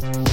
[0.00, 0.29] St.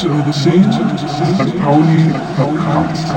[0.00, 1.58] 90 Euro Cent, St.
[1.62, 3.12] Pauli Podcast.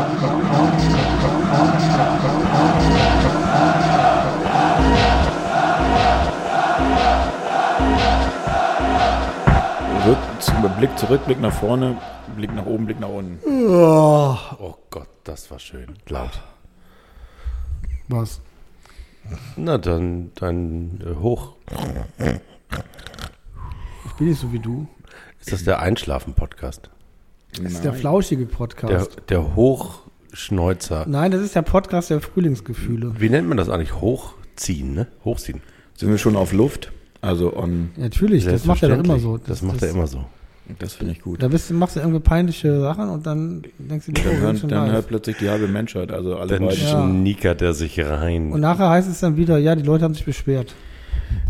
[10.05, 11.97] Rück, Blick zurück, Blick nach vorne,
[12.35, 13.39] Blick nach oben, Blick nach unten.
[13.47, 15.87] Oh, Gott, das war schön.
[16.09, 16.41] Laut.
[18.09, 18.41] Was?
[19.55, 21.53] Na, dann, dann äh, hoch.
[24.05, 24.85] Ich bin nicht so wie du.
[25.45, 26.89] Ist das der Einschlafen-Podcast?
[27.61, 29.17] Das ist der flauschige Der, Podcast.
[29.29, 31.05] der Hochschneuzer.
[31.05, 33.11] Nein, das ist der Podcast der Frühlingsgefühle.
[33.19, 33.99] Wie nennt man das eigentlich?
[33.99, 35.07] Hochziehen, ne?
[35.25, 35.59] Hochziehen.
[35.97, 36.93] Sind wir schon auf Luft?
[37.19, 39.37] Also on, Natürlich, das macht er doch immer so.
[39.37, 40.23] Das, macht er immer so.
[40.79, 41.43] das finde ich gut.
[41.43, 44.59] Da bist, du- machst du irgendwie peinliche Sachen und dann denkst du dir, Dann, oh,
[44.59, 46.81] schon dann hört plötzlich die halbe Menschheit, also alle Dann beiden.
[46.81, 47.03] Ja.
[47.05, 48.53] schniekert er sich rein.
[48.53, 50.73] Und nachher heißt es dann wieder, ja, die Leute haben sich beschwert.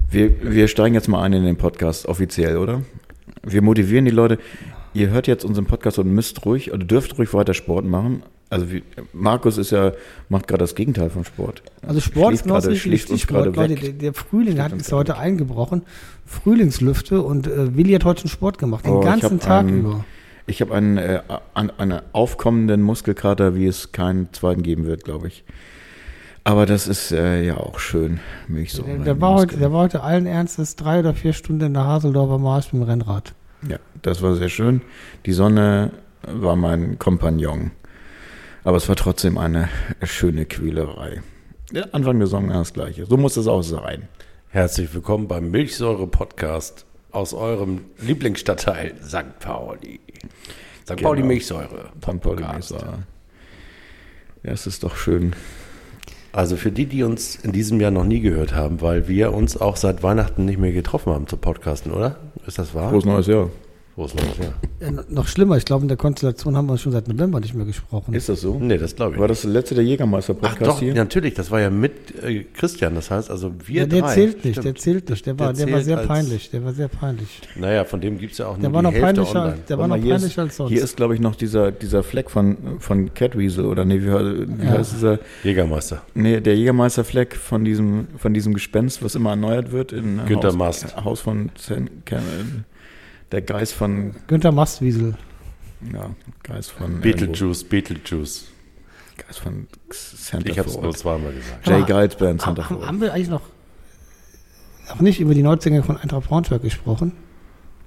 [0.09, 2.81] Wir, wir steigen jetzt mal ein in den Podcast, offiziell, oder?
[3.45, 4.37] Wir motivieren die Leute.
[4.93, 8.23] Ihr hört jetzt unseren Podcast und müsst ruhig, oder dürft ruhig weiter Sport machen.
[8.49, 9.93] Also wie, Markus ist ja,
[10.29, 11.63] macht gerade das Gegenteil vom Sport.
[11.81, 13.27] Also Sport ist noch uns Stichwort.
[13.27, 13.81] gerade Leute, weg.
[13.81, 15.81] der, der Frühling hat uns ist heute eingebrochen.
[16.25, 20.05] Frühlingslüfte und äh, Willi hat heute schon Sport gemacht, den Oh, ganzen Tag einen- über.
[20.45, 21.21] Ich habe einen, äh,
[21.53, 25.43] an, einen aufkommenden Muskelkater, wie es keinen zweiten geben wird, glaube ich.
[26.45, 28.83] Aber das ist äh, ja auch schön, mich so.
[28.83, 31.85] Der, der, war heute, der war heute allen Ernstes drei oder vier Stunden in der
[31.85, 33.33] Haseldorfer Marsch mit dem Rennrad.
[33.67, 34.81] Ja, das war sehr schön.
[35.25, 35.91] Die Sonne
[36.23, 37.71] war mein Kompagnon.
[38.65, 39.69] Aber es war trotzdem eine
[40.03, 41.21] schöne Quälerei.
[41.71, 43.05] Ja, Anfang der Saison das Gleiche.
[43.05, 44.09] So muss es auch sein.
[44.49, 49.39] Herzlich willkommen beim Milchsäure-Podcast aus eurem Lieblingsstadtteil St.
[49.39, 50.01] Pauli.
[50.83, 50.97] St.
[50.97, 51.01] Genau.
[51.01, 51.89] Pauli Milchsäure.
[52.01, 52.71] Tom Pauli Podcast.
[52.73, 52.99] Mesa.
[54.43, 55.33] Ja, es ist doch schön.
[56.33, 59.55] Also für die, die uns in diesem Jahr noch nie gehört haben, weil wir uns
[59.55, 62.17] auch seit Weihnachten nicht mehr getroffen haben zu podcasten, oder?
[62.47, 62.89] Ist das wahr?
[62.89, 63.49] Frohes neues Jahr.
[63.95, 64.53] Frohes Neues Jahr.
[64.79, 67.53] Ja, no- noch schlimmer, ich glaube, in der Konstellation haben wir schon seit November nicht
[67.53, 68.15] mehr gesprochen.
[68.15, 68.57] Ist das so?
[68.59, 69.19] Nee, das glaube ich.
[69.21, 70.95] War das der letzte der Jägermeister-Podcast Ach doch, hier?
[70.95, 74.13] natürlich, das war ja mit äh, Christian, das heißt also wir ja, der drei.
[74.15, 75.25] zählt nicht, der zählt nicht.
[75.27, 77.41] Der war, der, war sehr peinlich, der war sehr peinlich.
[77.55, 79.57] Naja, von dem gibt es ja auch nur Der war die noch Hälfte peinlicher, online.
[79.69, 80.69] der war noch peinlicher ist, als sonst.
[80.71, 84.65] Hier ist, glaube ich, noch dieser, dieser Fleck von, von Catweasel oder nee, wie, wie
[84.65, 84.71] Ja.
[84.71, 85.19] heißt dieser?
[85.43, 86.01] Jägermeister.
[86.15, 90.55] Nee, der Jägermeister-Fleck von diesem, von diesem Gespenst, was immer erneuert wird in Günter Haus,
[90.57, 90.95] Mast.
[91.05, 92.65] Haus von Zen, Ken-
[93.33, 95.15] der Geist von, Günther Mastwiesel.
[95.91, 96.11] ja,
[96.43, 98.45] Geist von Beetlejuice, Beetlejuice.
[99.17, 101.67] Geist von Santa Ich habe es nur zweimal gesagt.
[101.67, 103.41] Jay Guides Band Santa Haben, haben wir eigentlich noch,
[104.89, 107.11] noch nicht über die Neuzinger von Eintracht Braunschweig gesprochen?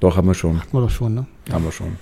[0.01, 0.61] Doch, haben wir schon.
[0.61, 1.27] Hatten wir doch schon, ne?
[1.51, 1.97] Haben wir schon.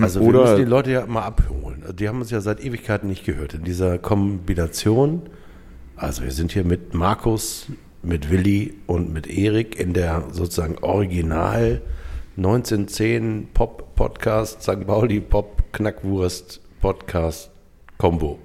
[0.00, 1.82] Also wir Oder- müssen die Leute ja mal abholen.
[1.98, 3.54] Die haben uns ja seit Ewigkeiten nicht gehört.
[3.54, 5.22] In dieser Kombination,
[5.96, 7.66] also wir sind hier mit Markus,
[8.02, 11.82] mit Willi und mit Erik in der sozusagen Original
[12.36, 14.86] 1910 Pop Podcast, St.
[14.86, 17.50] Pauli Pop Knackwurst Podcast
[17.98, 18.38] Combo.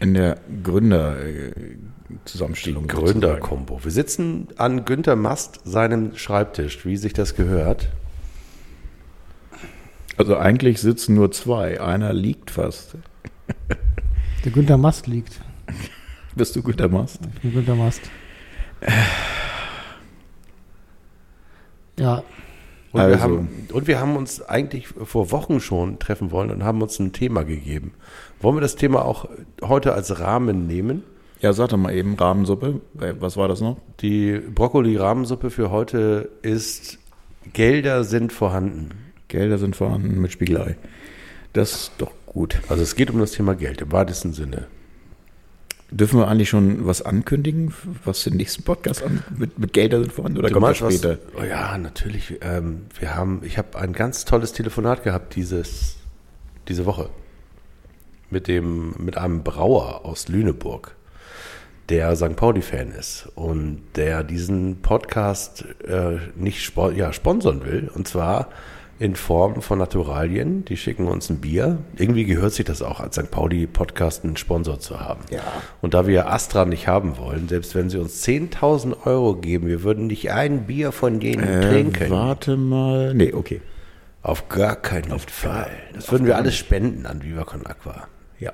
[0.00, 2.86] In der Gründer-Zusammenstellung.
[2.86, 3.84] Gründerkombo.
[3.84, 7.90] Wir sitzen an Günter Mast seinem Schreibtisch, wie sich das gehört.
[10.16, 11.82] Also eigentlich sitzen nur zwei.
[11.82, 12.96] Einer liegt fast.
[14.46, 15.38] Der Günther Mast liegt.
[16.34, 17.18] Bist du Günter Mast?
[17.34, 18.00] Ich bin Günther Mast.
[21.98, 22.24] Ja,
[22.94, 23.10] Und, Also.
[23.16, 26.98] wir haben, und wir haben uns eigentlich vor Wochen schon treffen wollen und haben uns
[27.00, 27.92] ein Thema gegeben.
[28.40, 29.28] Wollen wir das Thema auch
[29.62, 31.02] heute als Rahmen nehmen?
[31.40, 32.80] Ja, sag doch mal eben, Rahmensuppe.
[32.94, 33.78] Was war das noch?
[34.00, 36.98] Die Brokkoli-Rahmensuppe für heute ist
[37.52, 38.90] Gelder sind vorhanden.
[39.26, 40.76] Gelder sind vorhanden mit Spiegelei.
[41.52, 42.60] Das ist doch gut.
[42.68, 44.68] Also es geht um das Thema Geld im weitesten Sinne.
[45.96, 47.72] Dürfen wir eigentlich schon was ankündigen,
[48.04, 50.96] was den nächsten Podcast an, mit, mit Gelder sind vorhanden oder kommt das was?
[50.96, 51.18] später?
[51.38, 52.34] Oh ja, natürlich.
[52.40, 55.94] Ähm, wir haben, ich habe ein ganz tolles Telefonat gehabt dieses,
[56.66, 57.10] diese Woche
[58.28, 60.96] mit dem, mit einem Brauer aus Lüneburg,
[61.90, 62.34] der St.
[62.34, 67.88] Pauli-Fan ist und der diesen Podcast äh, nicht spo ja, sponsern will.
[67.94, 68.48] Und zwar
[68.98, 70.64] in Form von Naturalien.
[70.64, 71.78] Die schicken uns ein Bier.
[71.96, 73.30] Irgendwie gehört sich das auch als St.
[73.30, 75.20] Pauli Podcast einen Sponsor zu haben.
[75.30, 75.40] Ja.
[75.82, 79.82] Und da wir Astra nicht haben wollen, selbst wenn sie uns 10.000 Euro geben, wir
[79.82, 82.10] würden nicht ein Bier von denen Äh, trinken.
[82.10, 83.14] warte mal.
[83.14, 83.60] Nee, okay.
[84.22, 85.70] Auf gar keinen Fall.
[85.92, 88.08] Das würden wir alles spenden an Viva Con Aqua.
[88.38, 88.52] Ja.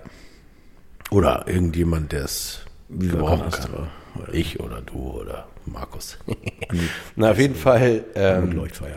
[1.10, 3.52] Oder irgendjemand, der es gebrauchen kann.
[3.52, 3.88] Astra.
[4.32, 6.18] Ich oder du oder Markus.
[7.16, 8.96] Na, auf jeden Fall ähm, Leuchtfeuer.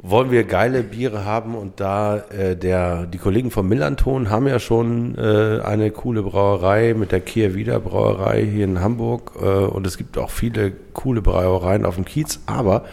[0.00, 4.60] Wollen wir geile Biere haben und da äh, der die Kollegen vom Millanton haben ja
[4.60, 9.86] schon äh, eine coole Brauerei mit der Kehr Wieder Brauerei hier in Hamburg äh, und
[9.88, 12.84] es gibt auch viele coole Brauereien auf dem Kiez, aber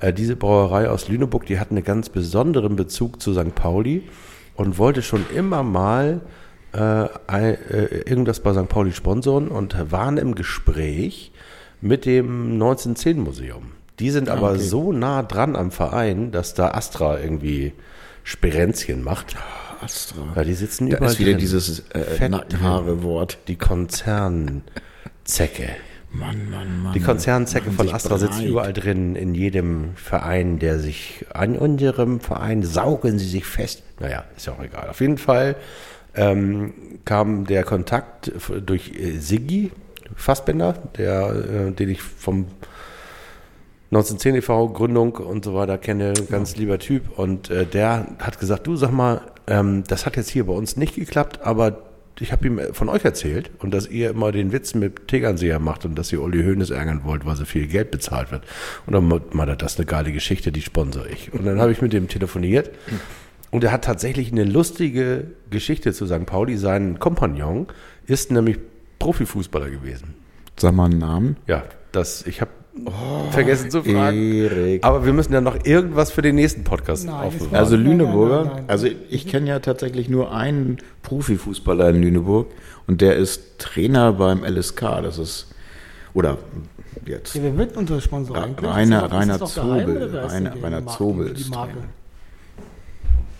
[0.00, 3.54] äh, diese Brauerei aus Lüneburg, die hat einen ganz besonderen Bezug zu St.
[3.54, 4.02] Pauli
[4.56, 6.22] und wollte schon immer mal
[6.74, 8.68] äh, äh, irgendwas bei St.
[8.68, 11.30] Pauli sponsoren und waren im Gespräch
[11.80, 13.77] mit dem 1910 Museum.
[13.98, 17.72] Die sind aber so nah dran am Verein, dass da Astra irgendwie
[18.22, 19.36] Sperenzchen macht.
[19.80, 20.22] Astra.
[20.36, 21.40] Ja, die sitzen Da überall ist wieder drin.
[21.40, 23.38] dieses äh, Fett Nackenhaare-Wort.
[23.48, 25.68] Die Konzernzecke.
[26.10, 26.92] Mann, Mann, Mann.
[26.94, 28.48] Die Konzernzecke von Astra sitzt breit.
[28.48, 33.82] überall drin, in jedem Verein, der sich, an unserem Verein saugen sie sich fest.
[34.00, 34.88] Naja, ist ja auch egal.
[34.88, 35.56] Auf jeden Fall
[36.14, 36.72] ähm,
[37.04, 38.32] kam der Kontakt
[38.64, 39.70] durch äh, Siggi
[40.16, 42.46] Fassbender, der, äh, den ich vom
[43.90, 44.68] 1910 e.V.
[44.68, 47.18] Gründung und so weiter kenne, ganz lieber Typ.
[47.18, 50.76] Und äh, der hat gesagt, du sag mal, ähm, das hat jetzt hier bei uns
[50.76, 51.82] nicht geklappt, aber
[52.20, 55.84] ich habe ihm von euch erzählt und dass ihr immer den Witz mit Tegernseher macht
[55.84, 58.42] und dass ihr Uli Hoeneß ärgern wollt, weil so viel Geld bezahlt wird.
[58.86, 61.32] Und dann meinte er, das ist eine geile Geschichte, die sponsor ich.
[61.32, 62.70] Und dann habe ich mit dem telefoniert
[63.50, 66.26] und er hat tatsächlich eine lustige Geschichte zu St.
[66.26, 66.56] Pauli.
[66.56, 67.68] Sein Kompagnon
[68.06, 68.58] ist nämlich
[68.98, 70.14] Profifußballer gewesen.
[70.56, 71.36] Sag mal einen Namen.
[71.46, 72.50] Ja, das, ich habe
[73.30, 74.32] vergessen zu fragen.
[74.32, 74.84] Erik.
[74.84, 78.52] Aber wir müssen ja noch irgendwas für den nächsten Podcast Nein, es Also Lüneburger, nein,
[78.54, 78.64] nein.
[78.68, 82.48] also ich kenne ja tatsächlich nur einen Profifußballer in Lüneburg
[82.86, 84.80] und der ist Trainer beim LSK.
[85.02, 85.54] Das ist,
[86.14, 86.38] oder
[87.06, 87.34] jetzt.
[87.34, 88.70] Ja, wer wird unser Sponsor Ra- eigentlich?
[88.70, 90.14] Rainer- Rainer Zobel.
[90.26, 91.72] Rainer- Rainer die Zobel Die ist Marke.
[91.72, 91.86] Trainer.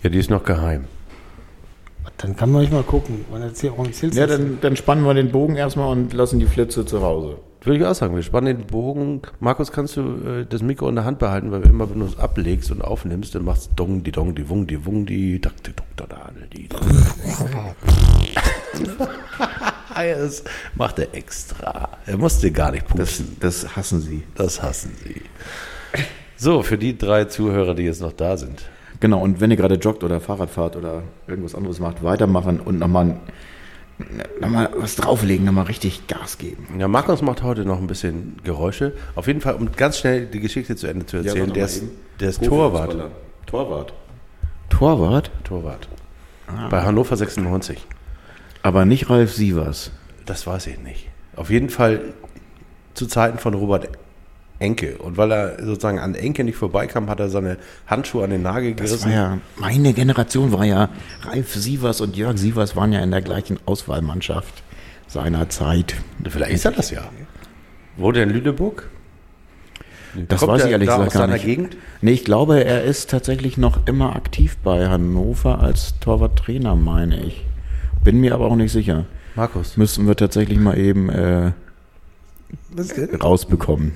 [0.03, 0.85] ja, die ist noch geheim.
[2.19, 3.25] Dann kann man euch mal gucken.
[3.31, 3.43] Warum
[3.87, 7.01] erzählst du Ja, dann, dann spannen wir den Bogen erstmal und lassen die Flitze zu
[7.03, 7.37] Hause.
[7.63, 9.23] Würde ich auch sagen, wir spannen den Bogen.
[9.41, 12.19] Markus, kannst du äh, das Mikro in der Hand behalten, weil immer, wenn du es
[12.19, 15.63] ablegst und aufnimmst, dann machst du dong, die dong, die wung, die wung, die dak,
[15.65, 16.69] die dok, da, da, die
[19.95, 20.45] Das
[20.77, 21.89] macht er extra.
[22.07, 23.37] Er musste gar nicht Das, pusten.
[23.41, 24.23] das hassen sie.
[24.37, 25.23] Das hassen sie.
[26.37, 28.63] So, für die drei Zuhörer, die jetzt noch da sind.
[29.01, 32.79] Genau, und wenn ihr gerade joggt oder Fahrrad fahrt oder irgendwas anderes macht, weitermachen und
[32.79, 33.17] nochmal noch
[34.41, 36.67] mal was drauflegen, nochmal richtig Gas geben.
[36.79, 38.93] Ja, Markus macht heute noch ein bisschen Geräusche.
[39.15, 41.83] Auf jeden Fall, um ganz schnell die Geschichte zu Ende zu erzählen, sag der, ist,
[42.21, 42.97] der ist Torwart.
[43.47, 43.93] Torwart.
[44.69, 45.31] Torwart?
[45.45, 45.89] Torwart.
[46.71, 47.87] Bei Hannover 96.
[48.63, 49.91] Aber nicht Ralf Sievers.
[50.27, 51.09] Das weiß ich nicht.
[51.37, 52.01] Auf jeden Fall
[52.95, 53.89] zu Zeiten von Robert
[54.61, 54.99] Enke.
[54.99, 58.75] Und weil er sozusagen an Enke nicht vorbeikam, hat er seine Handschuhe an den Nagel
[58.75, 59.07] Das gerissen.
[59.11, 60.89] war ja, meine Generation war ja,
[61.23, 64.63] Ralf Sievers und Jörg Sievers waren ja in der gleichen Auswahlmannschaft
[65.07, 65.95] seiner Zeit.
[66.29, 67.03] Vielleicht ist er das ja.
[67.97, 68.89] Wo denn in Lüneburg?
[70.29, 71.45] Das Kommt weiß ich ehrlich gesagt aus gar seiner nicht.
[71.45, 71.77] Gegend?
[72.01, 77.45] Nee, ich glaube, er ist tatsächlich noch immer aktiv bei Hannover als Torwarttrainer, meine ich.
[78.03, 79.05] Bin mir aber auch nicht sicher.
[79.37, 79.77] Markus.
[79.77, 81.53] Müssen wir tatsächlich mal eben äh,
[82.73, 83.15] Was denn?
[83.17, 83.93] rausbekommen.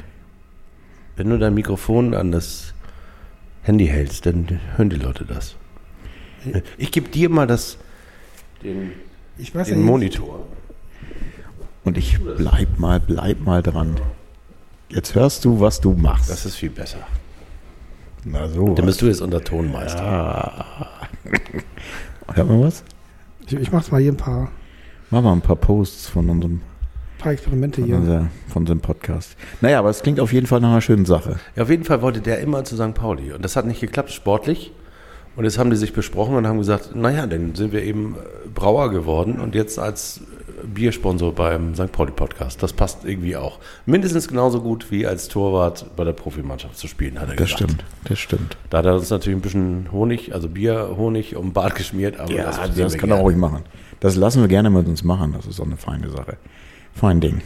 [1.23, 2.75] Wenn du dein Mikrofon an das
[3.63, 5.55] Handy hältst, dann hören die Leute das.
[6.77, 7.79] Ich gebe dir mal das,
[8.65, 8.91] den,
[9.39, 9.89] Ich weiß ja den nicht.
[9.89, 10.45] Monitor.
[11.85, 14.01] Und ich bleib mal, bleib mal dran.
[14.89, 16.29] Jetzt hörst du, was du machst.
[16.29, 17.07] Das ist viel besser.
[18.25, 18.75] Na so.
[18.75, 20.67] Dann bist du jetzt unser Tonmeister.
[22.35, 22.83] Hört man was?
[23.47, 24.51] Ich, ich mach mal hier ein paar,
[25.11, 26.63] Machen wir ein paar Posts von unserem,
[27.23, 27.97] paar Experimente von, hier.
[27.97, 29.37] unser, von unserem Podcast.
[29.61, 31.37] Naja, aber es klingt auf jeden Fall nach einer schönen Sache.
[31.57, 32.95] Ja, auf jeden Fall wollte der immer zu St.
[32.95, 33.33] Pauli.
[33.33, 34.73] Und das hat nicht geklappt, sportlich.
[35.35, 38.49] Und jetzt haben die sich besprochen und haben gesagt, naja, dann sind wir eben äh,
[38.55, 40.21] Brauer geworden und jetzt als
[40.63, 41.91] äh, Biersponsor beim St.
[41.91, 42.63] Pauli Podcast.
[42.63, 43.59] Das passt irgendwie auch.
[43.87, 47.63] Mindestens genauso gut wie als Torwart bei der Profimannschaft zu spielen, hat er Das gesagt.
[47.63, 48.57] stimmt, das stimmt.
[48.69, 52.31] Da hat er uns natürlich ein bisschen Honig, also Bierhonig um den Bart geschmiert, aber
[52.31, 53.23] Ja, das, wir kann er gerne.
[53.23, 53.63] ruhig machen.
[54.01, 55.33] Das lassen wir gerne mit uns machen.
[55.35, 56.37] Das ist auch eine feine Sache.
[56.95, 57.41] Fein Ding.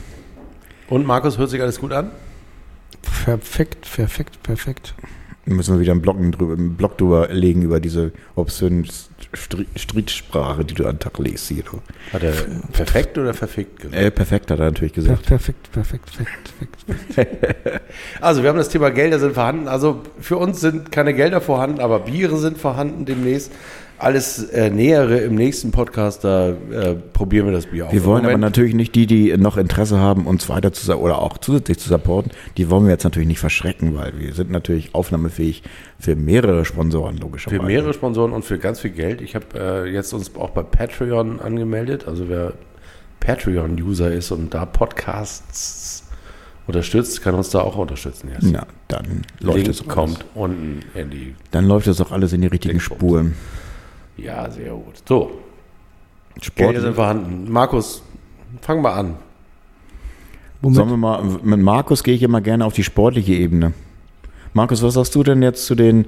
[0.88, 2.10] Und Markus, hört sich alles gut an?
[3.24, 4.94] Perfekt, perfekt, perfekt.
[5.48, 8.84] Müssen wir wieder einen Blog drüber, einen Blog drüber legen über diese obszönen
[9.32, 11.62] Stri- Streetsprache, die du an den Tag legst hier.
[12.12, 12.32] Hat er
[12.72, 13.94] perfekt oder verfickt gesagt?
[13.96, 15.26] Äh, perfekt hat er natürlich Per gesagt.
[15.26, 17.80] perfekt, perfekt, perfekt, perfekt.
[18.20, 19.68] Also wir haben das Thema Gelder sind vorhanden.
[19.68, 23.52] Also für uns sind keine Gelder vorhanden, aber Biere sind vorhanden demnächst.
[23.98, 27.92] Alles äh, Nähere im nächsten Podcast, da äh, probieren wir das Bier aus.
[27.92, 31.38] Wir wollen aber natürlich nicht die, die noch Interesse haben, uns weiter zu oder auch
[31.38, 35.62] zusätzlich zu supporten, die wollen wir jetzt natürlich nicht verschrecken, weil wir sind natürlich aufnahmefähig
[35.98, 37.60] für mehrere Sponsoren, logischerweise.
[37.60, 39.22] Für mehrere Sponsoren und für ganz viel Geld.
[39.22, 42.06] Ich habe äh, jetzt uns auch bei Patreon angemeldet.
[42.06, 42.52] Also wer
[43.20, 46.04] Patreon-User ist und da Podcasts
[46.66, 48.46] unterstützt, kann uns da auch unterstützen jetzt.
[48.50, 50.26] Na, dann läuft Link es auch kommt alles.
[50.34, 51.34] unten in die.
[51.50, 52.78] Dann läuft es auch alles in die richtigen.
[52.80, 53.34] Spuren.
[54.16, 55.02] Ja, sehr gut.
[55.06, 55.30] So,
[56.40, 56.80] Sport.
[56.80, 57.50] Sind vorhanden.
[57.50, 58.02] Markus,
[58.61, 59.14] fang mal an.
[60.61, 60.76] Womit?
[60.76, 63.73] Sollen wir mal, mit Markus gehe ich immer gerne auf die sportliche Ebene.
[64.52, 66.06] Markus, was sagst du denn jetzt zu den,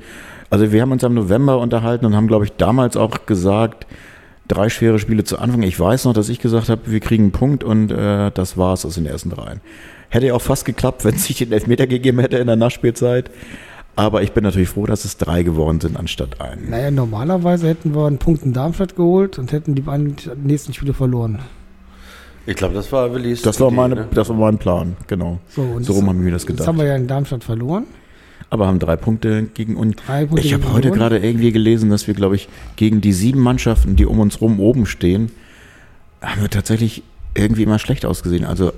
[0.51, 3.87] also wir haben uns im November unterhalten und haben, glaube ich, damals auch gesagt,
[4.49, 5.63] drei schwere Spiele zu Anfang.
[5.63, 8.73] Ich weiß noch, dass ich gesagt habe, wir kriegen einen Punkt und äh, das war
[8.73, 9.61] es aus den ersten dreien.
[10.09, 13.31] Hätte ja auch fast geklappt, wenn es sich den Elfmeter gegeben hätte in der Nachspielzeit.
[13.99, 16.71] Aber ich bin natürlich froh, dass es drei geworden sind anstatt einen.
[16.71, 20.95] Naja, normalerweise hätten wir einen Punkt in Darmstadt geholt und hätten die beiden nächsten Spiele
[20.95, 21.41] verloren.
[22.47, 23.43] Ich glaube, das war Willis.
[23.43, 24.09] Das war, Idee, meine, ne?
[24.15, 25.41] das war mein Plan, genau.
[25.49, 26.69] So, und So rum haben wir das Jetzt gedacht.
[26.69, 27.87] haben wir ja in Darmstadt verloren.
[28.51, 29.97] Aber haben drei Punkte gegen uns.
[30.07, 33.41] Drei Punkte Ich habe heute gerade irgendwie gelesen, dass wir, glaube ich, gegen die sieben
[33.41, 35.33] Mannschaften, die um uns rum oben stehen,
[36.23, 37.03] haben wir tatsächlich
[37.35, 38.45] irgendwie immer schlecht ausgesehen.
[38.45, 38.73] Also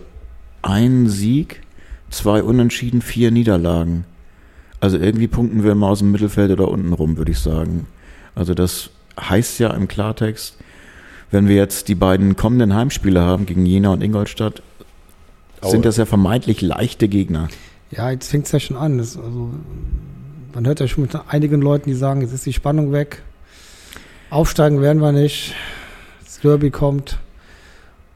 [0.62, 1.60] ein Sieg,
[2.08, 4.06] zwei Unentschieden, vier Niederlagen.
[4.80, 7.86] Also irgendwie punkten wir immer aus dem Mittelfeld oder unten rum, würde ich sagen.
[8.34, 10.56] Also das heißt ja im Klartext,
[11.30, 14.62] wenn wir jetzt die beiden kommenden Heimspiele haben gegen Jena und Ingolstadt,
[15.60, 15.70] Aue.
[15.70, 17.48] sind das ja vermeintlich leichte Gegner.
[17.90, 18.98] Ja, jetzt fängt es ja schon an.
[18.98, 19.50] Das, also,
[20.54, 23.22] man hört ja schon mit einigen Leuten, die sagen, jetzt ist die Spannung weg.
[24.30, 25.54] Aufsteigen werden wir nicht.
[26.24, 27.18] Das Derby kommt.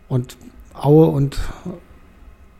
[0.08, 0.36] Und
[0.74, 1.38] Aue und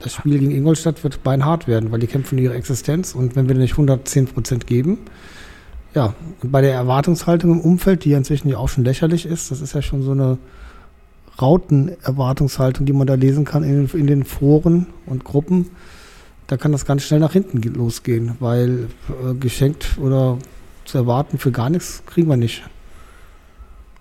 [0.05, 3.15] das Spiel gegen Ingolstadt wird beinhart werden, weil die kämpfen um ihre Existenz.
[3.15, 4.99] Und wenn wir nicht 110 Prozent geben,
[5.95, 9.61] ja, bei der Erwartungshaltung im Umfeld, die ja inzwischen ja auch schon lächerlich ist, das
[9.63, 10.39] ist ja schon so eine
[11.41, 15.71] Rautenerwartungshaltung, die man da lesen kann in, in den Foren und Gruppen,
[16.49, 20.39] da kann das ganz schnell nach hinten ge- losgehen, weil äh, geschenkt oder
[20.85, 22.63] zu erwarten für gar nichts kriegen wir nicht.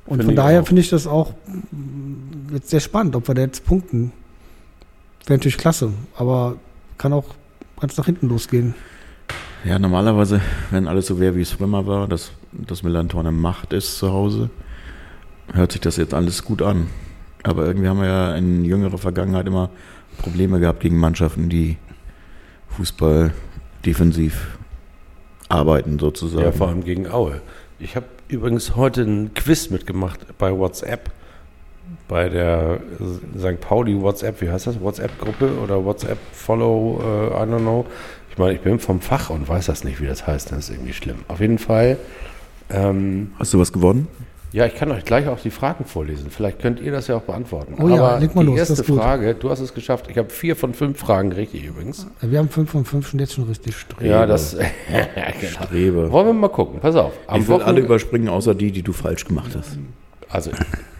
[0.05, 3.41] Und Finde von daher finde ich das auch mm, jetzt sehr spannend, ob wir da
[3.41, 4.11] jetzt punkten.
[5.25, 6.57] Wäre natürlich klasse, aber
[6.97, 7.25] kann auch
[7.79, 8.75] ganz nach hinten losgehen.
[9.63, 13.31] Ja, normalerweise, wenn alles so wäre, wie es früher mal war, dass, dass Millantor eine
[13.31, 14.49] Macht ist zu Hause,
[15.53, 16.87] hört sich das jetzt alles gut an.
[17.43, 19.69] Aber irgendwie haben wir ja in jüngerer Vergangenheit immer
[20.17, 21.77] Probleme gehabt gegen Mannschaften, die
[22.69, 23.33] Fußball
[23.85, 24.57] defensiv
[25.47, 26.43] arbeiten sozusagen.
[26.43, 27.41] Ja, vor allem gegen Aue.
[27.79, 31.11] Ich habe übrigens heute ein Quiz mitgemacht bei WhatsApp.
[32.13, 32.79] Bei der
[33.39, 33.59] St.
[33.59, 34.79] Pauli WhatsApp, wie heißt das?
[34.79, 37.87] WhatsApp-Gruppe oder WhatsApp-Follow, äh, I don't know.
[38.29, 40.51] Ich meine, ich bin vom Fach und weiß das nicht, wie das heißt.
[40.51, 41.15] Das ist irgendwie schlimm.
[41.27, 41.97] Auf jeden Fall,
[42.69, 44.07] ähm, Hast du was gewonnen?
[44.51, 46.27] ja, ich kann euch gleich auch die Fragen vorlesen.
[46.29, 47.77] Vielleicht könnt ihr das ja auch beantworten.
[47.81, 48.93] Oh ja, Aber leg mal die los, das erste.
[48.93, 50.05] Frage, du hast es geschafft.
[50.11, 52.05] Ich habe vier von fünf Fragen richtig übrigens.
[52.21, 53.73] Wir haben 5 von 5 schon jetzt schon richtig.
[54.01, 54.55] Ja, das.
[55.41, 55.63] genau.
[55.65, 56.11] Strebe.
[56.11, 56.79] Wollen wir mal gucken.
[56.79, 57.13] Pass auf.
[57.25, 59.79] Am Ich will alle Wochen- überspringen, außer die, die du falsch gemacht hast.
[60.29, 60.51] Also,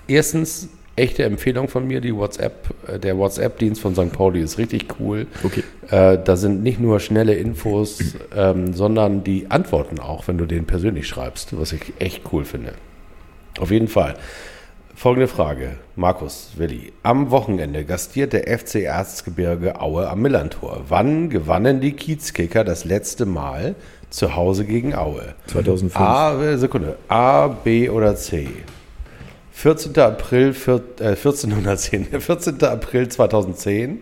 [0.08, 4.12] erstens, echte Empfehlung von mir, die WhatsApp, äh, der WhatsApp-Dienst von St.
[4.12, 5.28] Pauli ist richtig cool.
[5.44, 5.64] Okay.
[5.90, 10.66] Äh, da sind nicht nur schnelle Infos, ähm, sondern die Antworten auch, wenn du den
[10.66, 12.74] persönlich schreibst, was ich echt cool finde.
[13.60, 14.16] Auf jeden Fall.
[14.96, 16.94] Folgende Frage, Markus, Willi.
[17.02, 20.86] Am Wochenende gastiert der FC Erzgebirge Aue am Millantor.
[20.88, 23.76] Wann gewannen die Kiezkicker das letzte Mal
[24.12, 25.34] zu Hause gegen Aue?
[25.48, 26.00] 2005.
[26.00, 26.96] A, Sekunde.
[27.08, 28.48] A, B oder C?
[29.54, 29.98] 14.
[30.00, 32.64] April vier, äh, 1410, 14.
[32.64, 34.00] April 2010,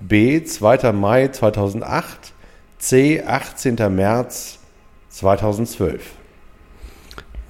[0.00, 0.92] B, 2.
[0.92, 2.32] Mai 2008,
[2.78, 3.76] C, 18.
[3.94, 4.58] März
[5.10, 6.02] 2012.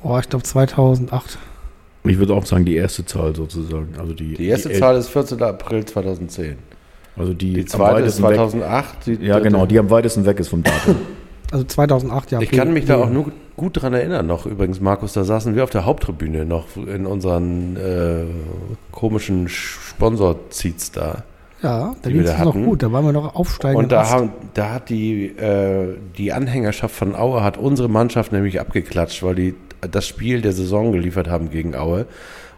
[0.03, 1.39] Oh, ich glaube 2008.
[2.05, 3.95] Ich würde auch sagen, die erste Zahl sozusagen.
[3.99, 5.43] Also die, Die erste die Zahl ist 14.
[5.43, 6.57] April 2010.
[7.17, 9.07] Also die, Die zweite ist weitesten weg- 2008.
[9.07, 10.97] Die Ja, genau, die am weitesten weg ist vom Datum.
[11.51, 12.41] Also 2008, ja.
[12.41, 14.47] Ich kann mich da auch nur gut dran erinnern noch.
[14.47, 18.25] Übrigens, Markus, da saßen wir auf der Haupttribüne noch in unseren äh,
[18.93, 21.25] komischen Sponsor-Seats da.
[21.63, 22.83] Ja, da ging es noch gut.
[22.83, 23.77] Da waren wir noch aufsteigen.
[23.77, 28.61] Und da, haben, da hat die, äh, die Anhängerschaft von Aue hat unsere Mannschaft nämlich
[28.61, 32.07] abgeklatscht, weil die das Spiel der Saison geliefert haben gegen Aue.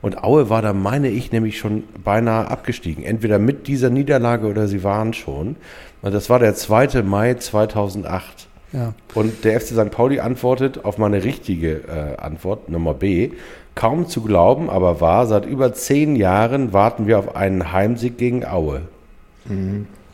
[0.03, 3.05] Und Aue war da, meine ich, nämlich schon beinahe abgestiegen.
[3.05, 5.57] Entweder mit dieser Niederlage oder sie waren schon.
[6.03, 7.03] Und das war der 2.
[7.03, 8.49] Mai 2008.
[8.73, 8.95] Ja.
[9.14, 9.91] Und der FC St.
[9.91, 13.31] Pauli antwortet auf meine richtige äh, Antwort, Nummer B.
[13.75, 18.45] Kaum zu glauben, aber wahr, seit über zehn Jahren warten wir auf einen Heimsieg gegen
[18.45, 18.83] Aue.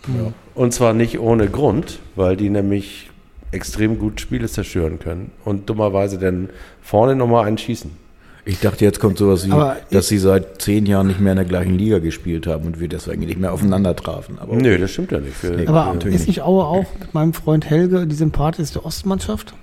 [0.06, 0.32] Ja.
[0.54, 3.10] Und zwar nicht ohne Grund, weil die nämlich
[3.50, 6.50] extrem gut Spiele zerstören können und dummerweise dann
[6.82, 7.90] vorne nochmal einen schießen.
[8.45, 11.37] Ich dachte, jetzt kommt sowas wie, Aber dass sie seit zehn Jahren nicht mehr in
[11.37, 14.38] der gleichen Liga gespielt haben und wir deswegen nicht mehr aufeinander trafen.
[14.38, 15.42] Aber Nö, das stimmt ja nicht.
[15.45, 15.66] Nee.
[15.66, 19.54] Aber natürlich ist nicht Aue auch mit meinem Freund Helge die sympathischste Ostmannschaft?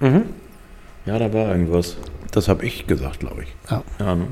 [0.00, 1.98] ja, da war irgendwas.
[2.32, 3.48] das habe ich gesagt, glaube ich.
[3.70, 3.82] Ja.
[3.98, 4.26] Ja, ne?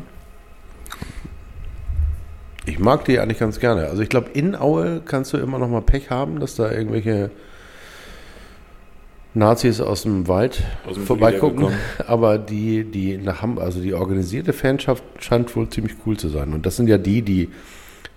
[2.65, 3.87] Ich mag die eigentlich ganz gerne.
[3.87, 7.31] Also ich glaube, in Aue kannst du immer noch mal Pech haben, dass da irgendwelche
[9.39, 11.69] Nazis aus dem Wald Aus dem vorbeigucken.
[12.07, 16.53] Aber die, die nach Hamburg, also die organisierte Fanschaft scheint wohl ziemlich cool zu sein.
[16.53, 17.49] Und das sind ja die, die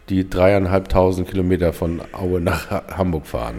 [0.09, 3.55] die dreieinhalbtausend Kilometer von Aue nach Ha- Hamburg fahren.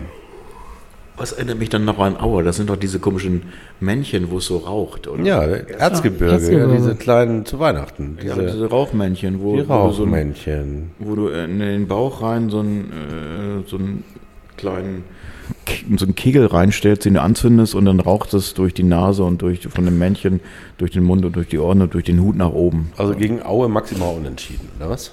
[1.16, 2.42] Was erinnert mich dann noch an Aue?
[2.42, 3.42] Das sind doch diese komischen
[3.80, 5.22] Männchen, wo es so raucht, oder?
[5.22, 6.72] Ja, Erzgebirge, Erzgebirge.
[6.72, 8.18] Ja, diese kleinen zu Weihnachten.
[8.22, 12.22] Ja, Diese, diese Rauchmännchen, wo, die wo, du so ein, wo du in den Bauch
[12.22, 14.04] rein so einen, äh, so einen
[14.56, 15.04] kleinen
[15.96, 19.42] so einen Kegel reinstellst, den du anzündest und dann raucht es durch die Nase und
[19.42, 20.40] durch von dem Männchen,
[20.78, 22.92] durch den Mund und durch die Ohren und durch den Hut nach oben.
[22.96, 25.12] Also gegen Aue maximal unentschieden, oder was?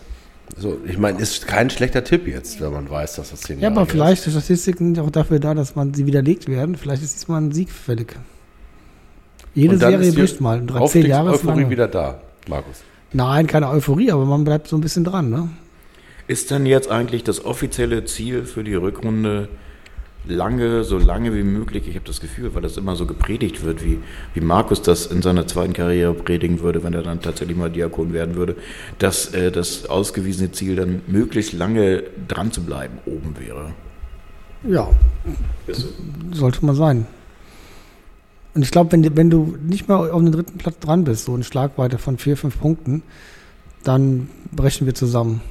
[0.57, 3.69] So, ich meine, ist kein schlechter Tipp jetzt, wenn man weiß, dass das zehn Ja,
[3.69, 6.75] Jahre aber vielleicht, die Statistiken sind auch dafür da, dass man sie widerlegt werden.
[6.75, 8.15] Vielleicht ist diesmal ein Sieg fällig.
[9.53, 10.65] Jede Serie ist bricht mal.
[10.65, 11.71] Drei, zehn Jahre ist Aufstiegseuphorie lange.
[11.71, 12.83] wieder da, Markus.
[13.13, 15.29] Nein, keine Euphorie, aber man bleibt so ein bisschen dran.
[15.29, 15.49] Ne?
[16.27, 19.49] Ist denn jetzt eigentlich das offizielle Ziel für die Rückrunde
[20.27, 21.87] lange, so lange wie möglich?
[21.87, 23.99] Ich habe das Gefühl, weil das immer so gepredigt wird, wie,
[24.33, 28.13] wie Markus das in seiner zweiten Karriere predigen würde, wenn er dann tatsächlich mal Diakon
[28.13, 28.55] werden würde,
[28.99, 33.71] dass äh, das ausgewiesene Ziel dann möglichst lange dran zu bleiben oben wäre.
[34.67, 34.89] Ja,
[36.33, 37.07] sollte mal sein.
[38.53, 41.25] Und ich glaube, wenn, du- wenn du nicht mehr auf den dritten Platz dran bist,
[41.25, 43.03] so in Schlagweite von vier, fünf Punkten,
[43.83, 45.41] dann brechen wir zusammen.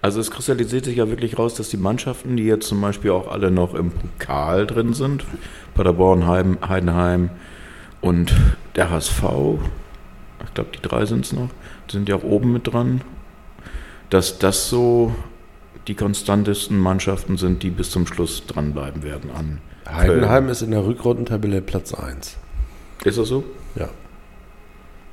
[0.00, 3.30] Also es kristallisiert sich ja wirklich raus, dass die Mannschaften, die jetzt zum Beispiel auch
[3.30, 5.24] alle noch im Pokal drin sind,
[5.74, 7.30] Paderborn, Heim, Heidenheim
[8.00, 8.32] und
[8.76, 9.22] der HSV,
[10.44, 11.50] ich glaube die drei sind es noch,
[11.90, 13.00] sind ja auch oben mit dran,
[14.10, 15.14] dass das so
[15.88, 19.58] die konstantesten Mannschaften sind, die bis zum Schluss dranbleiben werden an
[19.90, 22.36] Heidenheim ist in der Rückrundentabelle Platz 1.
[22.98, 23.08] Köln.
[23.08, 23.44] Ist das so?
[23.74, 23.88] Ja.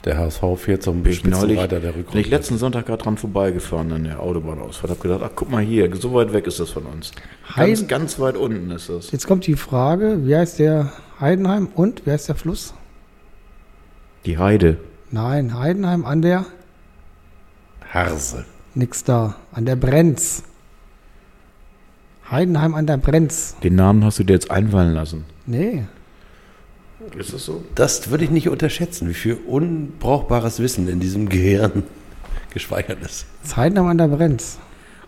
[0.05, 2.29] Der HSV fährt zum Bin ich neulich, Spitzenreiter der bin ich Rückrunde.
[2.29, 4.91] letzten Sonntag gerade dran vorbeigefahren an der Autobahnausfahrt.
[4.91, 7.11] Hab gedacht, ach guck mal hier, so weit weg ist das von uns.
[7.55, 9.11] Ganz, Heiden- ganz weit unten ist das.
[9.11, 12.73] Jetzt kommt die Frage, wie heißt der Heidenheim und wie heißt der Fluss?
[14.25, 14.77] Die Heide.
[15.11, 16.45] Nein, Heidenheim an der,
[17.91, 18.45] Harse.
[18.75, 20.43] nix da, an der Brenz.
[22.29, 23.55] Heidenheim an der Brenz.
[23.63, 25.25] Den Namen hast du dir jetzt einfallen lassen.
[25.45, 25.85] Nee,
[27.17, 27.63] Ist das so?
[27.75, 31.83] Das würde ich nicht unterschätzen, wie viel unbrauchbares Wissen in diesem Gehirn
[32.53, 33.25] gespeichert ist.
[33.41, 34.57] das ist Heidenheim an der Brenz.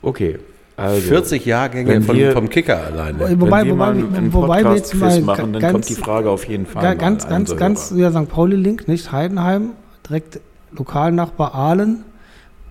[0.01, 0.39] Okay.
[0.75, 3.19] Also, 40 Jahrgänge wenn von, wir- vom Kicker alleine.
[3.19, 5.89] wenn Wobei, wir wobei, mal einen wobei wir Podcast jetzt mal machen, dann ganz, kommt
[5.89, 6.83] die Frage auf jeden Fall.
[6.83, 8.29] ga- mal ganz, an ganz, ganz, ja, St.
[8.29, 9.71] Pauli-Link, nicht Heidenheim,
[10.07, 10.39] direkt
[10.77, 12.03] Lokalnachbar Aalen.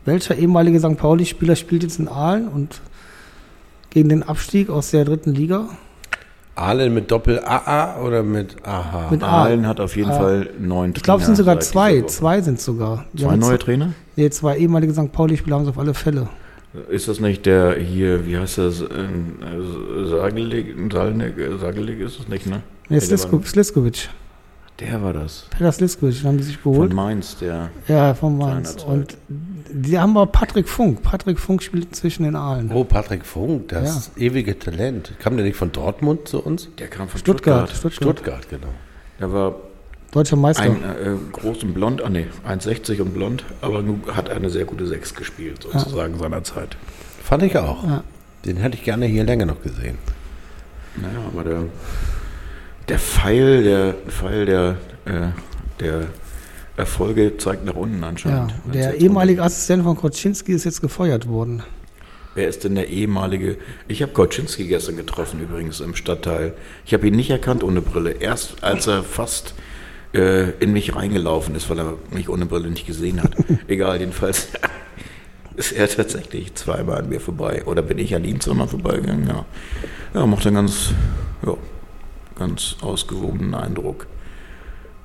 [0.05, 0.97] Welcher ehemalige St.
[0.97, 2.81] Pauli-Spieler spielt jetzt in Aalen und
[3.91, 5.69] gegen den Abstieg aus der dritten Liga?
[6.57, 9.11] Aalen mit Doppel-AA oder mit AH?
[9.11, 9.43] Mit A.
[9.45, 10.19] Aalen hat auf jeden Ah.
[10.19, 12.03] Fall neun Ich glaube, es sind Trainer sogar zwei.
[12.03, 13.05] Zwei sind sogar.
[13.13, 13.93] Die Zwei neue Trainer?
[14.17, 15.13] nee, zwei ehemalige St.
[15.13, 16.29] Pauli-Spieler haben sie auf alle Fälle.
[16.91, 18.83] Ist das nicht der hier, wie heißt das,
[20.11, 20.77] Sagelig,
[21.39, 22.63] äh, Sagelig ist es nicht, ne?
[22.89, 24.09] Nee, Sliskovic.
[24.81, 25.47] Der war das.
[25.51, 26.93] Peter Sliskovic, den haben die sich Von geholt.
[26.93, 27.71] Mainz, der.
[27.89, 28.73] Ja, von Mainz.
[28.73, 28.89] Seinerzeit.
[28.89, 29.17] Und
[29.71, 31.03] die haben aber Patrick Funk.
[31.03, 32.71] Patrick Funk spielt inzwischen in Aalen.
[32.73, 35.13] Oh, Patrick Funk, das ewige Talent.
[35.19, 36.69] Kam der nicht von Dortmund zu uns?
[36.79, 37.71] Der kam von Stuttgart.
[37.71, 37.93] Stuttgart.
[37.95, 38.19] Stuttgart.
[38.19, 38.75] Stuttgart, genau.
[39.19, 39.55] Der war
[40.13, 40.63] Deutscher Meister.
[40.63, 43.83] ein äh, groß und blond, ah ne, 1,60 und blond, aber
[44.15, 46.77] hat eine sehr gute Sechs gespielt, sozusagen seiner Zeit.
[47.23, 47.85] Fand ich auch.
[47.85, 48.05] Ja.
[48.45, 49.99] Den hätte ich gerne hier länger noch gesehen.
[50.97, 51.63] Naja, aber der,
[52.89, 55.29] der Pfeil, der Pfeil der, äh,
[55.81, 56.07] der
[56.77, 58.55] Erfolge zeigt nach unten Ja, anscheinend.
[58.65, 61.63] Wenn's der ehemalige Assistent von Koczynski ist jetzt gefeuert worden.
[62.35, 63.57] Wer ist denn der ehemalige?
[63.89, 66.53] Ich habe Koczynski gestern getroffen, übrigens im Stadtteil.
[66.85, 68.11] Ich habe ihn nicht erkannt ohne Brille.
[68.11, 69.55] Erst als er fast
[70.13, 73.33] äh, in mich reingelaufen ist, weil er mich ohne Brille nicht gesehen hat.
[73.69, 74.49] Egal, jedenfalls
[75.57, 77.63] ist er tatsächlich zweimal an mir vorbei.
[77.65, 79.27] Oder bin ich an ihm zweimal vorbeigegangen?
[79.27, 79.47] Ja,
[80.13, 80.91] ja macht einen ganz,
[81.45, 81.57] ja,
[82.37, 84.07] ganz ausgewogenen Eindruck.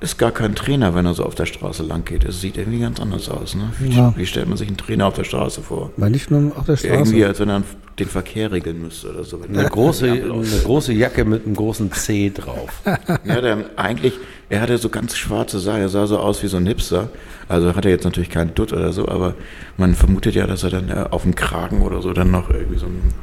[0.00, 2.24] ist gar kein Trainer, wenn er so auf der Straße lang geht.
[2.24, 3.54] Es sieht irgendwie ganz anders aus.
[3.54, 3.72] Ne?
[3.78, 4.12] Wie, Ja.
[4.16, 5.92] wie stellt man sich einen Trainer auf der Straße vor?
[5.96, 6.92] Weil nicht nur auf der Straße.
[6.92, 7.62] Irgendwie, als wenn er
[8.00, 9.38] den Verkehr regeln müsste oder so.
[9.40, 12.82] Eine große, eine große Jacke mit einem großen C drauf.
[13.24, 14.14] Ja, der eigentlich,
[14.48, 17.08] er hatte so ganz schwarze Sachen, er sah so aus wie so ein Hipster.
[17.48, 19.34] Also hat er jetzt natürlich keinen Dutt oder so, aber
[19.76, 22.78] man vermutet ja, dass er dann äh, auf dem Kragen oder so dann noch irgendwie
[22.78, 23.14] so ein,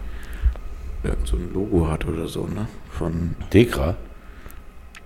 [1.04, 2.68] irgend so ein Logo hat oder so, ne?
[2.92, 3.96] Von Dekra.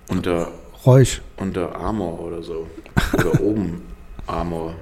[0.08, 0.48] unter,
[0.84, 1.22] Räusch.
[1.36, 2.66] unter Armor oder so.
[3.12, 3.82] Oder oben
[4.26, 4.74] Armor.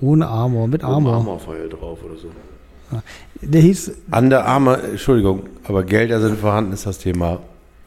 [0.00, 1.14] Ohne Armor, mit Armor.
[1.14, 2.28] Armor-Pfeil drauf oder so.
[3.40, 7.38] Der hieß Under Armour, Entschuldigung, aber Gelder sind vorhanden, ist das Thema.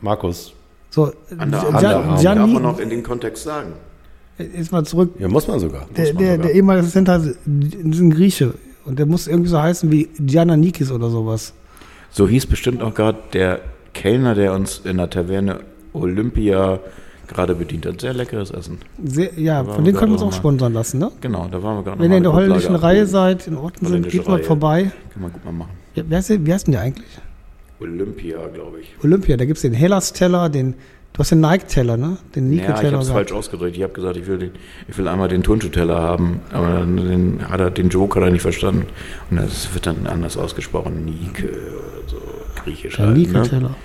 [0.01, 0.53] Markus,
[0.89, 1.11] so.
[1.29, 3.73] Under Armour darf man noch in den Kontext sagen.
[4.37, 5.11] jetzt mal zurück.
[5.19, 5.87] ja, muss man sogar.
[5.95, 6.47] Der, man der, sogar.
[6.47, 8.53] der ehemalige Assistent hat, ist ein Grieche.
[8.85, 11.53] Und der muss irgendwie so heißen wie Giannanikis oder sowas.
[12.15, 13.59] So hieß bestimmt auch gerade der
[13.93, 15.59] Kellner, der uns in der Taverne
[15.91, 16.79] Olympia
[17.27, 17.99] gerade bedient hat.
[17.99, 18.77] Sehr leckeres Essen.
[19.03, 20.37] Sehr, ja, von denen können wir uns auch mal.
[20.37, 21.11] sponsern lassen, ne?
[21.19, 24.07] Genau, da waren wir gerade Wenn ihr in der holländischen Reihe seid, in Orten sind,
[24.07, 24.43] geht mal Reihe.
[24.45, 24.91] vorbei.
[25.11, 25.71] Kann man gut mal machen.
[25.95, 27.05] Ja, wer, ist, der- wie heißt denn der eigentlich?
[27.81, 28.95] Olympia, glaube ich.
[29.03, 30.75] Olympia, da gibt es den Hellas-Teller, den,
[31.15, 32.17] du hast den Nike-Teller, ne?
[32.35, 32.91] Den Ja, ich Nike-Teller.
[32.93, 33.75] habe es falsch ausgedrückt.
[33.75, 34.51] Ich habe gesagt, ich will, den,
[34.87, 38.31] ich will einmal den Turnschuhteller haben, aber dann den, hat er, den Joke hat er
[38.31, 38.85] nicht verstanden.
[39.31, 41.05] Und das wird dann anders ausgesprochen.
[41.05, 42.17] Nike oder so,
[42.63, 43.23] griechisch der halt, ne?
[43.23, 43.75] Nike-Teller.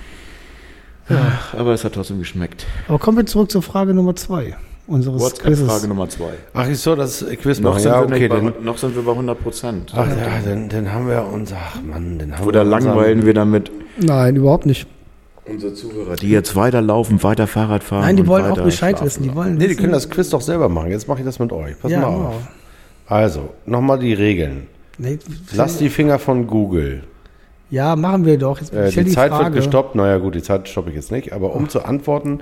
[1.09, 2.65] Ach, Aber es hat trotzdem geschmeckt.
[2.87, 4.55] Aber kommen wir zurück zur Frage Nummer zwei
[4.87, 5.61] unseres Quizzes.
[5.67, 6.33] WhatsApp-Frage Nummer zwei.
[6.53, 9.41] Ach, ich soll das Quiz Noch, sind Ja, okay, bei, noch sind wir bei 100
[9.41, 9.91] Prozent.
[9.95, 10.15] Ach ja,
[10.45, 11.57] dann, dann haben wir unser.
[11.57, 14.87] Ach Mann, dann haben Oder wir langweilen wir damit Nein, überhaupt nicht.
[15.45, 18.01] Unsere Zuhörer, die jetzt weiterlaufen, weiter Fahrrad fahren.
[18.01, 19.05] Nein, die wollen auch Bescheid schlafen.
[19.05, 19.23] wissen.
[19.23, 20.91] Die wollen Nee, die können das Quiz doch selber machen.
[20.91, 21.79] Jetzt mache ich das mit euch.
[21.79, 22.27] Pass ja, mal genau.
[22.29, 22.47] auf.
[23.07, 24.67] Also, nochmal die Regeln.
[24.97, 25.17] Nee,
[25.53, 27.03] Lass die Finger von Google.
[27.69, 28.59] ja, machen wir doch.
[28.59, 29.45] Jetzt Äh, stell die, Zeit Frage.
[29.45, 29.95] wird gestoppt.
[29.95, 31.33] Naja, gut, die Zeit stoppe ich jetzt nicht.
[31.33, 32.41] Aber um zu antworten,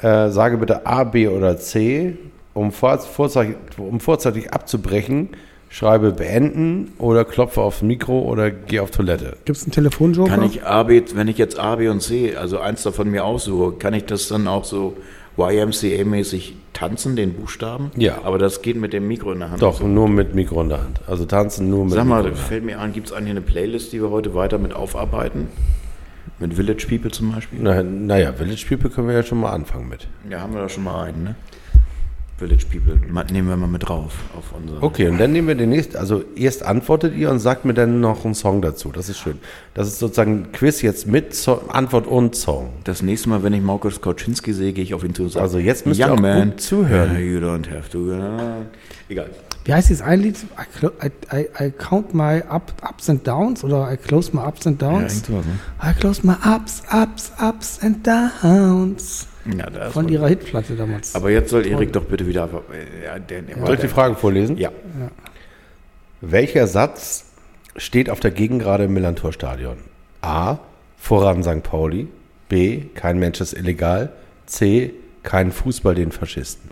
[0.00, 2.16] äh, sage bitte A, B oder C.
[2.52, 5.28] Um, vor, vorzeitig, um vorzeitig abzubrechen,
[5.72, 9.36] schreibe beenden oder klopfe aufs Mikro oder geh auf Toilette.
[9.44, 10.28] Gibt es einen Telefonjoker?
[10.28, 13.24] Kann ich A, B, wenn ich jetzt A, B und C, also eins davon mir
[13.24, 14.96] aussuche, kann ich das dann auch so
[15.38, 17.90] YMCA-mäßig tanzen, den Buchstaben?
[17.96, 18.18] Ja.
[18.24, 19.62] Aber das geht mit dem Mikro in der Hand.
[19.62, 19.86] Doch, So.
[19.86, 21.00] nur mit Mikro in der Hand.
[21.06, 22.48] Also tanzen nur mit Sag Mikro mal, in der Hand.
[22.48, 25.48] fällt mir an, gibt es eigentlich eine Playlist, die wir heute weiter mit aufarbeiten?
[26.38, 27.58] Mit Village People zum Beispiel?
[27.62, 30.08] Na, naja, Village People können wir ja schon mal anfangen mit.
[30.28, 31.34] Ja, haben wir da schon mal einen, ne?
[32.40, 32.98] Village People,
[33.32, 34.82] nehmen wir mal mit drauf auf unser.
[34.82, 35.96] Okay, und dann nehmen wir den nächsten.
[35.96, 38.90] Also erst antwortet ihr und sagt mir dann noch einen Song dazu.
[38.92, 39.38] Das ist schön.
[39.74, 42.70] Das ist sozusagen ein Quiz jetzt mit so Antwort und Song.
[42.84, 45.42] Das nächste Mal, wenn ich Markus Kautschinski sehe, gehe ich auf ihn zu und sage,
[45.42, 47.16] Also jetzt müsst ihr Young auch man, gut zuhören.
[47.16, 47.98] uh, You don't have to.
[47.98, 48.64] uh,
[49.10, 49.28] Egal.
[49.66, 50.38] Wie heißt dieses ein Lied?
[51.02, 54.80] I, I, I, count my up, ups and downs oder I close my ups and
[54.80, 55.12] Ja, downs.
[55.12, 55.90] irgend sowas, ne?
[55.90, 59.26] I close my ups, ups, ups and downs.
[59.56, 61.14] Ja, Von ihrer Hitplatte damals.
[61.14, 62.48] Aber jetzt soll Erik doch bitte wieder.
[62.72, 64.56] äh, Ja, Soll ich die Frage vorlesen?
[64.58, 64.70] Ja.
[66.20, 67.26] Welcher Satz
[67.76, 69.78] steht auf der Gegengrade im Millantor-Stadion?
[70.20, 70.58] A.
[70.98, 71.62] Voran St.
[71.62, 72.08] Pauli.
[72.50, 72.82] B.
[72.94, 74.12] Kein Mensch ist illegal.
[74.46, 74.92] C.
[75.22, 76.70] Kein Fußball den Faschisten.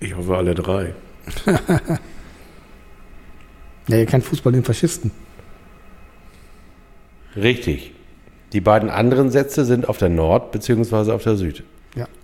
[0.00, 0.94] Ich hoffe alle drei.
[3.86, 5.10] nee, kein Fußball, den Faschisten.
[7.36, 7.92] Richtig.
[8.52, 11.12] Die beiden anderen Sätze sind auf der Nord- bzw.
[11.12, 11.62] auf der Süd.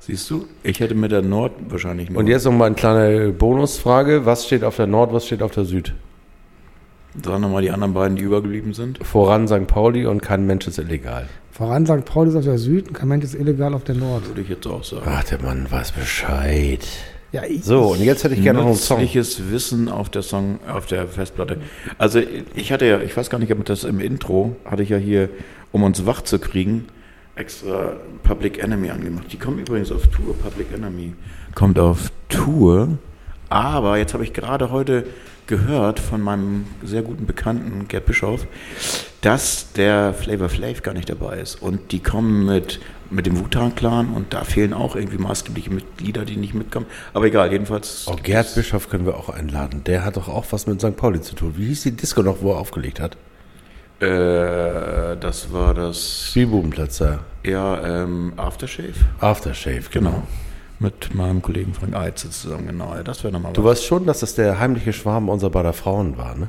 [0.00, 0.46] Siehst du?
[0.62, 2.20] Ich hätte mit der Nord wahrscheinlich nur.
[2.20, 4.24] Und jetzt nochmal eine kleine Bonusfrage.
[4.24, 5.94] Was steht auf der Nord, was steht auf der Süd?
[7.24, 9.04] Sagen nochmal die anderen beiden, die übergeblieben sind.
[9.04, 9.66] Voran St.
[9.66, 11.28] Pauli und kein Mensch ist illegal.
[11.50, 12.04] Voran St.
[12.04, 14.28] Pauli ist auf der Süd und kein Mensch ist illegal auf der Nord.
[14.28, 15.06] Würde ich jetzt auch sagen.
[15.06, 16.86] Ach, der Mann weiß Bescheid.
[17.32, 19.00] Ja, ich, So, und jetzt hätte ich gerne noch einen Song.
[19.00, 21.58] Nützliches Wissen auf der Song, auf der Festplatte.
[21.98, 22.20] Also
[22.54, 25.30] ich hatte ja, ich weiß gar nicht, ob das im Intro hatte ich ja hier,
[25.72, 26.84] um uns wach zu kriegen,
[27.36, 29.32] extra Public Enemy angemacht.
[29.32, 30.34] Die kommen übrigens auf Tour.
[30.38, 31.14] Public Enemy
[31.54, 32.98] kommt auf Tour.
[33.48, 35.06] Aber jetzt habe ich gerade heute
[35.46, 38.46] gehört von meinem sehr guten Bekannten Gerd Bischof,
[39.20, 41.62] dass der Flavor Flav gar nicht dabei ist.
[41.62, 46.36] Und die kommen mit, mit dem Wu-Tang-Clan und da fehlen auch irgendwie maßgebliche Mitglieder, die
[46.36, 46.86] nicht mitkommen.
[47.14, 48.06] Aber egal, jedenfalls.
[48.08, 49.84] Oh, Gerd Bischof können wir auch einladen.
[49.84, 50.96] Der hat doch auch was mit St.
[50.96, 51.54] Pauli zu tun.
[51.56, 53.16] Wie hieß die Disco noch, wo er aufgelegt hat?
[54.00, 57.20] Äh, das war das, Spielbubenplatz da.
[57.44, 58.92] ja, ähm, Aftershave.
[59.20, 60.10] Aftershave, genau.
[60.10, 60.22] Genau.
[60.78, 62.94] Mit meinem Kollegen Frank Eitze zusammen, genau.
[62.94, 66.18] Ja, Das wäre nochmal Du weißt schon, dass das der heimliche Schwarm unserer beider Frauen
[66.18, 66.48] war, ne?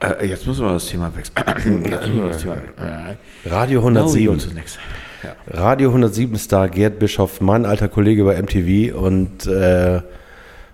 [0.00, 1.84] Äh, jetzt müssen wir das Thema wechseln.
[2.28, 2.56] das Thema.
[3.44, 4.28] Radio No, 107.
[4.28, 4.78] uns next.
[5.22, 5.34] Ja.
[5.48, 10.00] Radio 107 Star Gerd Bischof, mein alter Kollege bei MTV und äh,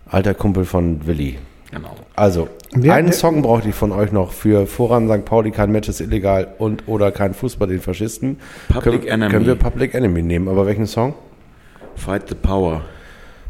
[0.06, 1.38] alter Kumpel von Willi.
[1.70, 1.94] Genau.
[2.16, 5.24] Also, Wer- einen Song brauchte ich von euch noch für Voran St.
[5.24, 8.38] Pauli, kein Match ist illegal und oder kein Fußball den Faschisten.
[8.68, 9.30] Public können, Enemy.
[9.30, 11.14] Können wir Public Enemy nehmen, aber welchen Song?
[11.96, 12.82] Fight the Power.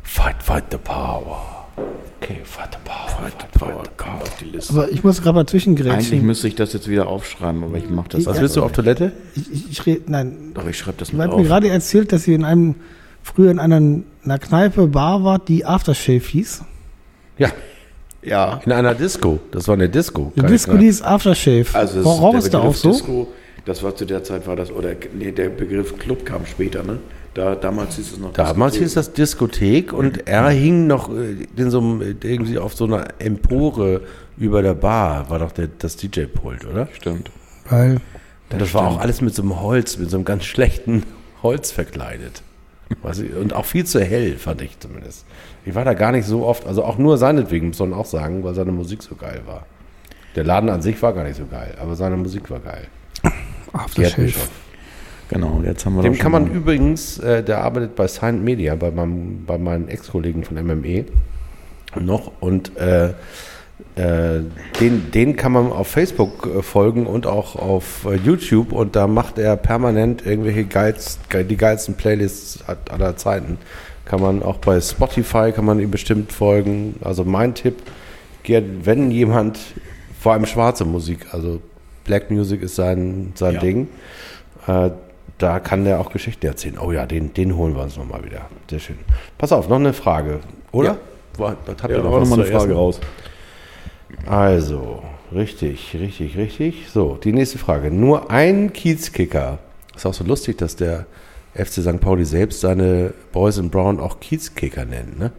[0.02, 1.38] Fight, fight the power.
[2.20, 3.08] Okay, fight the power.
[3.08, 3.82] Fight, the power.
[3.96, 4.72] Kommt auf die Liste.
[4.74, 6.26] Aber ich muss gerade mal Eigentlich zwischengrätschen.
[6.26, 8.20] müsste ich das jetzt wieder aufschreiben, aber ich mache das.
[8.22, 8.72] Was einfach willst du auf.
[8.72, 9.12] Toilette?
[9.36, 10.50] Ich, ich, ich rede, nein.
[10.54, 11.40] Doch, ich schreibe das Du mit hast auf.
[11.40, 12.74] mir gerade erzählt, dass sie in einem,
[13.22, 13.76] früher in einer,
[14.24, 16.64] einer Kneipe, Bar war, die Aftershave hieß.
[17.38, 17.48] Ja,
[18.22, 18.60] ja.
[18.64, 19.40] in einer Disco.
[19.50, 20.32] Das war eine Disco.
[20.34, 21.66] Die keine Disco, die ist Aftershave.
[21.72, 22.90] Also Warum ist da auch so?
[22.92, 23.28] Disco,
[23.64, 26.98] das war zu der Zeit war das oder nee, der Begriff Club kam später, ne?
[27.34, 28.82] Da damals hieß es noch Damals Diskothek.
[28.82, 33.06] hieß das Diskothek und er hing noch äh, in so einem, irgendwie auf so einer
[33.18, 34.02] Empore
[34.36, 36.88] über der Bar, war doch der, das DJ-Pult, oder?
[36.92, 37.30] Stimmt.
[37.70, 38.00] Weil,
[38.50, 41.04] Und das war auch alles mit so einem Holz, mit so einem ganz schlechten
[41.42, 42.42] Holz verkleidet.
[43.40, 45.24] Und auch viel zu hell, fand ich zumindest.
[45.64, 48.42] Ich war da gar nicht so oft, also auch nur seinetwegen, muss man auch sagen,
[48.44, 49.66] weil seine Musik so geil war.
[50.34, 52.86] Der Laden an sich war gar nicht so geil, aber seine Musik war geil.
[53.72, 54.32] Aftershave.
[55.28, 58.74] Genau, jetzt haben wir Dem kann man mal- übrigens, äh, der arbeitet bei Silent Media,
[58.74, 61.06] bei, meinem, bei meinen Ex-Kollegen von MME
[61.98, 63.14] noch und äh,
[63.96, 64.40] äh,
[64.80, 69.06] den, den kann man auf Facebook äh, folgen und auch auf äh, YouTube und da
[69.06, 73.58] macht er permanent irgendwelche geilst, geil- die geilsten Playlists aller Zeiten.
[74.04, 76.96] Kann man auch bei Spotify, kann man ihm bestimmt folgen.
[77.02, 77.76] Also mein Tipp,
[78.44, 79.58] wenn jemand,
[80.18, 81.60] vor allem schwarze Musik, also
[82.04, 83.60] Black Music ist sein, sein Ja.
[83.60, 83.88] Ding,
[84.66, 84.90] äh,
[85.38, 86.78] da kann der auch Geschichten erzählen.
[86.78, 88.42] Oh ja, den, den holen wir uns nochmal wieder.
[88.70, 88.98] Sehr schön.
[89.38, 90.40] Pass auf, noch eine Frage,
[90.72, 90.90] oder?
[90.90, 90.96] Ja.
[91.38, 93.00] Was habt Ja, ihr noch war noch mal eine Frage raus.
[94.26, 95.02] Also,
[95.34, 96.86] richtig, richtig, richtig.
[96.88, 97.90] So, die nächste Frage.
[97.90, 99.58] Nur ein Kiezkicker.
[99.94, 101.06] Ist auch so lustig, dass der
[101.54, 102.00] FC St.
[102.00, 105.32] Pauli selbst seine Boys in Brown auch Kiezkicker nennt, ne?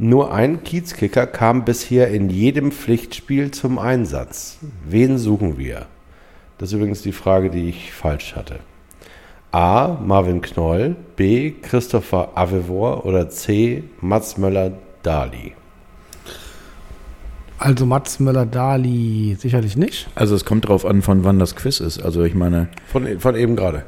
[0.00, 4.58] Nur ein Kiezkicker kam bisher in jedem Pflichtspiel zum Einsatz.
[4.88, 5.86] Wen suchen wir?
[6.56, 8.60] Das ist übrigens die Frage, die ich falsch hatte.
[9.50, 9.98] A.
[10.00, 11.52] Marvin Knoll, B.
[11.62, 13.82] Christopher Avevor oder C.
[14.00, 15.54] Mats Möller-Dali.
[17.58, 20.08] Also Mats Möller-Dali sicherlich nicht.
[20.14, 22.00] Also es kommt drauf an, von wann das Quiz ist.
[22.00, 23.84] Also ich meine, Von, von eben gerade.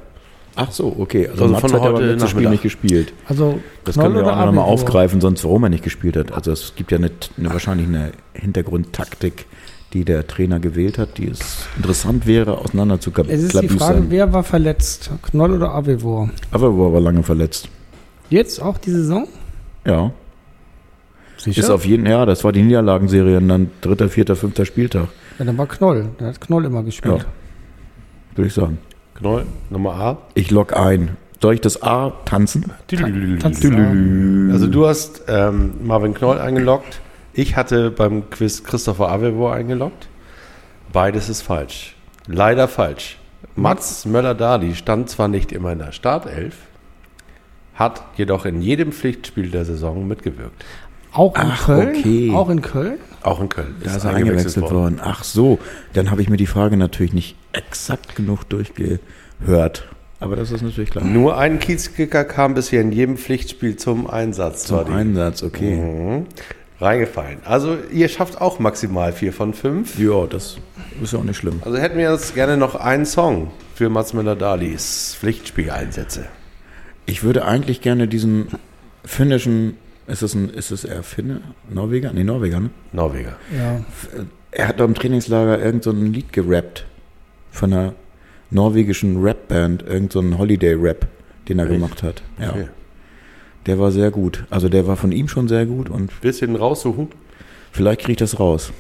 [0.57, 1.29] ach so, okay.
[1.29, 3.13] Also, Also Mats von hat heute letzten Spiel nicht gespielt.
[3.29, 6.33] Also Das Knoll können wir auch nochmal aufgreifen, sonst warum er nicht gespielt hat.
[6.33, 9.47] Also es gibt ja eine, eine, wahrscheinlich eine Hintergrundtaktik,
[9.93, 14.05] die der Trainer gewählt hat, die es interessant wäre, auseinander zu Es ist die Frage,
[14.09, 15.11] wer war verletzt?
[15.23, 16.31] Knoll oder Avevor?
[16.51, 17.69] Aber war aber lange verletzt.
[18.31, 19.27] Jetzt auch die Saison?
[19.85, 20.13] Ja.
[21.41, 21.61] Sicher?
[21.61, 25.45] Ist auf jeden ja, das war die Niederlagenserie und dann dritter, vierter, fünfter Spieltag, ja,
[25.47, 26.11] dann war Knoll.
[26.21, 27.19] Der hat Knoll immer gespielt.
[27.19, 28.37] Ja.
[28.37, 28.79] würde ich sagen.
[29.15, 30.19] Knoll, Nummer A.
[30.35, 31.17] Ich log ein.
[31.41, 32.71] Soll ich das A tanzen?
[33.41, 34.51] Tanzen.
[34.53, 37.01] Also du hast ähm, Marvin Knoll eingeloggt.
[37.33, 40.09] Ich hatte beim Quiz Christopher Avevor eingeloggt.
[40.93, 41.97] Beides ist falsch.
[42.27, 43.19] Leider falsch.
[43.57, 46.57] Mats Möller-Dali stand zwar nicht immer in der Startelf,
[47.75, 50.65] hat jedoch in jedem Pflichtspiel der Saison mitgewirkt.
[51.13, 51.89] Auch in Ach, Köln?
[51.97, 52.31] okay.
[52.35, 52.99] Auch in Köln?
[53.23, 53.75] Auch in Köln.
[53.83, 55.01] Da ist er eingewechselt worden.
[55.03, 55.59] Ach so,
[55.93, 59.89] dann habe ich mir die Frage natürlich nicht exakt genug durchgehört.
[60.21, 61.05] Aber das ist natürlich klar.
[61.05, 64.65] Nur ein Kiezkicker kam bisher in jedem Pflichtspiel zum Einsatz.
[64.65, 65.77] Zum die- Einsatz, okay.
[65.77, 66.27] Mhm.
[66.81, 67.39] Reingefallen.
[67.45, 69.99] Also ihr schafft auch maximal vier von fünf.
[69.99, 70.57] Ja, das
[71.03, 71.61] ist ja auch nicht schlimm.
[71.65, 76.25] Also hätten wir jetzt gerne noch einen Song für Mats Möller-Dalis Pflichtspieleinsätze.
[77.05, 78.49] Ich würde eigentlich gerne diesen
[79.05, 81.41] finnischen, ist es ein, ist es eher Finne?
[81.69, 82.13] Norweger?
[82.13, 82.71] Nee, Norweger, ne?
[82.93, 83.37] Norweger.
[83.57, 83.85] Ja.
[84.51, 86.87] Er hat da im Trainingslager irgend so ein Lied gerappt.
[87.53, 87.95] Von einer
[88.51, 91.07] norwegischen Rapband, irgend so ein Holiday-Rap,
[91.49, 91.75] den er Echt?
[91.75, 92.23] gemacht hat.
[92.41, 92.51] Ja.
[92.51, 92.69] Okay.
[93.67, 94.45] Der war sehr gut.
[94.51, 97.09] Also der war von ihm schon sehr gut und Willst du den raussuchen?
[97.73, 98.73] vielleicht kriege ich das raus.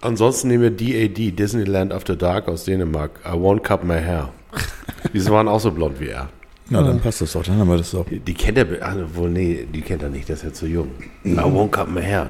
[0.00, 3.20] Ansonsten nehmen wir DAD, Disneyland After Dark aus Dänemark.
[3.24, 4.32] I won't cut my hair.
[5.12, 6.30] Diese waren auch so blond wie er.
[6.72, 8.06] Na, dann passt das doch, dann haben wir das doch.
[8.06, 10.66] Die, die kennt er, also wohl, nee, die kennt er nicht, der ist ja zu
[10.66, 10.88] jung.
[11.24, 12.28] I won't cut my hair.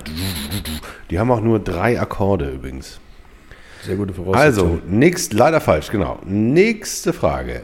[1.11, 2.99] Die haben auch nur drei Akkorde übrigens.
[3.83, 4.41] Sehr gute Voraussetzung.
[4.41, 6.19] Also, nächst, leider falsch, genau.
[6.25, 7.63] Nächste Frage.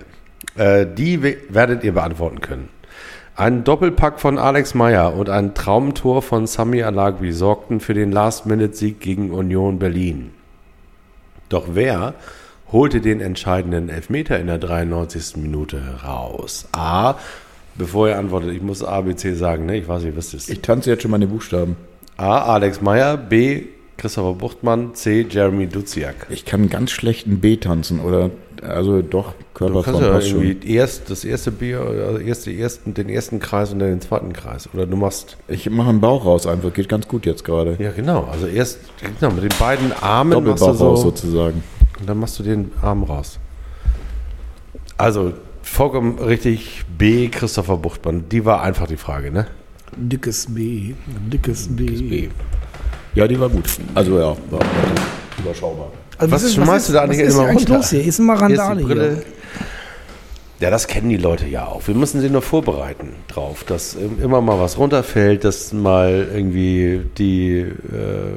[0.54, 2.68] Äh, die we- werdet ihr beantworten können.
[3.36, 9.00] Ein Doppelpack von Alex Meyer und ein Traumtor von Sami Alagui sorgten für den Last-Minute-Sieg
[9.00, 10.30] gegen Union Berlin.
[11.50, 12.14] Doch wer
[12.72, 15.36] holte den entscheidenden Elfmeter in der 93.
[15.36, 16.68] Minute raus?
[16.72, 17.14] A.
[17.74, 19.76] Bevor ihr antwortet, ich muss A, B, C sagen, ne?
[19.76, 20.48] Ich weiß, ihr wisst es.
[20.48, 21.76] ich tanze jetzt schon mal die Buchstaben.
[22.16, 22.54] A.
[22.54, 23.64] Alex Meyer, B.
[23.98, 25.26] Christopher Buchtmann, C.
[25.28, 26.26] Jeremy Duziak.
[26.28, 28.30] Ich kann ganz schlecht ein B tanzen oder
[28.62, 33.08] also doch Du Körperform kannst ja irgendwie erst das erste Bier, also erst ersten, den
[33.08, 34.68] ersten Kreis und dann den zweiten Kreis.
[34.74, 35.38] Oder du machst.
[35.48, 37.76] Ich mache einen Bauch raus einfach, geht ganz gut jetzt gerade.
[37.78, 38.28] Ja, genau.
[38.30, 38.80] Also erst
[39.18, 41.62] genau, mit den beiden Armen machst du Doppelbauch so, raus sozusagen.
[42.00, 43.38] Und dann machst du den Arm raus.
[44.96, 45.32] Also
[45.62, 47.28] vollkommen richtig B.
[47.28, 48.24] Christopher Buchtmann.
[48.30, 49.46] Die war einfach die Frage, ne?
[49.96, 50.94] Dickes B.
[51.32, 52.28] Dickes B.
[53.14, 53.64] Ja, die war gut.
[53.94, 54.60] Also ja, war
[55.38, 55.90] überschaubar.
[56.18, 57.76] Also Was ist- schmeißt du da was eigentlich immer eigentlich runter?
[57.76, 58.04] los hier?
[58.04, 59.22] Ist immer Hier ist die Randale hier.
[60.58, 61.86] Ja, das kennen die Leute ja auch.
[61.86, 67.58] Wir müssen sie nur vorbereiten drauf, dass immer mal was runterfällt, dass mal irgendwie die,
[67.58, 68.36] äh,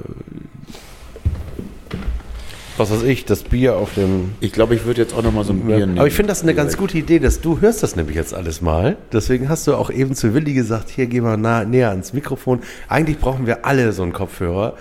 [2.80, 4.32] was weiß ich, das Bier auf dem.
[4.39, 6.00] Ich glaube, ich würde jetzt auch noch mal so ein Bier nehmen.
[6.00, 8.62] Aber ich finde das eine ganz gute Idee, dass du hörst das nämlich jetzt alles
[8.62, 8.98] mal.
[9.12, 12.62] Deswegen hast du auch eben zu Willi gesagt, hier geh mal nah, näher ans Mikrofon.
[12.88, 14.76] Eigentlich brauchen wir alle so einen Kopfhörer.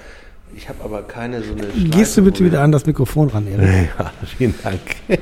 [0.56, 1.66] Ich habe aber keine so eine.
[1.66, 3.90] Gehst du bitte Schleife, wieder an das Mikrofon ran, Erik?
[3.98, 4.80] ja, vielen Dank.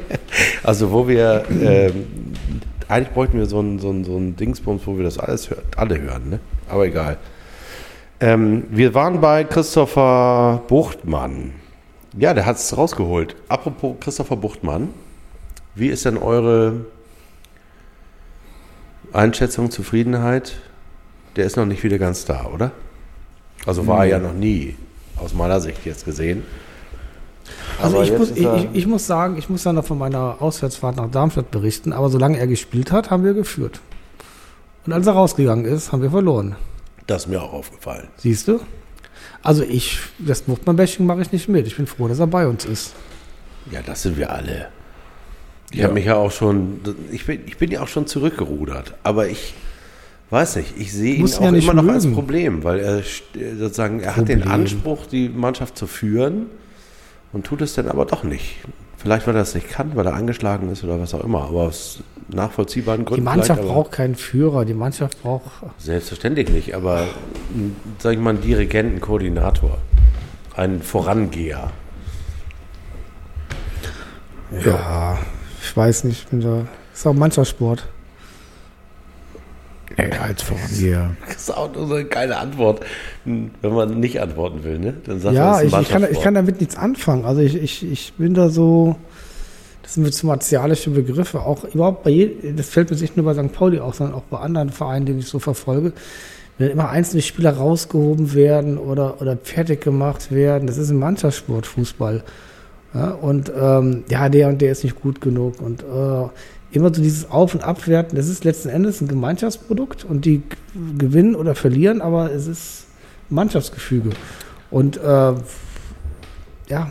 [0.63, 2.07] Also wo wir, ähm,
[2.89, 5.59] eigentlich bräuchten wir so ein, so ein, so ein Dingsbums, wo wir das alles hör,
[5.77, 6.41] alle hören, ne?
[6.69, 7.17] aber egal.
[8.21, 11.53] Ähm, wir waren bei Christopher Buchtmann.
[12.19, 13.37] Ja, der hat es rausgeholt.
[13.49, 14.89] Apropos Christopher Buchtmann,
[15.75, 16.87] wie ist denn eure
[19.13, 20.57] Einschätzung, Zufriedenheit?
[21.37, 22.73] Der ist noch nicht wieder ganz da, oder?
[23.67, 24.77] Also war er ja noch nie,
[25.17, 26.45] aus meiner Sicht jetzt gesehen.
[27.81, 31.11] Also ich muss, ich, ich muss sagen, ich muss dann noch von meiner Auswärtsfahrt nach
[31.11, 33.81] Darmstadt berichten, aber solange er gespielt hat, haben wir geführt.
[34.87, 36.57] Und als er rausgegangen ist, haben wir verloren.
[37.07, 38.09] Das ist mir auch aufgefallen.
[38.17, 38.61] Siehst du?
[39.47, 41.67] Also ich, das Buchtmann-Bashing mache ich nicht mit.
[41.69, 42.95] Ich bin froh, dass er bei uns ist.
[43.71, 44.69] Ja, das sind wir alle.
[45.71, 45.85] Ich Ja.
[45.85, 46.81] habe mich ja auch schon,
[47.13, 49.55] ich bin, ich bin ja auch schon zurückgerudert, aber ich
[50.31, 52.11] weiß nicht, ich sehe ihn auch ja nicht immer noch als.
[52.13, 54.61] Problem, weil er st- sozusagen, er hat den Problem.
[54.63, 56.47] Anspruch, die Mannschaft zu führen
[57.33, 58.57] und tut es dann aber doch nicht.
[59.07, 61.61] Vielleicht, weil er es nicht kann, weil er angeschlagen ist oder was auch immer, aber
[61.61, 63.23] aus nachvollziehbaren Die Gründen.
[63.23, 65.45] Mannschaft vielleicht, aber braucht keinen Führer, die Mannschaft braucht.
[65.79, 67.07] Selbstverständlich nicht, aber,
[68.01, 69.79] sag ich mal, einen Dirigenten, Koordinator,
[70.57, 71.71] einen Vorangeher.
[74.65, 75.19] Ja,
[75.63, 76.67] ich weiß nicht, ich bin da.
[76.93, 77.87] Ist auch Mannschaftssport.
[79.97, 81.11] Ey, als Vorangeher.
[81.27, 82.85] Das ist auch nur so eine geile Antwort,
[83.25, 84.95] wenn man nicht antworten will, ne?
[85.05, 87.25] Dann sagt man, Ja, ist ich, ich, kann, ich kann damit nichts anfangen.
[87.25, 88.97] Also ich, ich, ich bin da so,
[89.83, 91.41] das sind mir zu martialische Begriffe.
[91.41, 93.53] Auch überhaupt bei jedem, das fällt mir nicht nur bei St.
[93.53, 95.93] Pauli auf, sondern auch bei anderen Vereinen, die ich so verfolge.
[96.59, 101.67] Wenn immer einzelne Spieler rausgehoben werden oder, oder fertig gemacht werden, das ist ein Mannschaftssport,
[101.67, 102.25] Fußball.
[102.95, 105.61] Ja, und ähm, ja, der und der ist nicht gut genug.
[105.61, 106.29] Und äh,
[106.71, 110.43] immer so dieses Auf- und Abwerten, das ist letzten Endes ein Gemeinschaftsprodukt und die
[110.99, 112.87] gewinnen oder verlieren, aber es ist
[113.31, 114.11] Mannschaftsgefüge.
[114.71, 115.35] Und äh,
[116.69, 116.91] ja,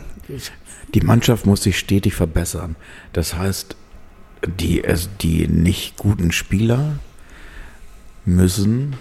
[0.94, 2.76] Die Mannschaft muss sich stetig verbessern.
[3.12, 3.76] Das heißt,
[4.60, 4.82] die,
[5.20, 6.98] die nicht guten Spieler
[8.24, 8.96] müssen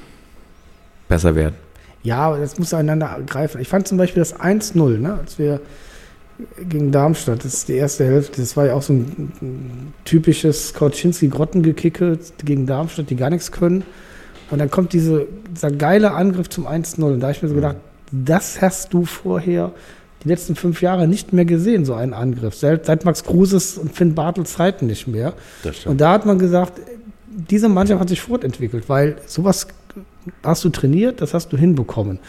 [1.08, 1.56] besser werden.
[2.04, 3.60] ja, das muss einander greifen.
[3.62, 5.62] Ich fand zum Beispiel das 1-0, ne, als wir
[6.70, 10.74] gegen Darmstadt, das ist die erste Hälfte, das war ja auch so ein, ein typisches
[10.74, 13.84] Kauczynski-Grottengekicke gegen Darmstadt, die gar nichts können.
[14.52, 17.02] Und dann kommt diese, dieser geile Angriff zum 1-0.
[17.02, 17.78] Und da habe ich mir so gedacht,
[18.12, 19.72] das hast du vorher
[20.24, 22.56] die letzten fünf Jahre nicht mehr gesehen, so einen Angriff.
[22.56, 25.34] Seit, seit Max Kruses und Finn Bartels Zeiten nicht mehr.
[25.86, 26.80] Und da hat man gesagt,
[27.28, 29.68] diese Mannschaft hat sich fortentwickelt, weil sowas
[30.44, 32.20] hast du trainiert, das hast du hinbekommen.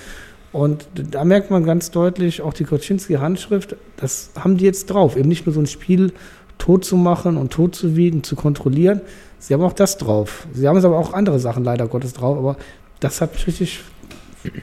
[0.57, 5.15] Und da merkt man ganz deutlich, auch die Koczynski-Handschrift, das haben die jetzt drauf.
[5.15, 6.15] Eben nicht nur so ein Spiel
[6.57, 9.03] tot zu machen und tot zu wiegen, zu kontrollieren.
[9.39, 10.47] Sie haben auch das drauf.
[10.55, 12.57] Sie haben es aber auch andere Sachen leider Gottes drauf, aber
[13.01, 13.81] das hat mich richtig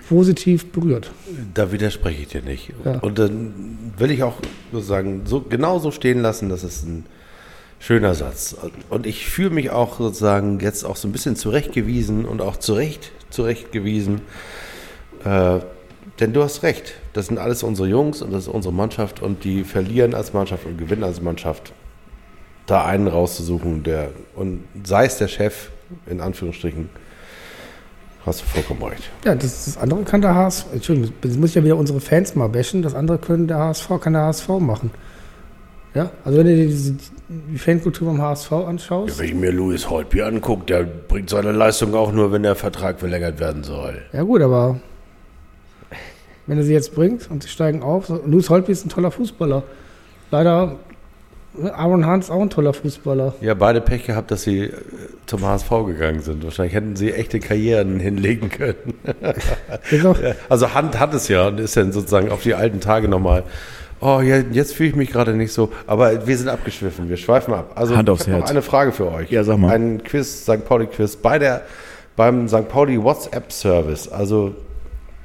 [0.09, 1.11] positiv berührt.
[1.53, 2.73] Da widerspreche ich dir nicht.
[2.83, 2.97] Ja.
[2.97, 4.37] Und dann will ich auch
[4.71, 7.05] sozusagen so genau so stehen lassen, das ist ein
[7.77, 8.55] schöner Satz.
[8.89, 13.11] Und ich fühle mich auch sozusagen jetzt auch so ein bisschen zurechtgewiesen und auch zurecht
[13.29, 14.21] zurechtgewiesen.
[15.23, 15.59] Äh,
[16.19, 19.43] denn du hast recht, das sind alles unsere Jungs und das ist unsere Mannschaft und
[19.43, 21.73] die verlieren als Mannschaft und gewinnen als Mannschaft.
[22.65, 25.69] Da einen rauszusuchen, der und sei es der Chef,
[26.05, 26.89] in Anführungsstrichen,
[28.25, 29.09] hast du vollkommen recht.
[29.25, 32.35] Ja, das, das andere kann der HSV, Entschuldigung, jetzt muss ich ja wieder unsere Fans
[32.35, 34.91] mal bashen, das andere können der HSV, kann der HSV machen.
[35.93, 36.95] Ja, also wenn du dir diese,
[37.27, 41.93] die Fankultur beim HSV anschaust, Wenn ich mir Louis Holtby angucke, der bringt seine Leistung
[41.93, 44.01] auch nur, wenn der Vertrag verlängert werden soll.
[44.13, 44.79] ja gut, aber
[46.47, 49.11] wenn er sie jetzt bringt und sie steigen auf, so, Louis Holtby ist ein toller
[49.11, 49.63] Fußballer.
[50.31, 50.75] Leider,
[51.57, 53.35] ne, Aaron Hans auch ein toller Fußballer.
[53.41, 54.71] Ja, beide Pech gehabt, dass sie äh,
[55.25, 56.43] zum HSV gegangen sind.
[56.43, 58.95] Wahrscheinlich hätten sie echte Karrieren hinlegen können.
[60.49, 63.43] Also Hand hat es ja und ist dann sozusagen auf die alten Tage nochmal.
[64.01, 65.71] Oh, ja, jetzt fühle ich mich gerade nicht so.
[65.87, 67.71] Aber wir sind abgeschwiffen, wir schweifen ab.
[67.75, 68.51] Also Hand aufs ich habe noch Herz.
[68.51, 69.31] eine Frage für euch.
[69.31, 69.73] Ja, sag mal.
[69.73, 70.65] Ein Quiz, St.
[70.65, 71.61] Pauli-Quiz bei der,
[72.17, 72.67] beim St.
[72.67, 74.09] Pauli WhatsApp-Service.
[74.09, 74.55] Also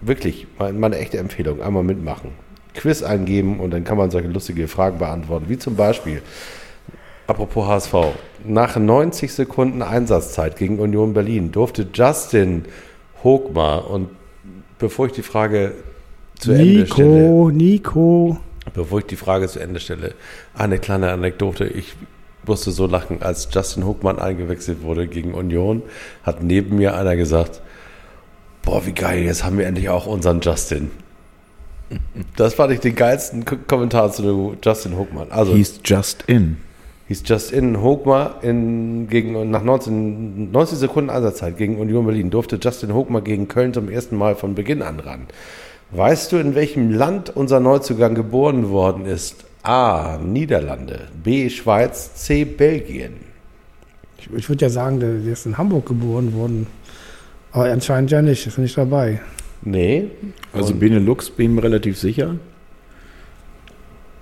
[0.00, 2.30] wirklich, meine, echte Empfehlung, einmal mitmachen.
[2.74, 5.46] Quiz eingeben und dann kann man solche lustige Fragen beantworten.
[5.48, 6.22] Wie zum Beispiel,
[7.26, 7.94] apropos HSV,
[8.44, 12.64] nach 90 Sekunden Einsatzzeit gegen Union Berlin durfte Justin
[13.24, 13.90] Hochmar.
[13.90, 14.10] Und
[14.78, 15.72] bevor ich die Frage
[16.38, 18.36] zu Ende stelle, Nico, Nico.
[18.74, 20.14] bevor ich die Frage zu Ende stelle,
[20.54, 21.66] eine kleine Anekdote.
[21.66, 21.94] Ich
[22.46, 25.82] musste so lachen, als Justin Hochmann eingewechselt wurde gegen Union,
[26.22, 27.60] hat neben mir einer gesagt,
[28.68, 30.90] boah, wie geil, jetzt haben wir endlich auch unseren Justin.
[32.36, 35.30] Das fand ich den geilsten K Kommentar zu Justin Hochmann.
[35.30, 36.58] Also, He's just in.
[37.08, 42.92] hieß Justin Hochmar in, gegen, nach 19, 90 Sekunden Einsatzzeit gegen Union Berlin durfte Justin
[42.92, 45.28] Hochmar gegen Köln zum ersten Mal von Beginn an ran.
[45.92, 49.46] Weißt du, in welchem Land unser Neuzugang geboren worden ist?
[49.62, 50.18] A.
[50.18, 51.48] Niederlande, B.
[51.48, 52.44] Schweiz, C.
[52.44, 53.14] Belgien.
[54.18, 56.66] Ich, ich würde ja sagen, der, der ist in Hamburg geboren worden.
[57.58, 59.20] Aber anscheinend ja nicht, ist nicht dabei.
[59.62, 60.04] Nee.
[60.52, 62.36] Also Benelux bin ich mir relativ sicher.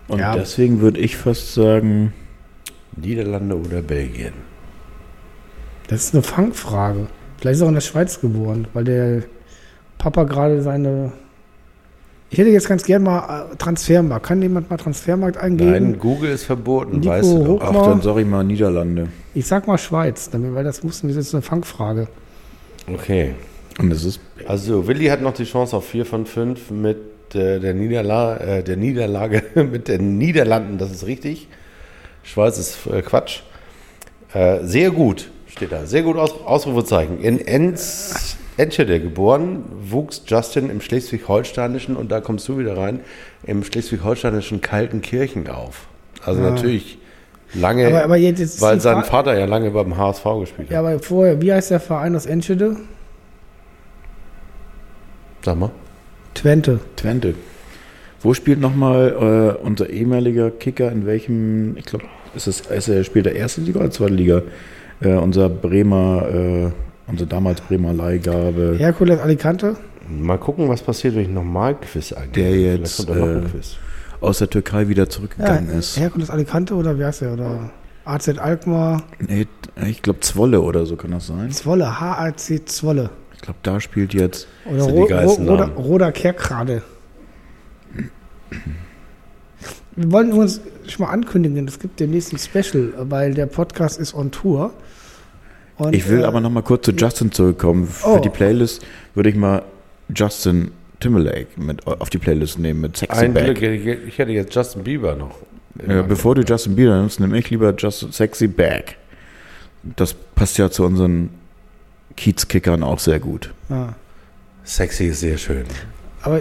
[0.08, 0.34] Und Ja.
[0.34, 2.14] deswegen würde ich fast sagen,
[2.96, 4.32] Niederlande oder Belgien?
[5.88, 7.08] Das ist eine Fangfrage.
[7.38, 9.22] Vielleicht ist er auch in der Schweiz geboren, weil der
[9.98, 11.12] Papa gerade seine.
[12.30, 14.24] Ich hätte jetzt ganz gern mal äh, Transfermarkt.
[14.26, 15.70] Kann jemand mal Transfermarkt eingeben?
[15.72, 17.46] Nein, Google ist verboten, Nico weißt du doch.
[17.48, 19.08] Hoch- ach, dann sage ich mal Niederlande.
[19.34, 22.08] Ich sag mal Schweiz, damit, weil das wussten wir, das ist eine Fangfrage.
[22.92, 23.34] Okay.
[23.78, 26.96] Und es ist Also Willi hat noch die Chance auf 4 von 5 mit
[27.34, 31.48] äh, der, Niederla äh, der Niederlage mit den Niederlanden, das ist richtig.
[32.22, 33.40] Schweiz ist äh, Quatsch.
[34.32, 35.86] Äh, sehr gut, steht da.
[35.86, 37.20] Sehr gut, Aus Ausrufezeichen.
[37.20, 43.00] In Enz, Enschede geboren, wuchs Justin im schleswig-holsteinischen, und da kommst du wieder rein,
[43.44, 45.86] im schleswig-holsteinischen Kaltenkirchen auf.
[46.24, 46.50] Also Ja.
[46.50, 46.98] natürlich
[47.60, 50.72] lange, Aber- aber jetzt weil sein Fra- Vater ja lange beim HSV gespielt hat.
[50.74, 52.76] Ja, aber vorher, wie heißt der Verein aus Enschede?
[55.44, 55.70] Sag mal.
[56.34, 56.80] Twente.
[56.96, 57.34] Twente.
[58.20, 62.04] Wo spielt nochmal äh, unser ehemaliger Kicker, in welchem, ich glaube,
[62.34, 64.42] ist es, ist er spielt der erste Liga oder zweite Liga?
[65.00, 66.70] Äh, unser Bremer, äh,
[67.10, 68.74] unser damals Bremer Leihgabe.
[68.78, 69.76] Herkules Alicante?
[70.08, 72.32] Mal gucken, was passiert, wenn ich nochmal Quiz eingebe.
[72.40, 73.76] Der Vielleicht jetzt, kommt da noch ein äh, Quiz.
[74.20, 75.98] Aus der Türkei wieder zurückgegangen ist.
[75.98, 77.32] Herkules Alicante oder wie heißt der?
[77.32, 77.70] Oder
[78.04, 79.02] AZ Alkmaar?
[79.18, 79.46] Nee,
[79.86, 81.50] ich glaube Zwolle oder so kann das sein.
[81.50, 83.10] Zwolle, HAC Zwolle.
[83.34, 84.48] Ich glaube, da spielt jetzt.
[84.64, 85.64] Oder Ro Ro Roda.
[85.76, 86.82] Roda Kerkrade.
[89.96, 94.14] Wir wollen uns schon mal ankündigen, es gibt demnächst ein Special, weil der Podcast ist
[94.14, 94.72] on Tour.
[95.78, 97.86] Und, Ich will äh, aber nochmal kurz zu Justin zurückkommen.
[97.86, 98.18] Für Oh.
[98.18, 99.62] die Playlist würde ich mal
[100.14, 103.56] Justin Timberlake mit auf die Playlist nehmen mit Sexy Ein Back.
[103.58, 105.36] Glück, ich hätte jetzt Justin Bieber noch.
[105.86, 108.96] Äh, bevor du Justin Bieber nimmst, nehme ich lieber Just Sexy Back.
[109.82, 111.30] Das passt ja zu unseren
[112.16, 113.52] Kiezkickern auch sehr gut.
[113.68, 113.94] Ja.
[114.64, 115.64] Sexy ist sehr schön.
[116.22, 116.40] Aber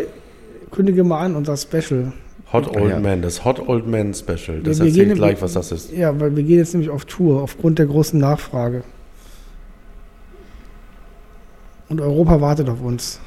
[0.71, 2.13] kündige mal an, unser Special.
[2.53, 2.99] Hot Old Ja.
[2.99, 4.37] Man, das Hot Old Man Special.
[4.37, 5.91] Das Wir- wir erzähle gehen ich gleich, was das ist.
[5.91, 8.83] Ja, weil wir gehen jetzt nämlich auf Tour aufgrund der großen Nachfrage.
[11.89, 13.19] Und Europa wartet auf uns.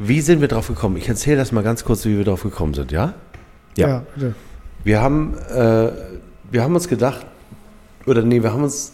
[0.00, 0.96] Wie sind wir drauf gekommen?
[0.96, 3.14] Ich erzähle das mal ganz kurz, wie wir drauf gekommen sind, ja?
[3.76, 4.04] Ja.
[4.14, 4.34] bitte.
[4.84, 5.90] Wir haben, äh,
[6.50, 7.26] wir haben uns gedacht,
[8.06, 8.92] oder nee, wir haben uns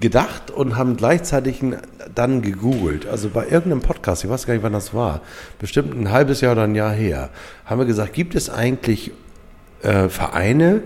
[0.00, 1.62] gedacht und haben gleichzeitig
[2.14, 3.06] dann gegoogelt.
[3.06, 5.20] Also bei irgendeinem Podcast, ich weiß gar nicht, wann das war,
[5.58, 7.28] bestimmt ein halbes Jahr oder ein Jahr her,
[7.66, 9.12] haben wir gesagt, gibt es eigentlich
[9.82, 10.80] äh, Vereine,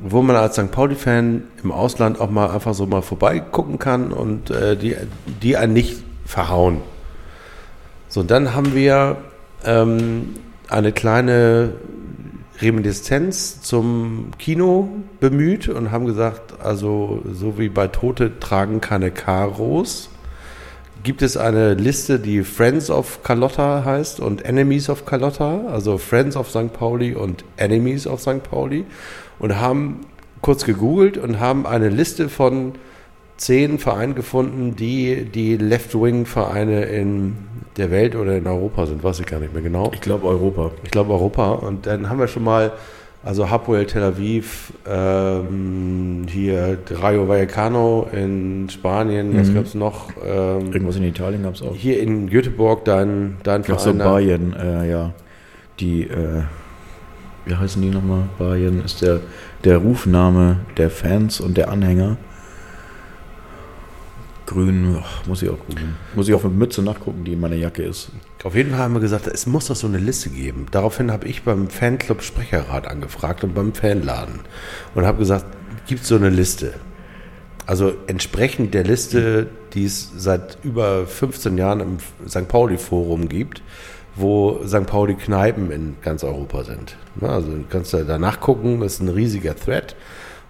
[0.00, 0.72] wo man als St.
[0.72, 4.96] Pauli-Fan im Ausland auch mal einfach so mal vorbeigucken kann und äh, die,
[5.40, 6.80] die einen nicht verhauen.
[8.16, 9.18] So, dann haben wir
[9.62, 10.36] ähm,
[10.70, 11.74] eine kleine
[12.62, 14.88] Reminiszenz zum Kino
[15.20, 20.08] bemüht und haben gesagt, also so wie bei Tote tragen keine Karos,
[21.02, 26.38] gibt es eine Liste, die Friends of Carlotta heißt und Enemies of Carlotta, also Friends
[26.38, 26.72] of St.
[26.72, 28.42] Pauli und Enemies of St.
[28.42, 28.86] Pauli
[29.38, 30.06] und haben
[30.40, 32.76] kurz gegoogelt und haben eine Liste von
[33.36, 37.36] zehn Vereinen gefunden, die die Left-Wing-Vereine in
[37.76, 39.90] der Welt oder in Europa sind, weiß ich gar nicht mehr genau.
[39.92, 40.70] Ich glaube Europa.
[40.84, 41.52] Ich glaube Europa.
[41.52, 42.72] Und dann haben wir schon mal,
[43.22, 49.54] also Hapoel Tel Aviv, ähm, hier Rayo Vallecano in Spanien, was Mhm.
[49.54, 50.08] gab es noch?
[50.24, 51.74] Ähm, Irgendwas in Italien gab es auch.
[51.74, 53.98] hier in Göteborg, dein, dein Ach so, Verein.
[53.98, 55.12] Bayern, äh, ja.
[55.80, 56.42] Die, äh,
[57.44, 58.22] wie heißen die nochmal?
[58.38, 59.20] Bayern ist der,
[59.64, 62.16] der Rufname der Fans und der Anhänger.
[64.46, 65.96] Grün, ach, muss ich auch gucken.
[66.14, 68.10] Muss ich auf eine Mütze nachgucken, die in meiner Jacke ist.
[68.44, 70.66] Auf jeden Fall haben wir gesagt, es muss doch so eine Liste geben.
[70.70, 74.40] Daraufhin habe ich beim Fanclub Sprecherrat angefragt und beim Fanladen
[74.94, 75.46] und habe gesagt,
[75.86, 76.74] gibt es so eine Liste?
[77.66, 82.46] Also entsprechend der Liste, die es seit über 15 Jahren im St.
[82.46, 83.62] Pauli-Forum gibt,
[84.14, 84.86] wo St.
[84.86, 86.96] Pauli-Kneipen in ganz Europa sind.
[87.20, 89.96] Also du kannst da danach gucken, das ist ein riesiger Thread.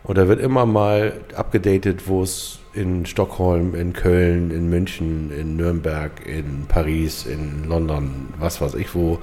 [0.06, 5.56] Und da wird immer mal abgedatet, wo es in Stockholm, in Köln, in München, in
[5.56, 9.18] Nürnberg, in Paris, in London, was weiß ich, wo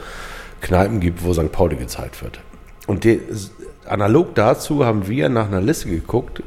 [0.62, 1.52] Kneipen gibt, wo St.
[1.52, 2.40] Pauli gezeigt wird.
[2.88, 3.22] Und die,
[3.86, 6.44] analog dazu haben wir nach einer Liste geguckt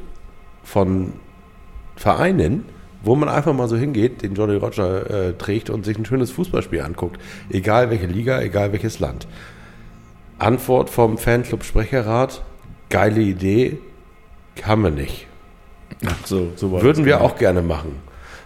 [0.64, 1.14] von
[1.94, 2.64] Vereinen,
[3.02, 6.30] wo man einfach mal so hingeht, den Jolly Roger äh, trägt und sich ein schönes
[6.32, 7.18] Fußballspiel anguckt.
[7.48, 9.26] Egal welche Liga, egal welches Land.
[10.38, 12.42] Antwort vom Fanclub Sprecherrat,
[12.90, 13.78] geile Idee,
[14.64, 15.26] haben wir nicht.
[16.06, 17.24] Ach so, so Würden wir genau.
[17.24, 17.96] auch gerne machen.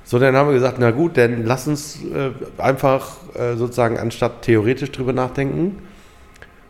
[0.04, 2.30] So, dann haben wir gesagt, na gut, dann lass uns äh,
[2.61, 5.78] einfach äh, sozusagen anstatt theoretisch drüber nachdenken,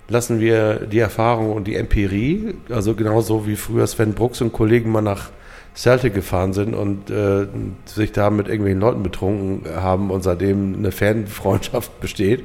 [0.08, 4.90] lassen wir die Erfahrung und die Empirie, also genauso wie früher Sven Brooks und Kollegen
[4.92, 5.30] mal nach
[5.74, 7.46] Celtic gefahren sind und äh,
[7.86, 12.44] sich da mit irgendwelchen Leuten betrunken haben und seitdem eine Fanfreundschaft besteht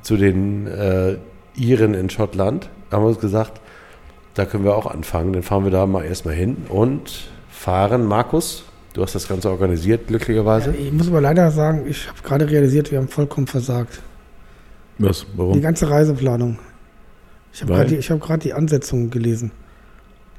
[0.00, 1.18] zu den äh,
[1.54, 3.60] Iren in Schottland, haben wir uns gesagt,
[4.34, 5.32] da können wir auch anfangen.
[5.32, 8.04] Dann fahren wir da mal erstmal hin und fahren.
[8.04, 8.64] Markus,
[8.94, 10.74] du hast das Ganze organisiert, glücklicherweise.
[10.74, 14.00] Ich muss aber leider sagen, ich habe gerade realisiert, wir haben vollkommen versagt.
[14.98, 15.20] Was?
[15.20, 15.60] Die Warum?
[15.60, 16.58] ganze Reiseplanung.
[17.52, 19.52] Ich habe gerade die, hab die Ansetzungen gelesen.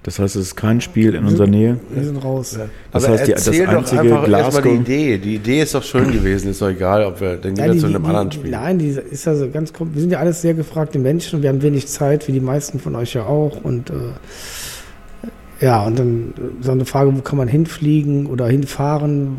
[0.04, 1.80] Das heißt, es ist kein Spiel in unserer Nähe.
[1.89, 2.60] Wir sind raus.
[2.91, 4.66] Das Aber heißt, die, das doch einzige einfach erstmal die Glasgow.
[4.74, 5.18] Idee.
[5.18, 7.86] Die Idee ist doch schön gewesen, ist doch egal, ob wir, dann gehen wir zu
[7.86, 8.51] einem anderen Spiel.
[8.51, 11.62] Nein, die ist also ganz Wir sind ja alles sehr gefragte Menschen und wir haben
[11.62, 13.64] wenig Zeit, wie die meisten von euch ja auch.
[13.64, 19.38] Und äh, ja, und dann äh, so eine Frage, wo kann man hinfliegen oder hinfahren,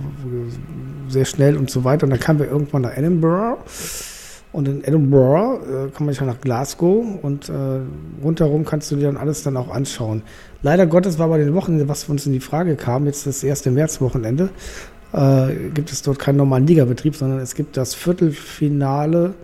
[1.08, 2.04] sehr schnell und so weiter.
[2.04, 3.58] Und dann kamen wir irgendwann nach Edinburgh.
[4.54, 7.52] Und in Edinburgh äh, kann man ja nach Glasgow und äh,
[8.22, 10.22] rundherum kannst du dir dann alles dann auch anschauen.
[10.64, 13.70] Leider Gottes war bei den Wochenende, was uns in die Frage kam, jetzt das erste
[13.70, 14.48] Märzwochenende,
[15.12, 19.34] äh, gibt es dort keinen normalen Ligabetrieb, sondern es gibt das Viertelfinale,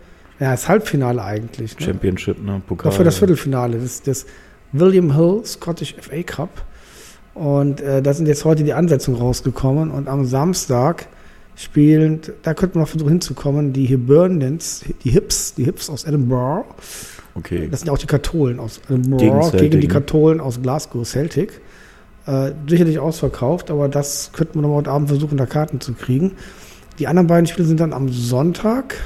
[0.40, 1.78] ja, das Halbfinale eigentlich.
[1.78, 1.84] Ne?
[1.84, 2.62] Championship, ne?
[2.66, 2.90] Pokal.
[2.90, 4.24] Doch für das Viertelfinale, das, das
[4.72, 6.64] William Hill Scottish FA Cup.
[7.34, 11.06] Und äh, da sind jetzt heute die Ansetzungen rausgekommen und am Samstag
[11.54, 16.64] spielen, da könnte man noch versuchen hinzukommen, die Hibernians, die Hips, die Hips aus Edinburgh.
[17.34, 17.68] Okay.
[17.70, 19.92] Das sind ja auch die Katholen aus Edinburgh Gegen gegen, die ne?
[19.92, 21.60] Katholen aus Glasgow Celtic.
[22.26, 25.94] Äh, sicherlich ausverkauft, aber das könnte man noch mal heute Abend versuchen, da Karten zu
[25.94, 26.32] kriegen.
[26.98, 28.96] Die anderen beiden Spiele sind dann am Sonntag.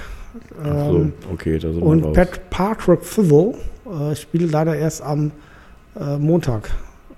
[0.60, 2.12] Ach so, Ähm, okay, da sind wir und.
[2.12, 3.54] Pat Patrick Fizzle
[3.86, 5.30] äh, spielt leider erst am
[5.98, 6.70] äh, Montag.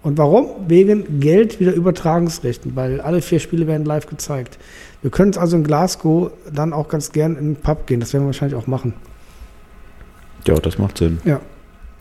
[0.02, 0.50] Und warum?
[0.68, 4.58] Wegen Geld wieder Übertragungsrechten, weil alle vier Spiele werden live gezeigt.
[5.02, 8.00] Wir können es also in Glasgow dann auch ganz gern in den Pub gehen.
[8.00, 8.92] Das werden wir wahrscheinlich auch machen.
[10.46, 11.18] Ja, das macht Sinn.
[11.24, 11.40] Ja.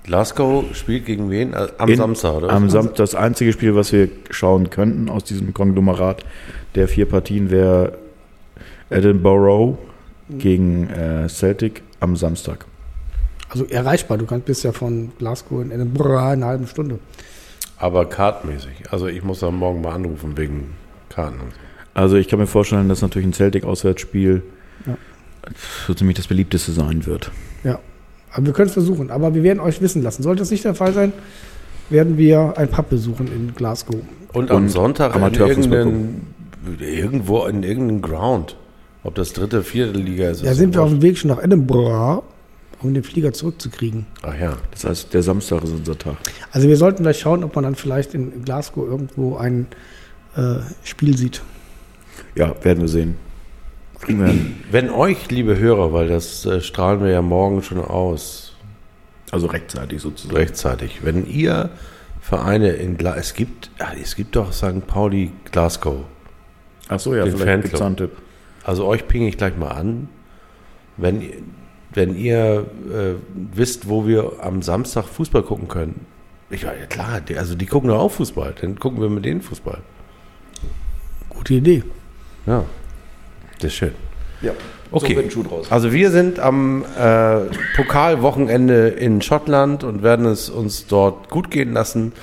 [0.04, 1.54] Glasgow spielt gegen wen?
[1.54, 2.50] Äh, Am In- Samstag, oder?
[2.52, 6.24] Am Sam das einzige Spiel, was wir schauen könnten aus diesem Konglomerat
[6.76, 7.98] der vier Partien, wäre
[8.90, 9.78] Edinburgh
[10.30, 12.66] gegen äh, Celtic am Samstag.
[13.50, 14.18] Also erreichbar.
[14.18, 17.00] Du kannst bist ja von Glasgow in Edinburgh in einer halben Stunde.
[17.78, 18.92] Aber kartmäßig.
[18.92, 20.72] Also ich muss dann morgen mal anrufen wegen
[21.10, 21.40] Karten.
[21.42, 21.58] und so.
[21.94, 24.42] Also ich kann mir vorstellen, dass natürlich ein Celtic-Auswärtsspiel
[24.86, 24.98] Ja.
[25.88, 27.32] so ziemlich das beliebteste sein wird.
[27.64, 27.80] Ja.
[28.36, 29.12] Aber wir können es versuchen.
[29.12, 30.22] Aber wir werden euch wissen lassen.
[30.22, 31.14] Sollte das nicht der Fall sein,
[31.90, 33.96] werden wir ein Pub besuchen in Glasgow.
[34.34, 36.28] Und am Und Sonntag in irgendeinen,
[36.80, 38.58] irgendwo in irgendeinem Ground.
[39.04, 40.46] Ob das dritte, vierte Liga ist.
[40.46, 42.24] Da sind wir auf dem Weg schon nach Edinburgh,
[42.82, 44.06] um den Flieger zurückzukriegen.
[44.24, 44.58] Ach ja.
[44.72, 46.18] Das heißt, der Samstag ist unser Tag.
[46.52, 49.68] Also wir sollten gleich schauen, ob man dann vielleicht in Glasgow irgendwo ein
[50.36, 51.42] äh, Spiel sieht.
[52.36, 53.16] Ja, werden wir sehen.
[54.02, 54.56] Kriegen wir hin.
[54.72, 58.56] Wenn euch, liebe Hörer, weil das äh, strahlen wir ja morgen schon aus,
[59.32, 60.36] Also rechtzeitig sozusagen.
[60.36, 61.70] rechtzeitig, wenn ihr
[62.22, 64.86] Vereine in Glasgow, es gibt, ah, es gibt doch St.
[64.88, 65.98] Pauli Glasgow.
[66.88, 68.12] Ach so, ja, Den vielleicht gibt's einen Tipp.
[68.64, 70.10] Also euch pinge ich gleich mal an.
[70.98, 71.34] Wenn, ihr-
[71.94, 73.14] wenn ihr äh,
[73.54, 76.06] wisst, wo wir am Samstag Fußball gucken können.
[76.50, 78.54] Ich war ja klar, die, also die gucken doch auch Fußball.
[78.60, 79.80] Dann gucken wir mit denen Fußball.
[81.30, 81.84] Gute Idee.
[82.46, 82.66] Ja,
[83.60, 83.92] das ist schön.
[84.42, 84.52] Ja.
[84.92, 85.08] Okay.
[85.08, 85.72] So wird ein Schuh draus.
[85.72, 87.40] Also wir sind am äh,
[87.76, 92.14] Pokalwochenende in Schottland und werden es uns dort gut gehen lassen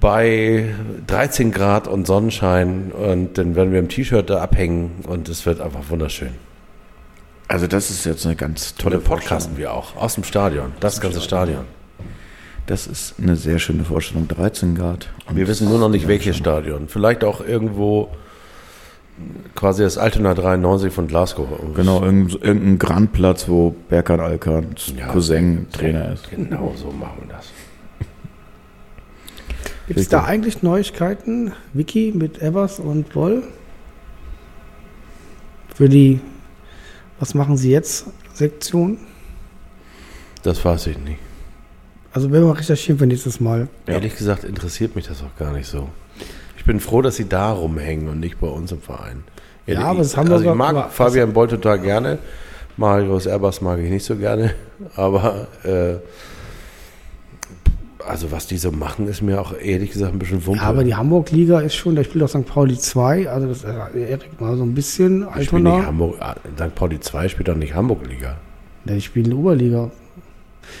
[0.00, 0.74] bei
[1.06, 5.60] 13 Grad und Sonnenschein und dann werden wir im T-Shirt da abhängen und es wird
[5.60, 6.32] einfach wunderschön.
[7.46, 11.00] Also das ist jetzt eine ganz tolle Tolle podcasten wir auch aus dem Stadion, das
[11.00, 11.66] ganze Stadion.
[12.66, 14.28] Das ist eine sehr schöne Vorstellung.
[14.28, 15.08] 13 Grad.
[15.28, 16.88] Und Wir wissen nur noch nicht welches Stadion.
[16.88, 18.08] Vielleicht auch irgendwo
[19.54, 21.46] quasi das Altona 93 von Glasgow.
[21.74, 25.08] Genau, irgend- irgendein Grandplatz, wo Berkan Alkans Ja.
[25.08, 26.30] Cousin Trainer ist.
[26.30, 27.50] Genau so machen wir das.
[29.88, 33.42] Gibt es da eigentlich Neuigkeiten, Wiki, mit Evers und Woll?
[35.74, 36.20] Für die
[37.18, 38.06] Was machen Sie jetzt?
[38.34, 38.98] Sektion?
[40.42, 41.18] Das weiß ich nicht.
[42.12, 43.68] Also wenn wir recherchieren für nächstes Mal.
[43.86, 43.94] Ja.
[43.94, 45.88] Ehrlich gesagt interessiert mich das auch gar nicht so.
[46.62, 49.24] Ich bin froh, dass sie da rumhängen und nicht bei uns im Verein.
[49.66, 52.18] Ja, Ehrlich, aber das ich- haben wir also ich mag Fabian Boll total gerne.
[52.76, 54.54] Marius Erbers mag ich nicht so gerne.
[54.94, 55.94] Aber äh,
[58.08, 60.60] also was die so machen, ist mir auch ehrlich gesagt ein bisschen Wumpe.
[60.62, 62.46] Ja, aber die Hamburg-Liga ist schon, da spielt auch St.
[62.46, 65.84] Pauli 2, also das äh, Erik mal so ein bisschen ich spiele nicht.
[65.86, 66.16] Hamburg.
[66.20, 66.74] ah, St.
[66.76, 68.36] Pauli 2 spielt doch nicht Hamburg-Liga.
[68.84, 69.90] Ja, die spielen in der Oberliga.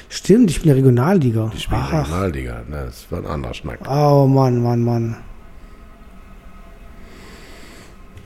[0.08, 1.50] Stimmt, die spielen Regionalliga.
[1.54, 2.62] Die spielen Ach, Regionalliga.
[2.70, 3.80] Na, das war ein anderer Schnack.
[3.88, 5.16] oh Mann, Mann, Mann.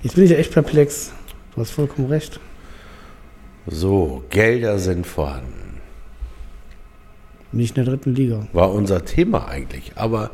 [0.07, 1.11] Jetzt bin ich echt perplex.
[1.53, 2.39] Du hast vollkommen recht.
[3.67, 5.81] So, Gelder sind vorhanden.
[7.51, 8.47] Nicht in der dritten Liga.
[8.53, 9.95] war unser Thema eigentlich.
[9.97, 10.31] Aber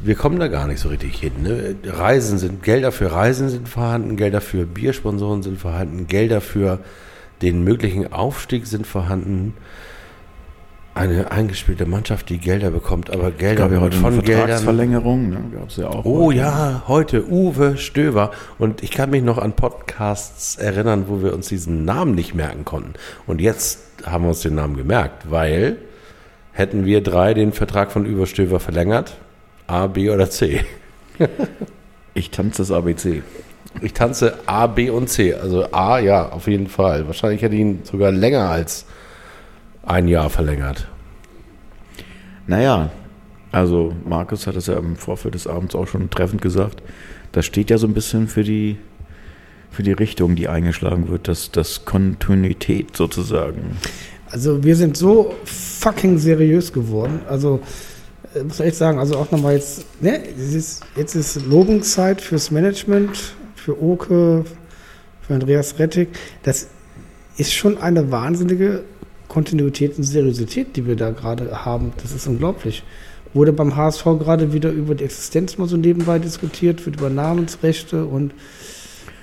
[0.00, 1.34] wir kommen da gar nicht so richtig hin.
[1.44, 1.76] Ne?
[1.84, 6.80] Reisen sind, Gelder für Reisen sind vorhanden, Gelder für Biersponsoren sind vorhanden, Gelder für
[7.42, 9.54] den möglichen Aufstieg sind vorhanden.
[10.92, 14.48] Eine eingespielte Mannschaft, die Gelder bekommt, aber Gelder gab ja heute von Geldern.
[14.48, 15.44] Vertragsverlängerung, ne?
[15.54, 16.04] gab es ja auch.
[16.04, 16.38] Oh heute.
[16.38, 18.32] ja, heute Uwe Stöver.
[18.58, 22.64] Und ich kann mich noch an Podcasts erinnern, wo wir uns diesen Namen nicht merken
[22.64, 22.94] konnten.
[23.26, 25.76] Und jetzt haben wir uns den Namen gemerkt, weil
[26.52, 29.16] hätten wir drei den Vertrag von Uwe Stöver verlängert,
[29.68, 30.64] A, B oder C.
[32.12, 33.22] Ich tanze das ABC.
[33.82, 35.34] Ich tanze A, B und C.
[35.34, 37.06] Also A, ja, auf jeden Fall.
[37.06, 38.84] Wahrscheinlich hätte ich ihn sogar länger als
[39.82, 40.88] ein Jahr verlängert.
[42.46, 42.90] Naja,
[43.52, 46.82] also Markus hat es ja im Vorfeld des Abends auch schon treffend gesagt.
[47.32, 48.76] Das steht ja so ein bisschen für die,
[49.70, 53.76] für die Richtung, die eingeschlagen wird, das, das Kontinuität sozusagen.
[54.30, 57.20] Also wir sind so fucking seriös geworden.
[57.28, 57.60] Also
[58.34, 62.20] äh, muss ich echt sagen, also auch nochmal jetzt, ne, es ist, jetzt ist Lobenzeit
[62.20, 64.44] fürs Management, für Oke,
[65.22, 66.08] für Andreas Rettig.
[66.44, 66.68] Das
[67.36, 68.84] ist schon eine wahnsinnige
[69.30, 71.92] Kontinuität und Seriosität, die wir da gerade haben.
[72.02, 72.82] Das ist unglaublich.
[73.32, 78.04] Wurde beim HSV gerade wieder über die Existenz mal so nebenbei diskutiert, wird über Namensrechte
[78.04, 78.32] und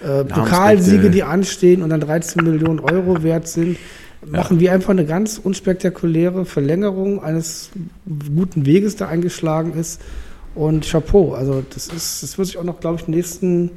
[0.01, 3.77] äh, Pokalsiege, die anstehen und dann 13 Millionen Euro wert sind.
[4.25, 7.69] Machen wir einfach eine ganz unspektakuläre Verlängerung eines
[8.33, 10.01] guten Weges, der eingeschlagen ist.
[10.55, 11.33] Und Chapeau.
[11.33, 13.71] Also das ist, das wird sich auch noch, glaube ich, in den nächsten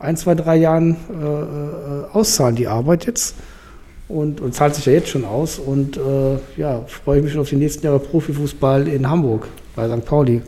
[0.00, 3.36] ein, zwei, drei Jahren äh, äh, auszahlen, die Arbeit jetzt.
[4.10, 5.58] Und, und zahlt sich ja jetzt schon aus.
[5.58, 6.00] Und äh,
[6.56, 9.46] ja, freue ich mich schon auf die nächsten Jahre Profifußball in Hamburg
[9.76, 10.04] bei St.
[10.04, 10.42] Pauli.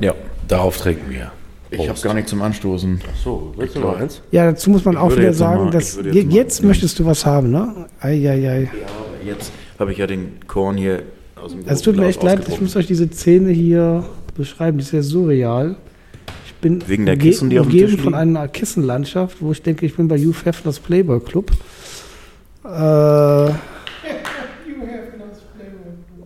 [0.00, 0.14] Ja.
[0.48, 1.32] Darauf trinken wir.
[1.70, 3.00] Ich habe gar nichts zum Anstoßen.
[3.24, 4.20] So, willst du noch eins?
[4.30, 7.24] Ja, dazu muss man Ich auch wieder sagen, mal- dass jetzt jetzt möchtest du was
[7.24, 7.86] haben, ne?
[8.00, 8.64] Eieiei.
[8.64, 8.68] Ja,
[9.24, 11.04] jetzt habe ich ja den Korn hier
[11.42, 14.04] aus dem Es tut mir echt leid, ich muss euch diese Szene hier
[14.36, 15.76] beschreiben, die ist ja surreal.
[16.44, 19.62] Ich bin Wegen der Kissen, die auf dem umgeben Tisch von einer Kissenlandschaft, wo ich
[19.62, 21.50] denke, ich bin bei Hugh Hefners Playboy Club.
[22.64, 23.52] Äh,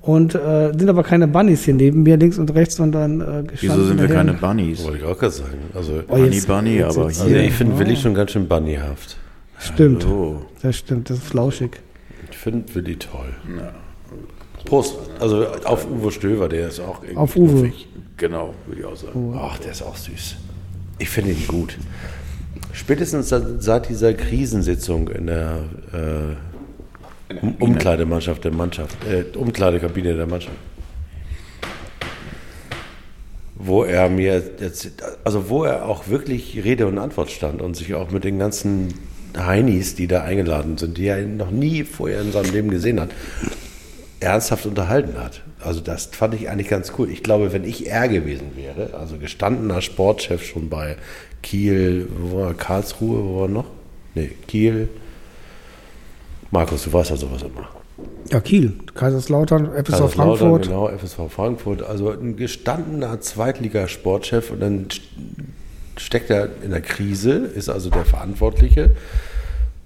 [0.02, 3.82] und äh, sind aber keine Bunnies hier neben mir, links und rechts, sondern äh, Wieso
[3.84, 4.34] sind wir keine.
[4.34, 4.84] Bunnies?
[4.84, 5.58] Wollte ich auch gerade sagen.
[5.74, 7.44] Also, Oh, Bunny jetzt- Bunny, jetzt aber sitzt also hier.
[7.44, 7.78] ich finde Oh.
[7.80, 9.16] Willi schon ganz schön bunnyhaft.
[9.58, 10.42] Stimmt, So.
[10.62, 11.80] das stimmt, das ist flauschig.
[12.30, 13.30] Ich finde Willi toll.
[14.64, 14.96] Prost.
[15.18, 17.48] Also auf Uwe Stöver, der ist auch irgendwie Auf Uwe.
[17.62, 17.88] knuffig.
[18.16, 19.34] Genau, würde ich auch sagen.
[19.36, 20.36] Ach, der ist auch süß.
[20.98, 21.76] Ich finde ihn gut.
[22.76, 25.60] Spätestens seit- dieser Krisensitzung in der
[25.94, 30.54] äh, um Umkleidemannschaft der Mannschaft, äh, Umkleidekabine der Mannschaft.
[33.54, 34.92] Wo er mir jetzt,
[35.24, 38.92] also wo er auch wirklich Rede und Antwort stand und sich auch mit den ganzen
[39.36, 43.08] Heinis, die da eingeladen sind, die er noch nie vorher in seinem Leben gesehen hat,
[44.20, 45.42] ernsthaft unterhalten hat.
[45.64, 47.10] Also das fand ich eigentlich ganz cool.
[47.10, 50.96] Ich glaube, wenn ich er gewesen wäre, also gestandener Sportchef schon bei
[51.46, 52.54] Kiel, wo war?
[52.54, 53.66] Karlsruhe, wo war noch?
[54.16, 54.88] Nee, Kiel.
[56.50, 57.68] Markus, du weißt ja sowas immer.
[58.32, 60.62] Ja, Kiel, Kaiserslautern, FSV Kaiserslautern, Frankfurt.
[60.66, 61.82] Genau, FSV Frankfurt.
[61.82, 65.02] Also ein gestandener Zweitligasportchef und dann st-
[65.96, 68.96] steckt er in der Krise, ist also der Verantwortliche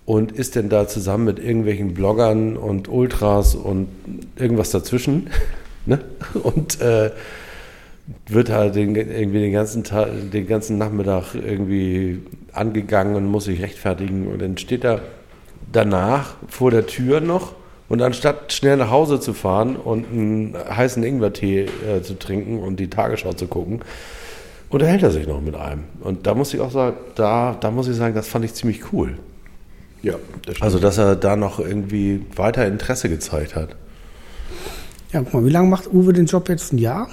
[0.06, 3.88] und ist denn da zusammen mit irgendwelchen Bloggern und Ultras und
[4.36, 5.28] irgendwas dazwischen
[5.86, 5.98] ne?
[6.42, 7.10] und äh,
[8.26, 12.20] wird halt den, irgendwie den ganzen Tag, den ganzen Nachmittag irgendwie
[12.52, 15.00] angegangen und muss sich rechtfertigen und dann steht er
[15.72, 17.54] danach vor der Tür noch
[17.88, 22.78] und anstatt schnell nach Hause zu fahren und einen heißen Ingwertee äh, zu trinken und
[22.78, 23.80] die Tagesschau zu gucken,
[24.68, 25.84] unterhält er sich noch mit einem.
[26.00, 28.92] Und da muss ich auch sagen, da, da muss ich sagen, das fand ich ziemlich
[28.92, 29.18] cool.
[30.02, 30.14] Ja,
[30.46, 30.62] das stimmt.
[30.62, 33.76] Also, dass er da noch irgendwie weiter Interesse gezeigt hat.
[35.12, 36.72] Ja, guck mal, wie lange macht Uwe den Job jetzt?
[36.72, 37.08] Ein Jahr?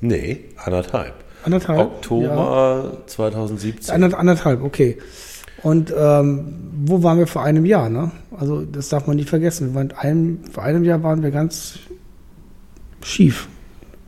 [0.00, 1.14] Nee, anderthalb.
[1.44, 1.78] Anderthalb?
[1.80, 3.06] Oktober Ja.
[3.06, 3.94] 2017.
[3.94, 4.98] Anderth- Anderthalb, okay.
[5.62, 7.88] Und ähm, wo waren wir vor einem Jahr?
[7.88, 8.10] Ne?
[8.38, 9.68] Also das darf man nicht vergessen.
[9.68, 11.78] Wir waren einem, vor einem Jahr waren wir ganz
[13.02, 13.48] schief.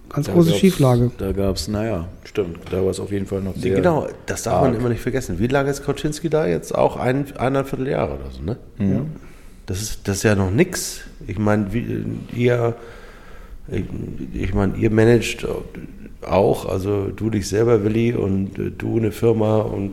[0.09, 1.11] Ganz Da große gab's- Schieflage.
[1.18, 3.76] Da gab es, naja, stimmt, da war es auf jeden Fall noch sehr.
[3.76, 4.80] genau, das darf man arg.
[4.80, 5.38] immer nicht vergessen.
[5.38, 6.74] Wie lange ist Koczynski da jetzt?
[6.74, 8.57] Auch ein, eineinviertel Jahre oder so, ne?
[8.78, 9.03] Ja.
[9.66, 11.03] Das ist, das ist ja noch nix.
[11.28, 12.74] Ich meine, wie- ihr,
[13.72, 13.84] ich,
[14.34, 15.46] ich meine, ihr managt
[16.26, 19.92] auch, also du dich selber, Willi, und äh, du eine Firma und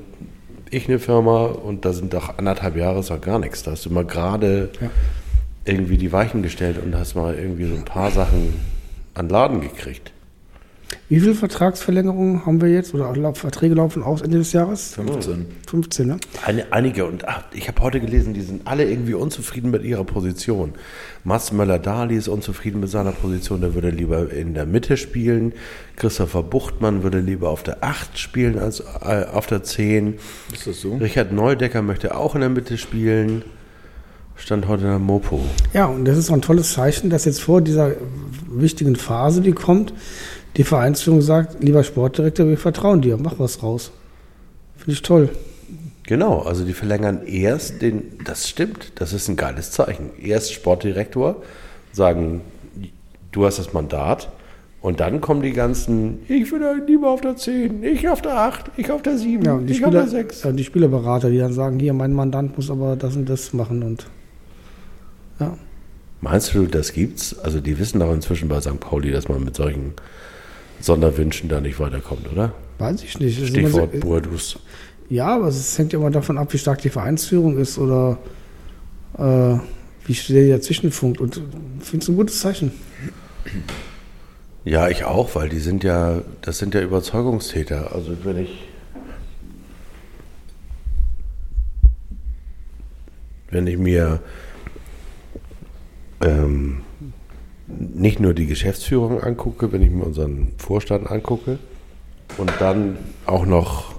[0.70, 3.64] ich eine Firma und da sind doch anderthalb Jahre ist doch gar nichts.
[3.64, 4.90] Da hast du mal gerade Ja.
[5.66, 8.54] irgendwie die Weichen gestellt und hast mal irgendwie so ein paar Sachen
[9.14, 10.12] an Laden gekriegt.
[11.10, 12.94] Wie viele Vertragsverlängerungen haben wir jetzt?
[12.94, 14.94] Oder Verträge laufen aus Ende des Jahres?
[14.96, 15.46] 15.
[15.66, 16.18] 15, ne?
[16.46, 20.04] Eine, einige und ach, ich habe heute gelesen, die sind alle irgendwie unzufrieden mit ihrer
[20.04, 20.74] Position.
[21.24, 25.54] Mats Möller-Dali ist unzufrieden mit seiner Position, der würde lieber in der Mitte spielen.
[25.96, 30.16] Christopher Buchtmann würde lieber auf der 8 spielen als äh, auf der 10.
[30.54, 30.96] Ist das so?
[30.98, 33.44] Richard Neudecker möchte auch in der Mitte spielen.
[34.36, 35.42] Stand heute in der Mopo.
[35.74, 37.94] Ja, und das ist auch ein tolles Zeichen, dass jetzt vor dieser
[38.48, 39.94] wichtigen Phase, die kommt,
[40.58, 43.92] die Vereinsführung sagt, lieber Sportdirektor, wir vertrauen dir, mach was raus.
[44.76, 45.30] Finde ich toll.
[46.04, 50.10] Genau, also die verlängern erst den, das stimmt, das ist ein geiles Zeichen.
[50.22, 51.44] Erst Sportdirektor,
[51.92, 52.42] sagen,
[53.32, 54.30] du hast das Mandat
[54.82, 58.72] und dann kommen die ganzen, ich will lieber auf der 10, ich auf der 8,
[58.78, 60.44] ich auf der 7, Ja, ich auf der Spieler, 6.
[60.44, 63.84] ja, die Spielerberater, die dann sagen, hier, mein Mandant muss aber das und das machen
[63.84, 64.08] und
[65.40, 65.58] ja.
[66.22, 67.38] Meinst du, das gibt's?
[67.38, 68.80] Also die wissen doch inzwischen bei St.
[68.80, 69.94] Pauli, dass man mit solchen
[70.80, 72.54] Sonderwünschen da nicht weiterkommt, oder?
[72.78, 73.48] Weiß ich nicht.
[73.48, 74.60] Stichwort so- Burdus.
[75.10, 78.18] Ja, aber es hängt ja immer davon ab, wie stark die Vereinsführung ist oder
[79.18, 79.58] äh,
[80.06, 81.22] wie schnell der Zwischenfunkt.
[81.22, 81.42] Und
[81.80, 82.72] ich finde es ein gutes Zeichen.
[84.66, 87.94] Ja, ich auch, weil die sind ja, das sind ja Überzeugungstäter.
[87.96, 88.68] Also wenn ich,
[93.50, 94.20] wenn ich mir
[96.22, 96.82] ähm,
[97.68, 101.60] nicht nur die Geschäftsführung angucke, wenn ich mir unseren Vorstand angucke
[102.38, 103.96] und dann auch noch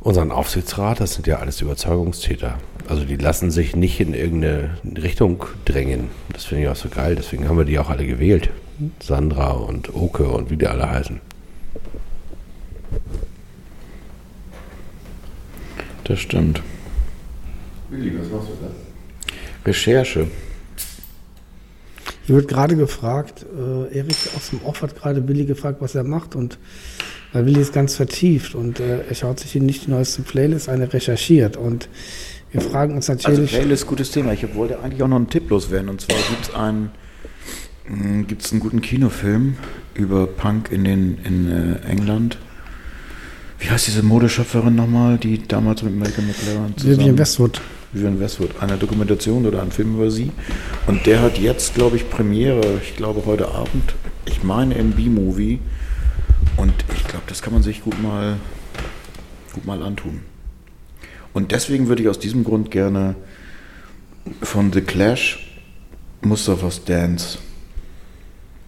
[0.00, 2.58] unseren Aufsichtsrat, das sind ja alles Überzeugungstäter.
[2.88, 6.08] Also die lassen sich nicht in irgendeine Richtung drängen.
[6.32, 7.16] Das finde ich auch so geil.
[7.16, 8.50] Deswegen haben wir die auch alle gewählt.
[9.00, 11.20] Sandra und Oke und wie die alle heißen.
[16.04, 16.62] Das stimmt.
[17.90, 18.70] Willi, was machst du da?
[19.64, 20.28] Recherche.
[22.26, 26.04] Hier wird gerade gefragt, äh, Erik aus dem Off hat gerade Willi gefragt, was er
[26.04, 26.58] macht und
[27.32, 30.68] weil Willi ist ganz vertieft und äh, er schaut sich in nicht die neueste Playlist
[30.68, 31.88] eine recherchiert und
[32.52, 34.32] wir fragen uns Also natürlich, Playlist, gutes Thema.
[34.32, 35.88] Ich wollte eigentlich auch noch einen Tipp loswerden.
[35.88, 36.90] Und zwar gibt es einen,
[37.88, 39.56] mh, gibt's einen guten Kinofilm
[39.94, 42.38] über Punk in, den, in äh, England.
[43.58, 46.98] Wie heißt diese Modeschöpferin nochmal, die damals mit Malcolm McLaren zusammen...
[46.98, 47.60] Vivian Westwood.
[47.92, 48.50] Vivian Westwood.
[48.60, 50.32] Eine Dokumentation oder ein Film über sie.
[50.86, 53.94] Und der hat jetzt, glaube ich, Premiere, ich glaube heute Abend,
[54.26, 55.60] ich meine im B-Movie.
[56.56, 58.38] Und ich glaube, das kann man sich gut mal,
[59.52, 60.20] gut mal antun.
[61.32, 63.14] Und deswegen würde ich aus diesem Grund gerne
[64.42, 65.60] von The Clash
[66.22, 67.38] Mustapha's Dance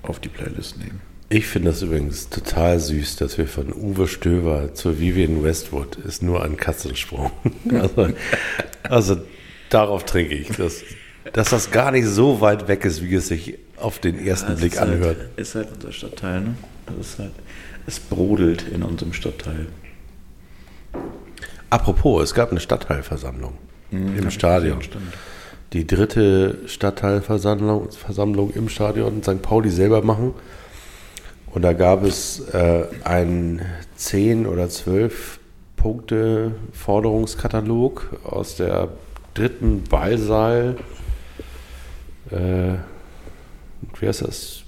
[0.02, 1.07] auf die Playlist nehmen.
[1.30, 6.22] Ich finde das übrigens total süß, dass wir von Uwe Stöver zu Vivian Westwood ist
[6.22, 7.30] nur ein Katzensprung.
[7.70, 8.08] Also,
[8.84, 9.16] also
[9.68, 10.82] darauf trinke ich, dass,
[11.34, 14.60] dass das gar nicht so weit weg ist, wie es sich auf den ersten Es
[14.60, 15.16] Blick halt- anhört.
[15.36, 16.54] Ist halt unser Stadtteil, ne?
[17.18, 17.30] Halt,
[17.86, 19.66] es brodelt in unserem Stadtteil.
[21.68, 23.52] Apropos, es gab eine Stadtteilversammlung
[23.90, 24.78] im hab ich Stadion.
[25.74, 29.42] Die dritte Stadtteilversammlung Versammlung im Stadion St.
[29.42, 30.32] Pauli selber machen.
[31.52, 33.62] Und da gab es äh, einen
[33.96, 35.40] 10 oder 12
[35.76, 38.88] Punkte Forderungskatalog aus der
[39.34, 40.76] dritten Ballsaal.
[42.30, 42.74] Äh,
[43.98, 44.62] wie heißt das?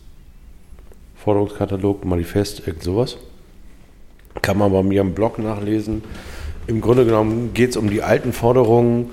[1.16, 3.18] Forderungskatalog, Manifest, irgend sowas.
[4.40, 6.02] Kann man bei mir im Blog nachlesen.
[6.66, 9.10] Im Grunde genommen geht es um die alten Forderungen.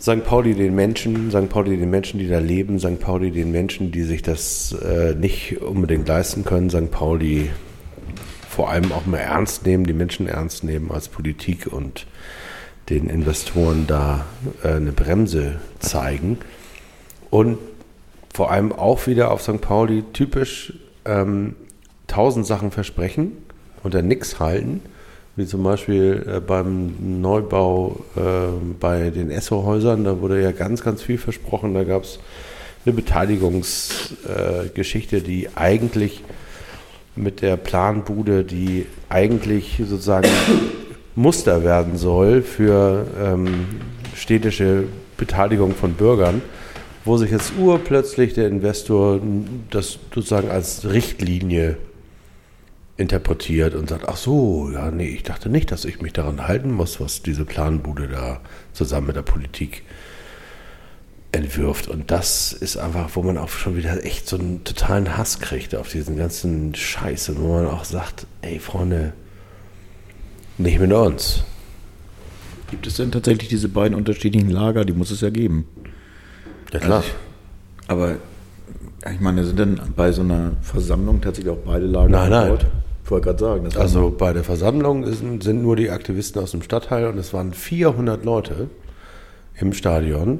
[0.00, 0.24] St.
[0.24, 1.50] Pauli den Menschen, St.
[1.50, 3.00] Pauli den Menschen, die da leben, St.
[3.00, 6.90] Pauli den Menschen, die sich das äh, nicht unbedingt leisten können, St.
[6.90, 7.50] Pauli
[8.48, 12.06] vor allem auch mal ernst nehmen, die Menschen ernst nehmen als Politik und
[12.88, 14.24] den Investoren da
[14.64, 16.38] äh, eine Bremse zeigen.
[17.28, 17.58] Und
[18.32, 19.60] vor allem auch wieder auf St.
[19.60, 20.72] Pauli typisch
[21.04, 21.56] ähm,
[22.06, 23.32] tausend Sachen versprechen
[23.82, 24.80] und dann nichts halten,
[25.36, 28.20] wie zum Beispiel äh, beim Neubau äh,
[28.78, 31.74] bei den Esso-Häusern, da wurde ja ganz, ganz viel versprochen.
[31.74, 32.18] Da gab es
[32.84, 36.22] eine Beteiligungsgeschichte, äh, die eigentlich
[37.16, 40.28] mit der Planbude, die eigentlich sozusagen
[41.14, 43.66] Muster werden soll für ähm,
[44.14, 44.84] städtische
[45.16, 46.40] Beteiligung von Bürgern,
[47.04, 49.20] wo sich jetzt urplötzlich der Investor
[49.70, 51.78] das sozusagen als Richtlinie
[53.00, 56.70] interpretiert und sagt, ach so, ja, nee, ich dachte nicht, dass ich mich daran halten
[56.70, 58.40] muss, was diese Planbude da
[58.72, 59.82] zusammen mit der Politik
[61.32, 61.88] entwirft.
[61.88, 65.74] Und das ist einfach, wo man auch schon wieder echt so einen totalen Hass kriegt
[65.74, 69.12] auf diesen ganzen Scheiß und wo man auch sagt, ey Freunde,
[70.58, 71.44] nicht mit uns.
[72.70, 74.84] Gibt es denn tatsächlich diese beiden unterschiedlichen Lager?
[74.84, 75.66] Die muss es ja geben.
[76.72, 76.98] Ja klar.
[76.98, 77.14] Also ich,
[77.88, 78.16] aber
[79.10, 82.58] ich meine, sind denn bei so einer Versammlung tatsächlich auch beide Lager Nein, nein.
[83.10, 83.68] Ich wollte gerade sagen.
[83.74, 87.52] Also bei der Versammlung sind, sind nur die Aktivisten aus dem Stadtteil und es waren
[87.52, 88.70] 400 Leute
[89.58, 90.38] im Stadion.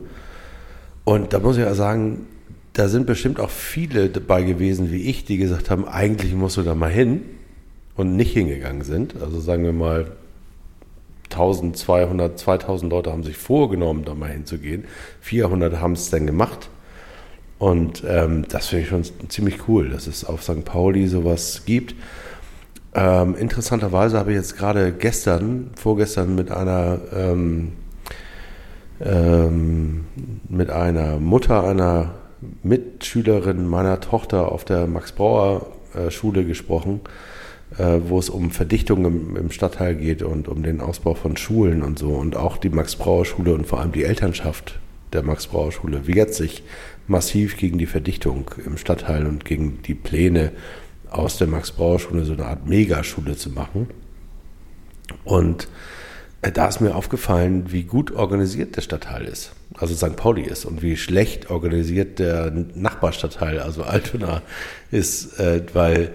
[1.03, 2.29] Und da muss ich ja sagen,
[2.75, 6.63] da sind bestimmt auch viele dabei gewesen wie ich, die gesagt haben, eigentlich musst du
[6.63, 7.23] da mal hin
[7.97, 9.21] und nicht hingegangen sind.
[9.21, 10.13] Also sagen wir mal
[11.31, 14.85] 1200, 2000 Leute haben sich vorgenommen, da mal hinzugehen.
[15.23, 16.71] 400 haben es dann gemacht.
[17.59, 20.65] Und ähm, das finde ich schon ziemlich cool, dass es auf St.
[20.65, 21.97] Pauli sowas gibt.
[22.95, 27.73] Ähm, interessanterweise habe ich jetzt gerade gestern, vorgestern mit einer ähm,
[29.01, 30.05] ähm,
[30.49, 32.15] mit einer Mutter einer
[32.63, 37.01] Mitschülerin meiner Tochter auf der Max Brauer äh, Schule gesprochen,
[37.79, 41.83] äh, wo es um Verdichtung im, im Stadtteil geht und um den Ausbau von Schulen
[41.83, 42.11] und so.
[42.11, 44.79] Und auch die Max Brauer Schule und vor allem die Elternschaft
[45.13, 46.63] der Max Brauer Schule wehrt sich
[47.07, 50.53] massiv gegen die Verdichtung im Stadtteil und gegen die Pläne
[51.11, 53.89] aus der Max Brauer Schule so eine Art Megaschule zu machen.
[55.25, 55.69] Und
[56.43, 60.17] äh, da ist mir aufgefallen, wie gut organisiert der Stadtteil ist, also St.
[60.17, 64.43] Pauli ist und wie schlecht organisiert der Nachbarstadtteil, also Altona,
[64.91, 66.13] ist, äh, weil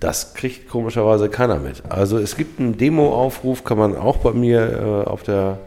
[0.00, 1.82] das kriegt komischerweise keiner mit.
[1.88, 5.58] Also es gibt einen Demo-Aufruf, kann man auch bei mir äh, auf der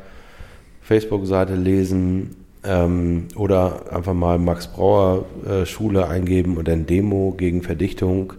[0.81, 7.61] Facebook-Seite lesen ähm, oder einfach mal Max Brauer äh, Schule eingeben und dann Demo gegen
[7.61, 8.33] Verdichtung.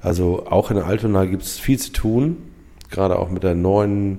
[0.00, 2.36] Also auch in Altona gibt es viel zu tun,
[2.90, 4.18] gerade auch mit der neuen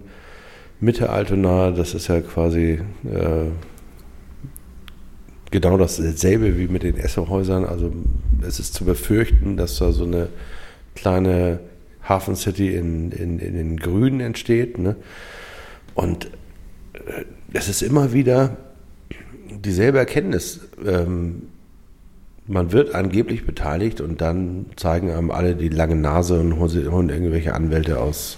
[0.79, 3.45] Mitte Altona, das ist ja quasi äh,
[5.51, 7.65] genau dasselbe wie mit den Essohäusern.
[7.65, 7.93] Also
[8.45, 10.27] es ist zu befürchten, dass da so eine
[10.95, 11.59] kleine
[12.07, 14.77] Hafen City in, in, in den Grünen entsteht.
[14.77, 14.95] Ne?
[15.93, 16.25] Und
[16.93, 18.57] äh, es ist immer wieder
[19.61, 20.61] dieselbe Erkenntnis.
[20.85, 21.43] Ähm,
[22.47, 27.55] man wird angeblich beteiligt und dann zeigen einem alle die lange Nase und holen, irgendwelche
[27.55, 28.37] Anwälte aus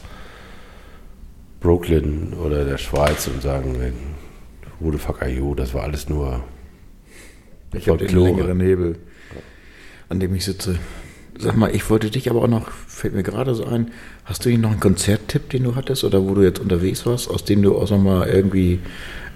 [1.60, 3.76] Brooklyn oder der Schweiz und sagen,
[4.80, 5.56] who the fuck are you?
[5.56, 6.44] Das war alles nur
[7.74, 8.98] Ich habe den längeren Hebel,
[10.10, 10.80] an dem ich sitze.
[11.40, 13.92] Sag mal, ich wollte dich aber auch noch, fällt mir gerade so ein,
[14.26, 17.30] hast du hier noch einen Konzerttipp, den du hattest oder wo du jetzt unterwegs warst,
[17.30, 18.80] aus dem du auch nochmal irgendwie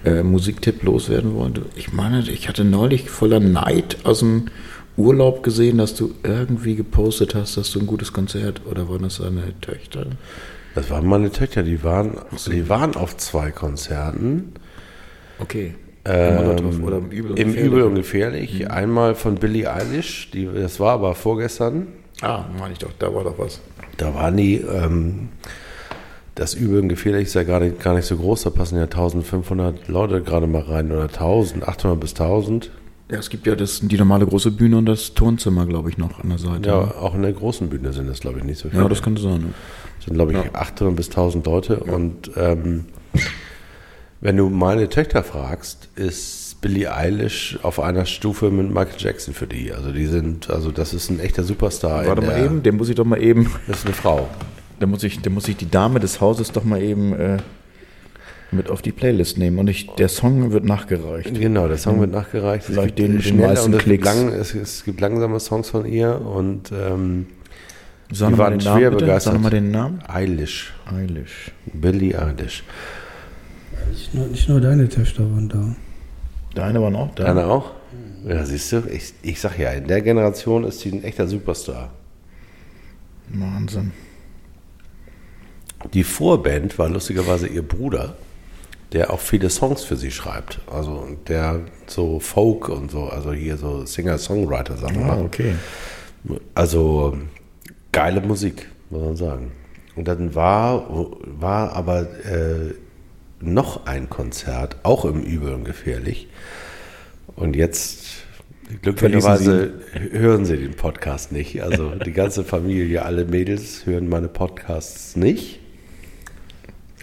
[0.04, 1.66] äh, Musiktipp loswerden wolltest?
[1.76, 4.46] Ich meine, ich hatte neulich voller Neid aus dem
[4.96, 9.18] Urlaub gesehen, dass du irgendwie gepostet hast, dass du ein gutes Konzert oder waren das
[9.18, 10.06] deine Töchter?
[10.74, 14.52] Das waren meine Töchter, die waren, die waren auf zwei Konzerten.
[15.38, 15.74] Okay.
[16.04, 17.72] Ähm, Oder im Übel und Im Gefährlich.
[17.72, 18.70] Übel und Gefährlich.
[18.70, 21.88] Einmal von Billie Eilish, die, das war aber vorgestern.
[22.22, 23.60] Ah, meine ich doch, da war doch was.
[23.98, 25.28] Da waren die, ähm,
[26.34, 28.84] das Übel und Gefährlich ist ja gar nicht, gar nicht so groß, da passen ja
[28.84, 32.70] 1500 Leute gerade mal rein oder 1800 bis 1000.
[33.10, 36.20] Ja, es gibt ja das, die normale große Bühne und das Turnzimmer, glaube ich, noch
[36.20, 36.68] an der Seite.
[36.70, 38.82] Ja, auch in der großen Bühne sind das, glaube ich, nicht so viele.
[38.82, 39.40] ja das könnte sein.
[39.40, 39.54] Ne?
[40.04, 40.44] sind, glaube ich, Ja.
[40.54, 41.76] 800 bis 1000 Leute.
[41.80, 42.86] Und ähm,
[44.20, 49.46] wenn du meine Töchter fragst, ist Billie Eilish auf einer Stufe mit Michael Jackson für
[49.46, 49.72] die.
[49.72, 52.06] Also die sind, also das ist ein echter Superstar.
[52.06, 54.28] Warte mal eben, den muss ich doch mal eben, Das ist eine Frau.
[54.80, 57.36] Da muss ich, da muss ich die Dame des Hauses doch mal eben äh,
[58.50, 59.58] mit auf die Playlist nehmen.
[59.58, 61.32] Und ich, der Song wird nachgereicht.
[61.34, 62.64] Genau, der Song wird nachgereicht.
[62.66, 64.04] Vielleicht es gibt den- den schnelle meisten und es gibt, Klicks.
[64.04, 67.26] lang, es, es gibt langsame Songs von ihr und ähm,
[68.12, 69.04] Sag mal waren den Namen, schwer bitte.
[69.06, 69.32] begeistert.
[69.34, 70.00] Sag mal den Namen.
[70.06, 70.74] Eilish.
[70.84, 71.50] Eilish.
[71.72, 72.62] Billie Eilish.
[73.90, 75.74] Nicht nur, nicht nur deine Töchter waren da.
[76.54, 77.24] Deine waren auch da.
[77.24, 77.70] Deine auch?
[78.28, 81.90] Ja, siehst du, ich, ich sag ja, in der Generation ist sie ein echter Superstar.
[83.30, 83.92] Wahnsinn.
[85.92, 88.16] Die Vorband war lustigerweise ihr Bruder,
[88.92, 90.60] der auch viele Songs für sie schreibt.
[90.70, 95.54] Also der so Folk und so, also hier so Singer-Songwriter-Sachen Ah, okay.
[96.54, 97.16] Also
[97.90, 99.52] geile Musik, muss man sagen.
[99.96, 100.88] Und dann war,
[101.24, 102.74] war aber äh,
[103.40, 106.28] noch ein Konzert, auch im Übel und Gefährlich.
[107.34, 108.04] Und jetzt,
[108.82, 109.72] glücklicherweise,
[110.10, 111.62] hören sie den Podcast nicht.
[111.62, 115.61] Also die ganze Familie, alle Mädels hören meine Podcasts nicht.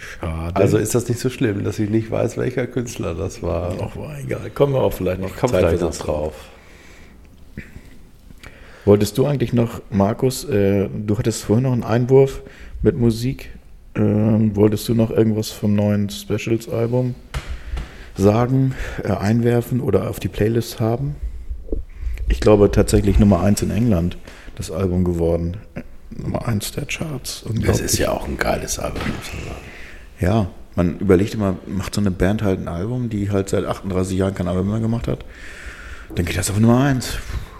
[0.00, 0.56] Schade.
[0.56, 3.74] Also ist das nicht so schlimm, dass ich nicht weiß, welcher Künstler das war.
[3.80, 4.50] Ach, war egal.
[4.50, 6.34] Kommen wir auch vielleicht noch Zeit vielleicht noch drauf.
[8.84, 12.42] Wolltest du eigentlich noch, Markus, äh, du hattest vorhin noch einen Einwurf
[12.82, 13.50] mit Musik.
[13.94, 17.14] Ähm, wolltest du noch irgendwas vom neuen Specials-Album
[18.16, 21.16] sagen, äh, einwerfen oder auf die Playlist haben?
[22.28, 24.16] Ich glaube tatsächlich Nummer eins in England,
[24.54, 25.58] das Album geworden.
[25.74, 27.44] Äh, Nummer eins der Charts.
[27.66, 29.64] Das ist ja auch ein geiles Album, muss man sagen.
[30.20, 34.16] Ja, man überlegt immer, macht so eine Band halt ein Album, die halt seit 38
[34.16, 35.24] Jahren kein Album mehr gemacht hat.
[36.14, 37.18] Dann geht das auf Nummer eins.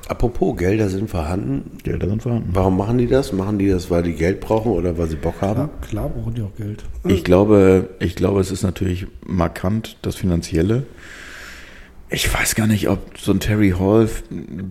[0.08, 1.78] Apropos, Gelder sind vorhanden.
[1.84, 2.50] Gelder sind vorhanden.
[2.52, 3.32] Warum machen die das?
[3.32, 5.60] Machen die das, weil die Geld brauchen oder weil sie Bock haben?
[5.60, 6.82] Ja, klar brauchen die auch Geld.
[7.04, 10.84] Ich glaube, ich glaube, es ist natürlich markant, das Finanzielle.
[12.08, 14.08] Ich weiß gar nicht, ob so ein Terry Hall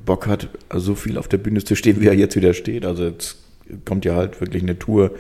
[0.06, 2.86] Bock hat, so viel auf der Bühne zu stehen, wie er jetzt wieder steht.
[2.86, 3.38] Also jetzt
[3.86, 5.12] kommt ja halt wirklich eine Tour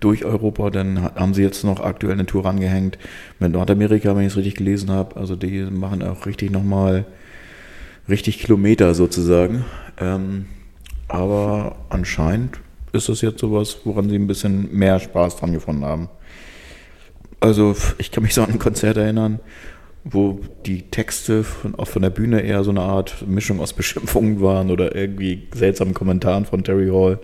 [0.00, 0.70] durch Europa.
[0.70, 2.98] Dann ha- haben sie jetzt noch aktuell eine Tour rangehängt
[3.38, 5.16] mit Nordamerika, wenn ich es richtig gelesen habe.
[5.16, 7.06] Also die machen auch richtig nochmal
[8.08, 9.64] richtig Kilometer sozusagen.
[9.98, 10.46] Ähm,
[11.08, 12.60] aber anscheinend
[12.92, 16.08] ist das jetzt sowas, woran sie ein bisschen mehr Spaß dran gefunden haben.
[17.40, 19.38] Also ich kann mich so an ein Konzert erinnern,
[20.04, 24.40] wo die Texte von, auch von der Bühne eher so eine Art Mischung aus Beschimpfungen
[24.40, 27.20] waren oder irgendwie seltsamen Kommentaren von Terry Hall.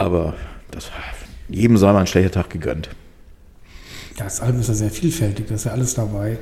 [0.00, 0.34] Aber
[0.70, 0.90] das
[1.48, 2.88] jedem sei mal ein schlechter Tag gegönnt.
[4.16, 6.38] Ja, das Album ist ja sehr vielfältig, da ist ja alles dabei.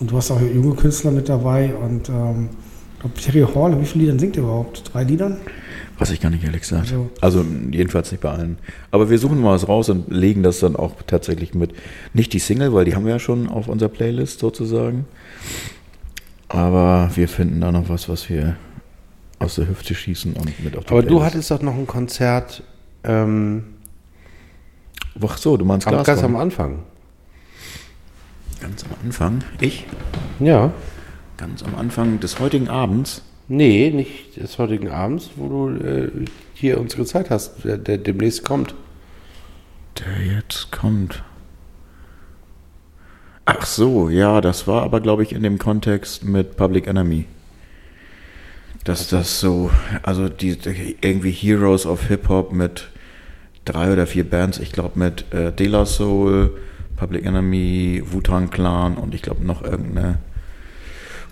[0.00, 2.50] Und du hast auch junge Künstler mit dabei und ähm,
[3.22, 4.82] Terry Hall, wie viele Liedern singt er überhaupt?
[4.92, 5.38] Drei Liedern?
[5.98, 6.82] Weiß ich gar nicht, ehrlich gesagt.
[6.90, 8.58] Also- Also jedenfalls nicht bei allen.
[8.90, 11.72] Aber wir suchen mal was raus und legen das dann auch tatsächlich mit.
[12.12, 15.06] Nicht die Single, weil die haben wir ja schon auf unserer Playlist sozusagen.
[16.48, 18.56] Aber wir finden da noch was, was wir
[19.38, 21.26] aus der Hüfte schießen und mit auf die Aber du Playlist.
[21.26, 22.62] hattest doch noch ein Konzert
[23.04, 23.64] ähm,
[25.22, 26.36] Ach so, du meinst am, ganz am.
[26.36, 26.80] Anfang.
[28.60, 29.44] Ganz am Anfang.
[29.60, 29.86] Ich?
[30.40, 30.72] Ja.
[31.36, 33.22] Ganz am Anfang des heutigen Abends.
[33.46, 36.10] Nee, nicht des heutigen Abends, wo du äh,
[36.54, 38.74] hier unsere Zeit hast, der, der demnächst kommt.
[39.98, 41.22] Der jetzt kommt.
[43.44, 47.26] Ach so, ja, das war aber, glaube ich, in dem Kontext mit Public Enemy.
[48.84, 49.70] Dass das so,
[50.02, 50.56] also die
[51.02, 52.88] irgendwie Heroes of Hip Hop mit
[53.64, 56.50] drei oder vier Bands, ich glaube mit äh, De La Soul,
[56.96, 60.18] Public Enemy, Wu-Tang Clan und ich glaube noch irgendeine.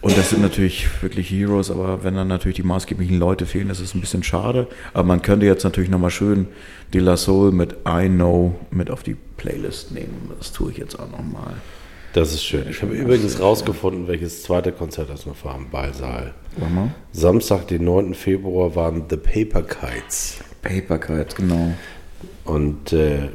[0.01, 3.79] Und das sind natürlich wirklich Heroes, aber wenn dann natürlich die maßgeblichen Leute fehlen, das
[3.79, 4.67] ist ein bisschen schade.
[4.95, 6.49] Aber man könnte jetzt natürlich nochmal schön
[6.93, 10.33] De La Soul mit I Know mit auf die Playlist nehmen.
[10.37, 11.55] Das tue ich jetzt auch nochmal.
[12.15, 12.65] Das ist schön.
[12.69, 16.35] Ich habe übrigens rausgefunden, welches zweite Konzert das noch war im Ballsaal.
[16.59, 16.93] Mal.
[17.13, 18.15] Samstag, den 9.
[18.15, 20.41] Februar, waren The Paper Kites.
[20.61, 21.73] Paper Kites, genau.
[22.45, 23.29] Und äh,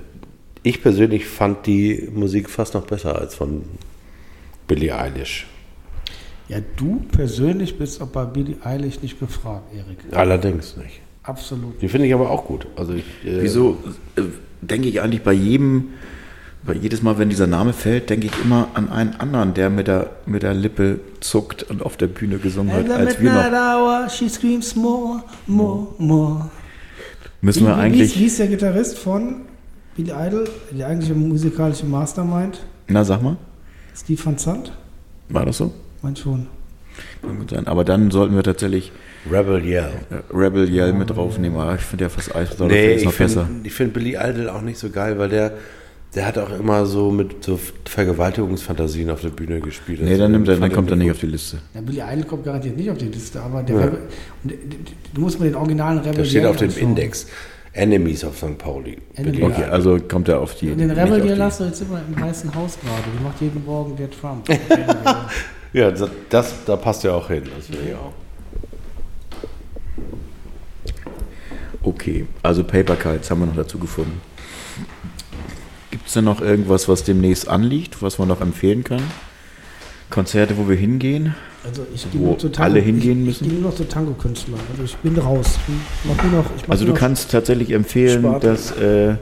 [0.64, 3.64] ich persönlich fand die Musik fast noch besser als von
[4.68, 5.48] Billie Eilish.
[6.50, 9.98] Ja, du persönlich bist auch bei Billie Eilish nicht gefragt, Erik.
[10.18, 11.02] Allerdings nicht.
[11.24, 11.82] Absolut.
[11.82, 12.68] Die finde ich aber auch gut.
[12.78, 13.78] Also ich, äh, Wieso
[14.16, 14.22] äh,
[14.62, 15.90] denke ich eigentlich bei jedem,
[16.66, 19.88] bei jedes Mal, wenn dieser Name fällt, denke ich immer an einen anderen, der mit
[19.88, 23.52] der, mit der Lippe zuckt und auf der Bühne gesungen hat, als wir noch.
[23.52, 26.50] hour, she screams more, more, more.
[27.42, 28.20] Müssen wir wie, wie, eigentlich.
[28.20, 29.42] wie ist der Gitarrist von
[29.96, 32.60] Billy Idol, die eigentliche musikalische Mastermind?
[32.88, 33.38] Na, sag mal,
[33.96, 34.72] Steve Van Zandt?
[35.30, 35.74] war das so?
[36.02, 36.48] Mein schon.
[37.22, 37.68] Kann gut sein.
[37.68, 38.92] Aber dann sollten wir tatsächlich
[39.30, 39.90] Rebel Yell.
[40.10, 41.60] äh, Rebel Yell mit draufnehmen.
[41.60, 43.46] Aber ich finde ja fast Eis Nee, ist ich noch besser.
[43.46, 45.54] finde find Billy Idol auch nicht so geil, weil der,
[46.16, 50.02] der hat auch immer so mit so Vergewaltigungsfantasien auf der Bühne gespielt.
[50.02, 51.58] Nee, Also, dann, nimmt er, dann kommt er ich nicht auf die Liste.
[51.76, 53.86] Ja, Billy Idol kommt garantiert nicht auf die Liste, aber der Ja.
[53.86, 54.00] Rebel,
[55.14, 56.72] du musst mal den originalen Rebel Der steht auf dem.
[56.78, 57.28] Index.
[57.74, 58.58] Enemies of St.
[58.58, 58.98] Pauli.
[59.16, 60.72] Billy Okay, also kommt er auf die.
[60.72, 63.04] Und den Rebel die- hast du jetzt immer im heißen Haus gerade.
[63.20, 64.48] Die macht jeden Morgen der Trump.
[65.74, 67.44] Ja, das, das, da passt ja auch hin.
[67.56, 68.14] Das finde ich auch.
[71.84, 74.20] Okay, also Paper Kites haben wir noch dazu gefunden.
[76.08, 79.02] Gibt es denn noch irgendwas, was demnächst anliegt, was man noch empfehlen kann?
[80.10, 81.36] Konzerte, wo wir hingehen?
[81.66, 82.64] Also ich gehe nur zu Tango.
[82.72, 83.44] alle hingehen ich, müssen?
[83.44, 84.58] Ich gehe nur noch zu Tango-Künstlern.
[84.72, 85.60] Also ich bin raus.
[85.68, 88.48] Ich mach nur noch, ich mach Also du noch, kannst tatsächlich empfehlen, Sparte.
[88.48, 89.16] dass, äh,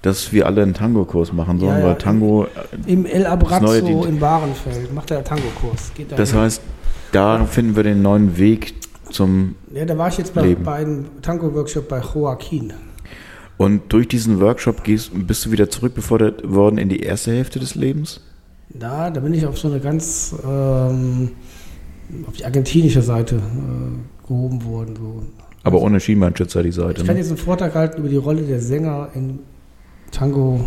[0.00, 2.44] dass wir alle einen Tango-Kurs machen sollen, Ja, ja, weil Tango,
[2.86, 4.06] äh, Im El Abrazzo dient.
[4.06, 5.92] in Bahrenfeld macht er Tango-Kurs.
[5.94, 6.40] Geht da das hin.
[6.40, 6.62] heißt,
[7.12, 8.72] da finden wir den neuen Weg
[9.10, 12.72] zum Ja, da war ich jetzt bei, bei einem Tango-Workshop bei Joaquin.
[13.58, 17.74] Und durch diesen Workshop gehst, bist du wieder zurückbefordert worden in die erste Hälfte des
[17.74, 18.20] Lebens?
[18.70, 21.32] Da, da bin ich auf so eine ganz, ähm,
[22.26, 24.94] auf die argentinische Seite äh, gehoben worden.
[24.96, 25.22] So.
[25.64, 27.00] Aber ohne Schienbeinschützer die Seite.
[27.00, 27.20] Ich kann Ne?
[27.20, 29.40] jetzt einen Vortrag halten über die Rolle der Sänger in
[30.12, 30.64] Tango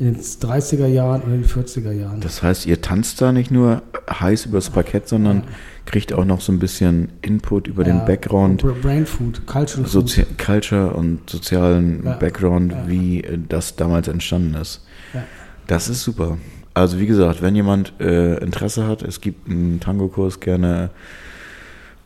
[0.00, 2.20] in den 30er Jahren und in den 40er Jahren.
[2.20, 5.44] Das heißt, ihr tanzt da nicht nur heiß übers Parkett, sondern
[5.84, 9.86] kriegt auch noch so ein bisschen Input über den Ja, Background, Bra- Brain Food, Cultural
[9.86, 10.38] Sozi Food.
[10.38, 12.84] Culture und sozialen Ja, Background, ja.
[12.88, 14.84] wie äh, das damals entstanden ist.
[15.12, 15.22] Ja.
[15.66, 16.38] Das ist super.
[16.72, 20.90] Also wie gesagt, wenn jemand äh, Interesse hat, es gibt einen Tango-Kurs, gerne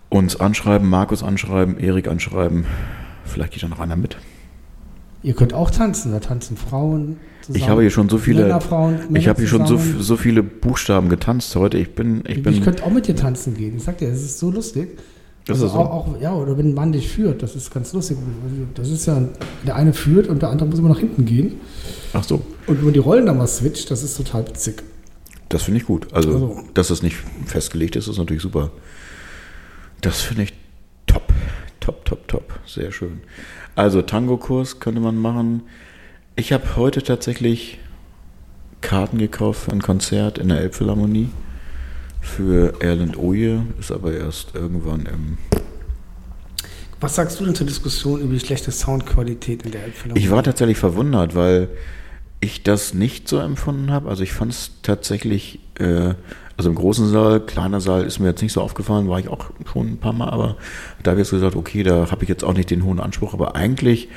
[0.09, 2.64] uns anschreiben, Markus anschreiben, Erik anschreiben.
[3.24, 4.16] Vielleicht geht dann noch einer mit.
[5.22, 7.16] Ihr könnt auch tanzen, da tanzen Frauen
[7.47, 7.62] zusammen.
[7.62, 10.03] Ich habe hier schon so viele, Männer, Frauen, Männer ich habe hier schon so, zusammen.
[10.03, 11.78] so viele Buchstaben getanzt heute.
[11.78, 13.76] Ich bin, ich Ich, bin, könnte auch mit dir tanzen gehen.
[13.76, 14.99] Ich sag dir, das ist so lustig.
[15.47, 15.78] Das also ist so.
[15.78, 18.16] auch, auch, ja, oder wenn ein Mann dich führt, das ist ganz lustig.
[18.74, 19.22] Das ist ja,
[19.66, 21.61] der eine führt und der andere muss immer nach hinten gehen.
[22.14, 22.36] ach so,
[22.66, 24.82] Und wenn man die Rollen dann mal switcht, das ist total witzig.
[25.51, 26.07] das finde ich gut.
[26.14, 26.62] Also, Also.
[26.72, 28.70] dass das nicht festgelegt ist, ist natürlich super.
[30.01, 30.55] Das finde ich
[31.07, 31.30] top,
[31.80, 32.61] top, top, top.
[32.66, 33.20] Sehr schön.
[33.76, 35.62] Also Tango-Kurs könnte man machen.
[36.37, 37.78] Ich habe heute tatsächlich
[38.80, 41.28] Karten gekauft für ein Konzert in der Elbphilharmonie
[42.20, 45.39] für Erland Oje, ist aber erst irgendwann im
[46.99, 50.24] Was sagst du denn zur Diskussion über die schlechte Soundqualität in der Elbphilharmonie?
[50.24, 51.68] Ich war tatsächlich verwundert, weil
[52.41, 54.09] ich das nicht so empfunden habe.
[54.09, 56.14] Also ich fand es tatsächlich, äh,
[56.57, 59.51] also im großen Saal, kleiner Saal ist mir jetzt nicht so aufgefallen, war ich auch
[59.72, 60.57] schon ein paar Mal, aber
[61.05, 63.35] da habe ich jetzt gesagt, okay, da habe ich jetzt auch nicht den hohen Anspruch,
[63.35, 64.09] aber eigentlich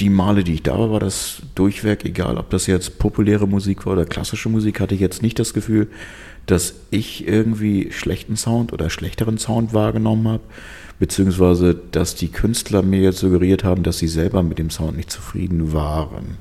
[0.00, 3.86] die Male, die ich da war, war das durchweg, egal ob das jetzt populäre Musik
[3.86, 5.88] war oder klassische Musik, hatte ich jetzt nicht das Gefühl,
[6.46, 10.42] dass ich irgendwie schlechten Sound oder schlechteren Sound wahrgenommen habe,
[10.98, 15.10] beziehungsweise dass die Künstler mir jetzt suggeriert haben, dass sie selber mit dem Sound nicht
[15.10, 16.38] zufrieden waren.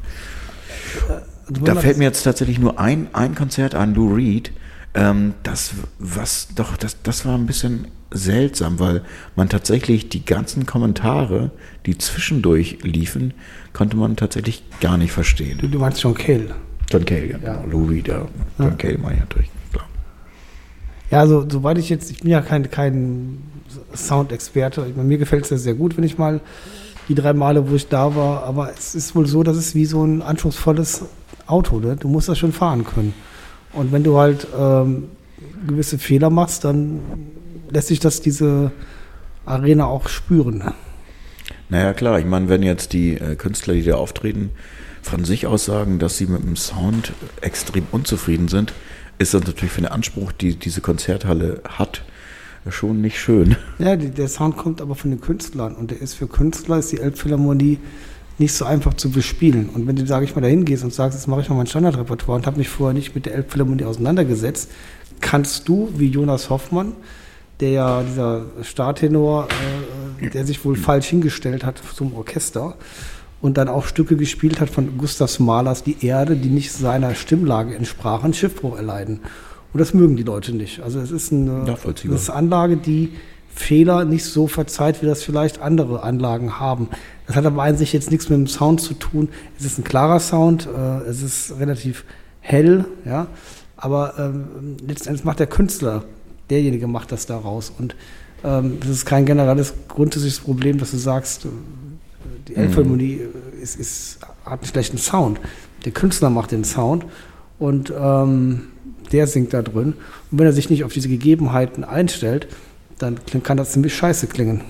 [1.49, 4.51] Da fällt mir jetzt tatsächlich nur ein, ein Konzert an, Lou Reed.
[4.93, 9.01] Ähm, das, was, doch, das, das war ein bisschen seltsam, weil
[9.35, 11.51] man tatsächlich die ganzen Kommentare,
[11.85, 13.33] die zwischendurch liefen,
[13.73, 15.57] konnte man tatsächlich gar nicht verstehen.
[15.59, 16.55] Du, du meinst John Cale.
[16.89, 17.37] John Cale, ja.
[17.43, 17.63] Ja.
[17.69, 18.27] Lou Reed, ja.
[18.59, 19.85] John Cale meine ich natürlich, klar.
[21.11, 23.39] Ja, also soweit ich jetzt, ich bin ja kein, kein
[23.93, 24.85] Soundexperte.
[24.95, 26.41] Mir gefällt es ja sehr gut, wenn ich mal
[27.07, 29.85] die drei Male, wo ich da war, aber es ist wohl so, dass es wie
[29.85, 31.05] so ein anspruchsvolles
[31.45, 31.95] Auto, ne?
[31.95, 33.13] Du musst das schon fahren können.
[33.73, 35.09] Und wenn du halt ähm,
[35.67, 36.99] gewisse Fehler machst, dann
[37.70, 38.72] lässt sich das diese
[39.45, 40.59] Arena auch spüren.
[40.59, 40.74] ne?
[41.70, 44.51] Naja, klar, ich meine, wenn jetzt die äh, Künstler, die da auftreten,
[45.01, 48.74] von sich aus sagen, dass sie mit dem Sound extrem unzufrieden sind,
[49.18, 52.03] ist das natürlich für den Anspruch, die diese Konzerthalle hat,
[52.70, 53.55] schon nicht schön.
[53.78, 56.91] Ja, die, der Sound kommt aber von den Künstlern und der ist für Künstler ist
[56.91, 57.78] die Elbphilharmonie
[58.38, 59.70] nicht so einfach zu bespielen.
[59.70, 61.68] Und wenn du, sage ich mal, dahin gehst und sagst, jetzt mache ich mal mein
[61.68, 64.72] Standardrepertoire und habe mich vorher nicht mit der Elbphilharmonie auseinandergesetzt,
[65.22, 66.93] kannst du, wie Jonas Hoffmann,
[67.59, 69.47] der ja dieser Startenor,
[70.21, 72.75] äh, der sich wohl falsch hingestellt hat zum Orchester
[73.41, 77.75] und dann auch Stücke gespielt hat von Gustav Mahlers Die Erde, die nicht seiner Stimmlage
[77.75, 79.21] entsprachen, Schiffbruch erleiden.
[79.73, 80.81] Und das mögen die Leute nicht.
[80.81, 81.63] Also es ist eine,
[82.15, 83.11] ist eine Anlage, die
[83.53, 86.89] Fehler nicht so verzeiht, wie das vielleicht andere Anlagen haben.
[87.27, 89.29] Das hat aber an sich jetzt nichts mit dem Sound zu tun.
[89.59, 92.03] Es ist ein klarer Sound, äh, es ist relativ
[92.39, 93.27] hell, ja.
[93.77, 96.03] Aber ähm, letztendlich macht der Künstler,
[96.49, 97.71] derjenige macht das daraus.
[97.77, 97.95] Und
[98.43, 101.49] ähm, das ist kein generelles grundsätzliches Problem, dass du sagst, äh,
[102.47, 105.39] die Elbphilharmonie äh, ist, ist, hat einen schlechten Sound.
[105.85, 107.05] Der Künstler macht den Sound
[107.59, 108.67] und ähm,
[109.11, 109.93] der singt da drin.
[110.31, 112.47] Und wenn er sich nicht auf diese Gegebenheiten einstellt,
[112.99, 114.61] dann kann das ziemlich scheiße klingen.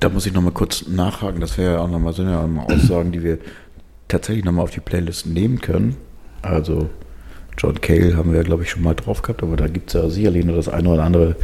[0.00, 1.40] Da muss ich nochmal kurz nachhaken.
[1.40, 3.38] Das wäre ja auch nochmal, auch mal Aussagen, die wir
[4.06, 5.96] tatsächlich nochmal auf die Playlist nehmen können.
[6.42, 6.88] Also
[7.58, 10.08] John Cale haben wir, glaube ich, schon mal drauf gehabt, aber da gibt es ja
[10.08, 11.36] sicherlich nur das eine oder andere.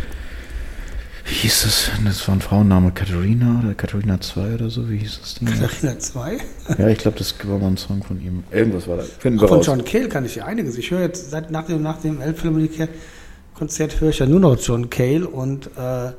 [1.27, 1.91] Wie hieß das?
[2.05, 5.49] Das war ein Frauenname, Katharina oder Katharina 2 oder so, wie hieß das Ding?
[5.49, 6.39] Katharina 2.
[6.79, 8.45] Ja, ich glaube, das war mal ein Song von ihm.
[8.51, 9.03] Irgendwas war da.
[9.03, 9.67] Finden wir Von raus.
[9.67, 10.77] John Cale kann ich ja einiges.
[10.77, 14.91] Ich höre jetzt seit nach dem, nach dem Elbphilharmonie-Konzert höre ich ja nur noch John
[14.91, 16.11] Cale und äh,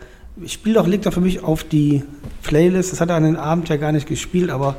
[0.43, 2.03] ich spiele doch, legt er für mich auf die
[2.41, 2.91] Playlist.
[2.91, 4.75] Das hat er an den Abend ja gar nicht gespielt, aber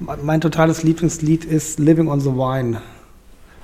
[0.00, 2.82] mein totales Lieblingslied ist Living on the Vine.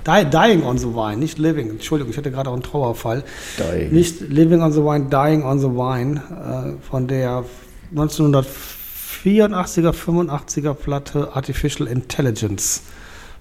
[0.06, 1.70] Die, dying on the Vine, nicht Living.
[1.70, 3.24] Entschuldigung, ich hatte gerade auch einen Trauerfall.
[3.56, 3.90] Dying.
[3.92, 7.44] Nicht Living on the Vine, Dying on the Vine äh, von der
[7.94, 12.82] 1984er, 85er Platte Artificial Intelligence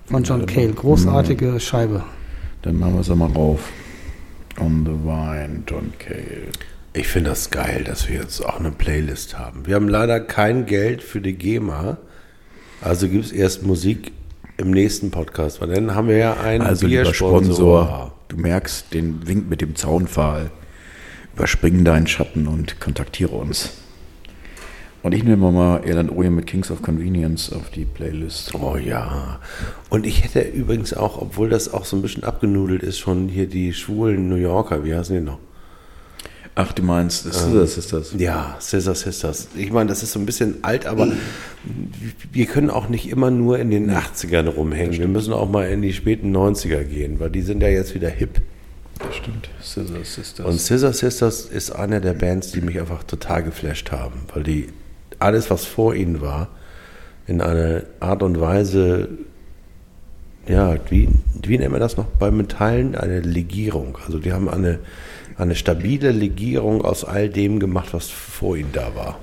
[0.05, 0.71] von John Cale.
[0.73, 2.03] Großartige Scheibe.
[2.61, 3.59] Dann machen wir es mal rauf.
[4.59, 6.47] On the Vine, John Cale.
[6.93, 9.65] Ich finde das geil, dass wir jetzt auch eine Playlist haben.
[9.65, 11.97] Wir haben leider kein Geld für die GEMA.
[12.81, 14.11] Also gibt es erst Musik
[14.57, 17.85] im nächsten Podcast, weil dann haben wir ja einen Also lieber Biersponsor.
[17.85, 20.51] Sponsor, du merkst den Wink mit dem Zaunpfahl.
[21.35, 23.71] Überspring deinen Schatten und kontaktiere uns.
[25.01, 28.55] Und ich nehme mal Erland Oje mit Kings of Convenience auf die Playlist.
[28.55, 29.39] Oh ja.
[29.89, 33.47] Und ich hätte übrigens auch, obwohl das auch so ein bisschen abgenudelt ist, schon hier
[33.47, 35.39] die schwulen New Yorker, wie heißen die noch?
[36.55, 38.13] Ach, du meinst, das ist das, ist das.
[38.17, 39.47] Ja, Scissor Sisters.
[39.55, 41.07] Ich meine, das ist so ein bisschen alt, aber
[42.31, 44.99] wir können auch nicht immer nur in den 80ern rumhängen.
[44.99, 48.09] Wir müssen auch mal in die späten 90er gehen, weil die sind ja jetzt wieder
[48.09, 48.41] hip.
[48.99, 49.49] Das stimmt.
[49.61, 50.45] Scissor Sisters.
[50.45, 54.67] Und Scissor Sisters ist eine der Bands, die mich einfach total geflasht haben, weil die
[55.17, 56.49] alles, was vor ihnen war,
[57.25, 59.09] in einer Art und Weise,
[60.47, 61.09] ja, wie,
[61.41, 62.95] wie nennt man das noch bei Metallen?
[62.95, 63.97] Eine Legierung.
[64.05, 64.79] Also die haben eine,
[65.37, 69.19] eine stabile Legierung aus all dem gemacht, was vor ihnen da war.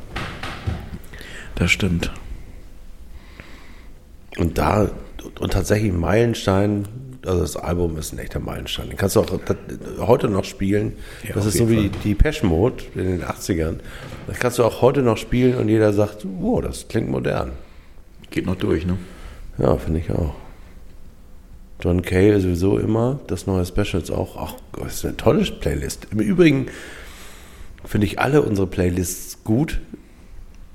[1.55, 2.13] das stimmt.
[4.39, 4.91] Und da,
[5.39, 6.89] und tatsächlich ein Meilenstein,
[7.27, 8.89] also das Album ist ein echter Meilenstein.
[8.89, 9.31] Den kannst du auch
[9.99, 10.95] heute noch spielen.
[11.27, 13.81] Ja, das ist so wie die Pesh Mode in den 80ern.
[14.27, 17.53] Das kannst du auch heute noch spielen und jeder sagt, wow, das klingt modern.
[18.31, 18.97] Geht noch durch, ne?
[19.59, 20.35] Ja, finde ich auch.
[21.83, 24.37] John Kay ist sowieso immer, das neue Specials auch.
[24.37, 26.07] Ach, das ist eine tolle Playlist.
[26.13, 26.67] Im Übrigen
[27.85, 29.81] finde ich alle unsere Playlists gut,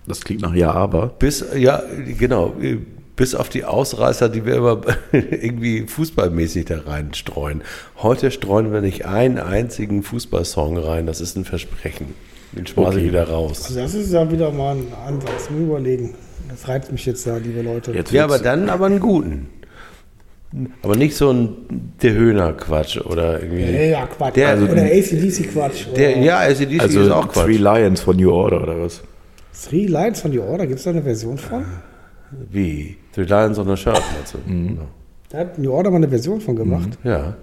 [0.07, 1.07] Das klingt nach Ja, aber.
[1.19, 1.84] bis, ja,
[2.18, 2.53] genau,
[3.15, 7.61] bis auf die Ausreißer, die wir immer irgendwie fußballmäßig da reinstreuen.
[8.02, 12.14] Heute streuen wir nicht einen einzigen Fußballsong rein, das ist ein Versprechen.
[12.52, 13.07] Den schmeiße ich Okay.
[13.10, 13.64] wieder raus.
[13.65, 15.49] Also das ist ja wieder mal ein Ansatz.
[15.49, 16.15] Mal überlegen.
[16.49, 17.91] Das reizt mich jetzt ja, liebe Leute.
[17.91, 19.49] Jetzt Ja, aber dann aber einen guten.
[20.82, 21.49] Aber nicht so ein
[22.02, 23.64] Der Höhner-Quatsch oder irgendwie.
[23.64, 24.36] Ja, ja, Quatsch.
[24.36, 25.88] Der- oder ACDC-Quatsch.
[25.95, 27.45] Der, ja, ACDC Also ist auch Quatsch.
[27.45, 29.02] Three Lions von New Order oder was?
[29.69, 31.65] Three Lions von The Order, gibt es da eine Version von?
[32.52, 32.98] Wie?
[33.14, 34.52] Three Lions on a Shirt, meinst du?
[34.52, 34.80] Mhm.
[35.30, 36.90] Da hat New Order mal eine Version von gemacht.
[37.03, 37.36] Ja.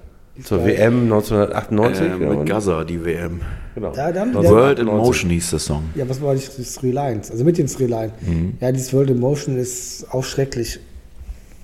[0.42, 2.02] Zur WM 1998?
[2.06, 2.36] Äh, oder?
[2.36, 3.40] mit Gaza, die WM.
[3.74, 3.92] Genau.
[3.92, 5.06] Da, dann, World in 1998.
[5.06, 5.82] Motion hieß der Song.
[5.94, 7.30] Ja, was war das, das Three Lions?
[7.30, 8.12] Also mit den Three Lions.
[8.22, 8.54] Mhm.
[8.60, 10.78] Ja, dieses World in Motion ist auch schrecklich.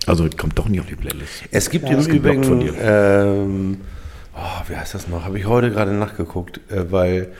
[0.06, 1.44] Also kommt doch nicht auf die Playlist.
[1.50, 2.74] Es gibt Ja, im Übrigen, dir.
[2.80, 3.80] ähm,
[4.34, 5.24] oh, wie heißt das noch?
[5.24, 7.32] Habe ich heute gerade nachgeguckt, äh, weil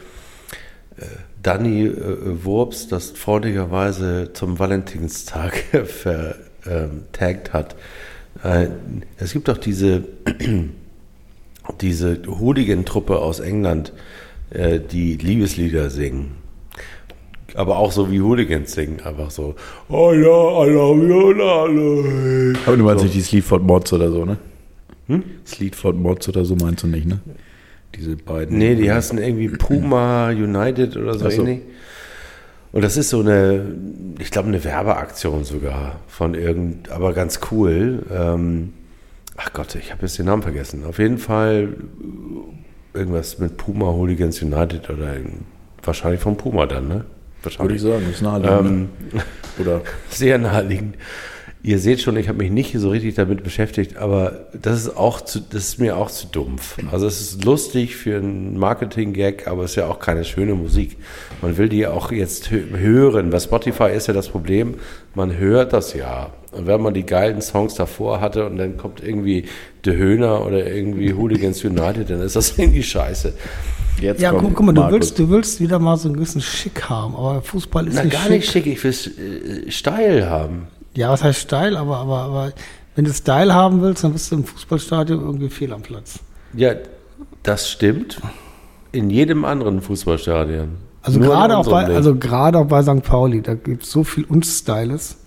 [0.99, 1.05] äh,
[1.43, 5.55] Danny äh, Wurps das freundlicherweise zum Valentinstag
[5.87, 7.77] vertaggt hat.
[8.43, 8.69] Äh,
[9.19, 10.05] es gibt doch diese,
[11.81, 13.93] diese Hooligan-Truppe aus England,
[14.51, 16.38] äh, die Liebeslieder singen.
[17.55, 19.55] Aber auch so wie Hooligans singen, einfach so.
[19.89, 21.65] Oh ja, I love you, la.
[22.66, 24.37] Aber du meinst nicht die Sleaford Mods oder so, ne?
[25.07, 25.23] Hm?
[25.47, 27.20] Sleaford Mods oder so meinst du nicht, ne?
[27.95, 28.59] Diese beiden.
[28.59, 31.41] Nee, die heißen irgendwie Puma United oder so, so.
[31.41, 31.61] ähnlich.
[32.70, 33.65] Und das ist so eine,
[34.19, 38.05] ich glaube, eine Werbeaktion sogar von irgend, aber ganz cool.
[38.12, 38.75] Ähm,
[39.37, 40.85] ach Gott, ich habe jetzt den Namen vergessen.
[40.85, 41.77] Auf jeden Fall
[42.93, 45.15] irgendwas mit Puma Hooligans United oder
[45.83, 47.05] wahrscheinlich von Puma dann, ne?
[47.43, 48.66] Würde ich sagen, ist naheliegend.
[48.66, 49.23] Ähm,
[49.59, 50.97] oder sehr naheliegend.
[51.69, 55.20] Ihr seht schon, ich habe mich nicht so richtig damit beschäftigt, aber das ist auch
[55.20, 56.78] zu, das ist mir auch zu dumpf.
[56.90, 60.97] Also es ist lustig für einen Marketing-Gag, aber es ist ja auch keine schöne Musik.
[61.43, 63.28] Man will die auch jetzt hö- hören.
[63.28, 64.77] Bei Spotify ist ja das Problem,
[65.15, 66.31] man hört das ja.
[66.53, 69.45] Und wenn man die geilen Songs davor hatte und dann kommt irgendwie
[69.85, 73.35] De Höhner oder irgendwie Hooligans United, dann ist das irgendwie scheiße.
[74.01, 76.85] jetzt Ja, guck, guck mal, du willst, du willst wieder mal so einen gewissen Schick
[76.89, 78.31] haben, aber Fußball ist Na, nicht gar schick.
[78.32, 78.93] nicht schick, ich will
[79.66, 80.69] äh, steil haben.
[80.99, 82.53] Ja, was heißt steil, aber, aber, aber
[82.97, 86.19] wenn du Style haben willst, dann bist du im Fußballstadion irgendwie fehl am Platz.
[86.55, 86.73] Ja,
[87.45, 88.20] das stimmt.
[88.91, 90.70] In jedem anderen Fußballstadion.
[91.03, 93.03] Also Nur gerade auch bei, also gerade auch bei St.
[93.05, 95.19] Pauli, da gibt es so viel Unstyles.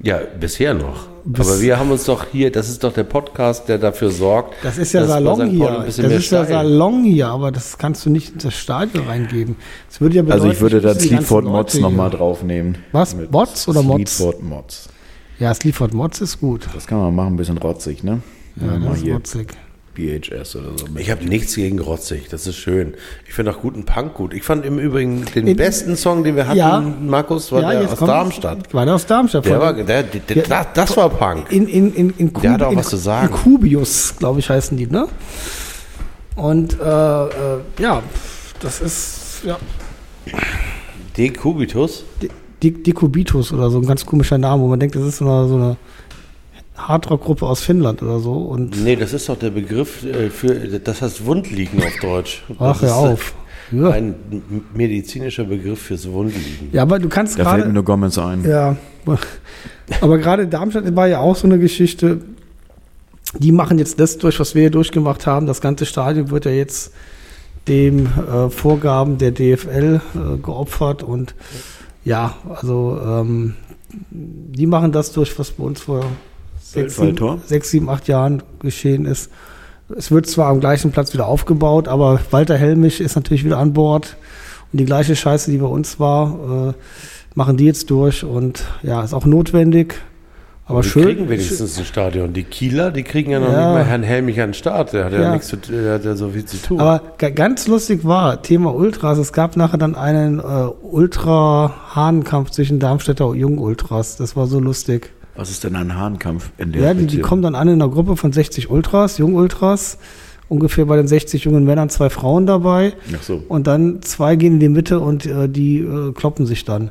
[0.00, 1.08] ja, bisher noch.
[1.24, 4.54] Bis- Aber wir haben uns doch hier, das ist doch der Podcast, der dafür sorgt.
[4.62, 5.82] Das ist ja Salon hier.
[5.84, 9.56] Das ist ja Salon hier, aber das kannst du nicht in das Stadion reingeben.
[9.88, 12.78] Das würde ja Also bedeuten, ich würde ganzen Sleaford Mods nochmal draufnehmen.
[12.92, 13.16] Was?
[13.30, 14.16] Mods oder Mods?
[14.16, 14.88] Sleaford Mods.
[15.40, 16.68] Ja, Sleaford Mods ist gut.
[16.74, 18.20] Das kann man machen, ein bisschen rotzig, ne?
[18.56, 19.48] Ja, mal das ist hier motzig.
[19.94, 20.86] BHS oder so.
[20.96, 22.94] Ich habe nichts gegen rotzig, das ist schön.
[23.26, 24.32] Ich finde auch guten Punk gut.
[24.34, 26.80] Ich fand im Übrigen den In- besten Song, den wir hatten, Ja.
[26.80, 28.72] Markus, war der jetzt aus Darmstadt.
[28.72, 29.46] War der aus Darmstadt?
[29.46, 30.64] Der war, der, der, Ja.
[30.74, 31.50] das, war Punk.
[31.50, 33.28] in, in, in, in, Der hat auch in, was zu sagen.
[33.34, 35.08] In Kubius, glaube ich, heißen die, ne?
[36.36, 37.28] Und äh, äh,
[37.80, 38.02] ja,
[38.60, 39.58] das ist ja,
[41.16, 42.04] De Kubitus.
[42.22, 42.28] Di-
[42.60, 45.54] Dekubitus oder so ein ganz komischer Name, wo man denkt, das ist so eine, so
[45.56, 45.76] eine
[46.76, 48.32] Hardrock-Gruppe aus Finnland oder so.
[48.32, 52.42] Und Nee, das ist doch der Begriff äh, für, das heißt Wundliegen auf Deutsch.
[52.58, 53.34] ach, hör ist, auf.
[53.72, 53.90] äh, Ja.
[53.90, 54.14] Ein
[54.74, 56.70] medizinischer Begriff fürs Wundliegen.
[56.72, 57.74] ja, aber du kannst Da fällt mir gerade.
[57.74, 58.44] nur Gomez ein.
[58.44, 58.76] Ja,
[60.00, 62.20] aber gerade Darmstadt war ja auch so eine Geschichte.
[63.38, 65.46] Die machen jetzt das durch, was wir hier durchgemacht haben.
[65.46, 66.92] Das ganze Stadion wird ja jetzt
[67.68, 71.34] dem äh, Vorgaben der DFL äh, geopfert und
[72.04, 73.54] ja, also ähm,
[74.10, 76.04] die machen das durch, was bei uns vor
[76.60, 79.30] sechs, sieben, sechs, sieben, acht Jahren geschehen ist.
[79.96, 83.72] Es wird zwar am gleichen Platz wieder aufgebaut, aber Walter Helmich ist natürlich wieder an
[83.72, 84.16] Bord.
[84.72, 86.72] Und die gleiche Scheiße, die bei uns war, äh,
[87.34, 88.22] machen die jetzt durch.
[88.22, 90.00] Und ja, ist auch notwendig.
[90.70, 91.02] Aber die schön.
[91.04, 92.32] kriegen wenigstens ein Stadion.
[92.32, 93.56] Die Kieler, die kriegen ja noch Ja.
[93.56, 94.92] nicht mal Herrn Helmich an den Start.
[94.92, 95.32] Der hat ja, Ja.
[95.32, 96.80] nichts zu, der hat ja so viel zu tun.
[96.80, 100.42] Aber ga- ganz lustig war, Thema Ultras, es gab nachher dann einen äh,
[100.82, 104.16] Ultra-Hahnenkampf zwischen Darmstädter Jung-Ultras.
[104.16, 105.10] Das war so lustig.
[105.36, 107.90] Was ist denn ein Hahnkampf in der Ja, die, die kommen dann an in einer
[107.90, 109.98] Gruppe von 60 Ultras, Jung-Ultras.
[110.48, 112.94] Ungefähr bei den 60 jungen Männern zwei Frauen dabei.
[113.16, 113.40] Ach so.
[113.48, 116.90] Und dann zwei gehen in die Mitte und äh, die äh, kloppen sich dann.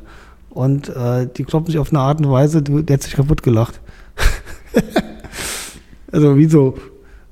[0.60, 3.42] Und äh, die kloppen sich auf eine Art und Weise, du- der hat sich kaputt
[3.42, 3.80] gelacht.
[6.12, 6.74] also wie so,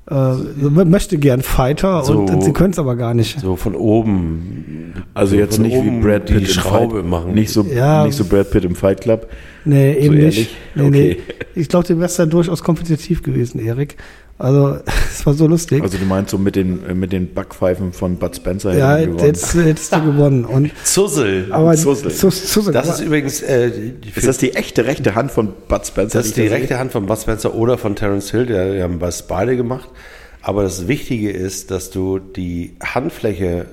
[0.09, 2.17] äh, so möchte gern Fighter So.
[2.19, 3.39] und, und sie können es aber gar nicht.
[3.39, 4.93] so von oben.
[5.13, 7.33] Also so jetzt nicht wie Brad Pitt die im Schraube Fight, machen.
[7.35, 8.03] Nicht so, Ja.
[8.05, 9.27] nicht so Brad Pitt im Fight Club.
[9.65, 10.37] Nee, eben So nicht.
[10.37, 10.57] ehrlich?
[10.75, 11.17] Nee, Okay.
[11.55, 11.61] nee.
[11.61, 13.95] Ich glaube, du wärst da durchaus kompetitiv gewesen, Erik.
[14.39, 14.77] Also,
[15.11, 15.83] es war so lustig.
[15.83, 19.19] Also du meinst so mit den, äh, mit den Backpfeifen von Bud Spencer ja, gewonnen.
[19.19, 20.45] jetzt hättest du gewonnen.
[20.45, 21.47] Und, Zussel.
[21.51, 22.09] aber Zussel.
[22.09, 25.85] Zus- Zussel- das ist übrigens äh, die, Ist das die echte rechte Hand von Bud
[25.85, 26.17] Spencer?
[26.19, 28.99] Das ist die rechte Hand von Bud Spencer oder von Terence Hill, der die haben
[28.99, 29.89] das beide gemacht.
[30.41, 33.65] Aber das Wichtige ist, dass du die Handfläche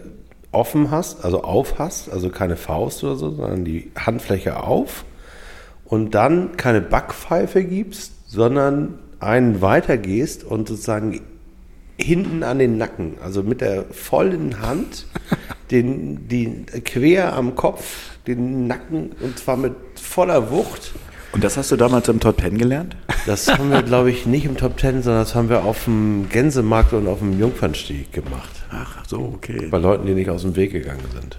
[0.50, 5.04] offen hast, also auf hast, also keine Faust oder so, sondern die Handfläche auf
[5.84, 11.20] und dann keine Backpfeife gibst, sondern einen weitergehst und sozusagen
[11.98, 15.06] hinten an den Nacken, also mit der vollen Hand,
[15.70, 20.92] den, die quer am Kopf, den Nacken und zwar mit voller Wucht.
[21.32, 22.96] Und das hast du damals im Top Ten gelernt?
[23.26, 26.28] Das haben wir, glaube ich, nicht im Top Ten, sondern das haben wir auf dem
[26.30, 28.50] Gänsemarkt und auf dem Jungfernstieg gemacht.
[28.70, 29.68] Ach so, okay.
[29.70, 31.36] Bei Leuten, die nicht aus dem Weg gegangen sind.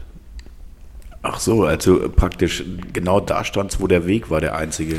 [1.22, 2.64] Ach so, also praktisch
[2.94, 4.98] genau da standst, wo der Weg war, der einzige.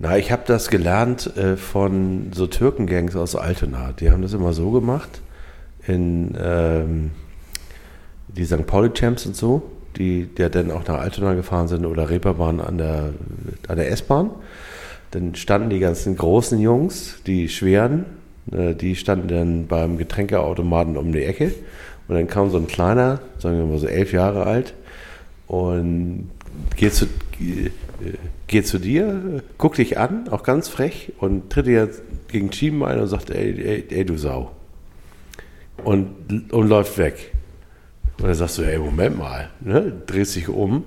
[0.00, 3.92] Na, ich habe das gelernt äh, von so Türkengangs aus Altona.
[3.98, 5.22] Die haben das immer so gemacht.
[5.88, 7.10] In ähm,
[8.28, 8.64] die St.
[8.64, 9.62] Pauli-Champs und so,
[9.96, 13.10] die, die dann auch nach Altona gefahren sind oder Reeperbahn an der,
[13.66, 14.30] an der S-Bahn.
[15.10, 18.04] Dann standen die ganzen großen Jungs, die schweren,
[18.52, 21.52] äh, die standen dann beim Getränkeautomaten um die Ecke.
[22.06, 24.74] Und dann kam so ein kleiner, sagen wir mal so elf Jahre alt,
[25.48, 26.30] und
[26.76, 27.06] geht zu,
[28.46, 31.90] geht zu dir, guckt dich an, auch ganz frech, und tritt dir
[32.28, 34.52] gegen Schieben ein und sagt, ey, ey, ey du Sau.
[35.82, 37.32] Und, und läuft weg.
[38.18, 39.92] Und dann sagst du, ey, Moment mal, ne?
[40.06, 40.84] drehst dich um,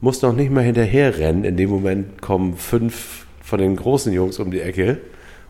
[0.00, 1.44] musst noch nicht mal hinterher rennen.
[1.44, 4.98] In dem Moment kommen fünf von den großen Jungs um die Ecke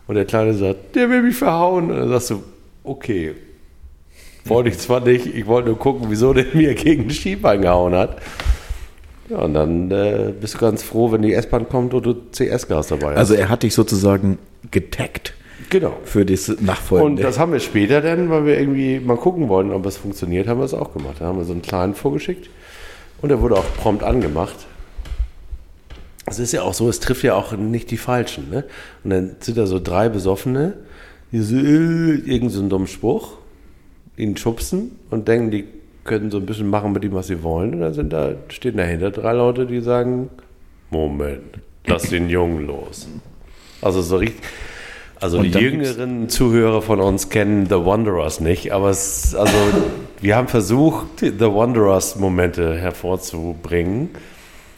[0.07, 1.91] und der Kleine sagt, der will mich verhauen.
[1.91, 2.43] Und dann sagst du,
[2.83, 3.35] okay,
[4.45, 7.93] wollte ich zwar nicht, ich wollte nur gucken, wieso der mir gegen den Schienbein gehauen
[7.93, 8.17] hat.
[9.29, 12.87] Ja, und dann äh, bist du ganz froh, wenn die S-Bahn kommt und du CS-Gas
[12.87, 13.17] dabei hast.
[13.17, 14.39] Also er hat dich sozusagen
[14.71, 15.33] getaggt
[15.69, 15.97] genau.
[16.03, 17.21] für das Und Nachfolgende.
[17.21, 20.59] das haben wir später dann, weil wir irgendwie mal gucken wollten, ob es funktioniert, haben
[20.59, 21.17] wir es auch gemacht.
[21.19, 22.49] Da haben wir so einen kleinen vorgeschickt
[23.21, 24.55] und der wurde auch prompt angemacht.
[26.25, 28.49] Es ist ja auch so, es trifft ja auch nicht die Falschen.
[28.49, 28.63] Ne?
[29.03, 30.73] Und dann sind da so drei Besoffene,
[31.31, 33.38] die so äh, irgend so einen dummen Spruch,
[34.19, 35.65] ihn schubsen und denken, die
[36.03, 37.75] können so ein bisschen machen mit ihm, was sie wollen.
[37.75, 40.29] Und dann sind da, stehen dahinter drei Leute, die sagen,
[40.89, 43.07] Moment, lass den Jungen los.
[43.81, 44.41] Also so richtig.
[45.21, 49.53] Also die jüngeren Zuhörer von uns kennen The Wanderers nicht, aber es, also
[50.21, 54.09] wir haben versucht, The Wanderers Momente hervorzubringen.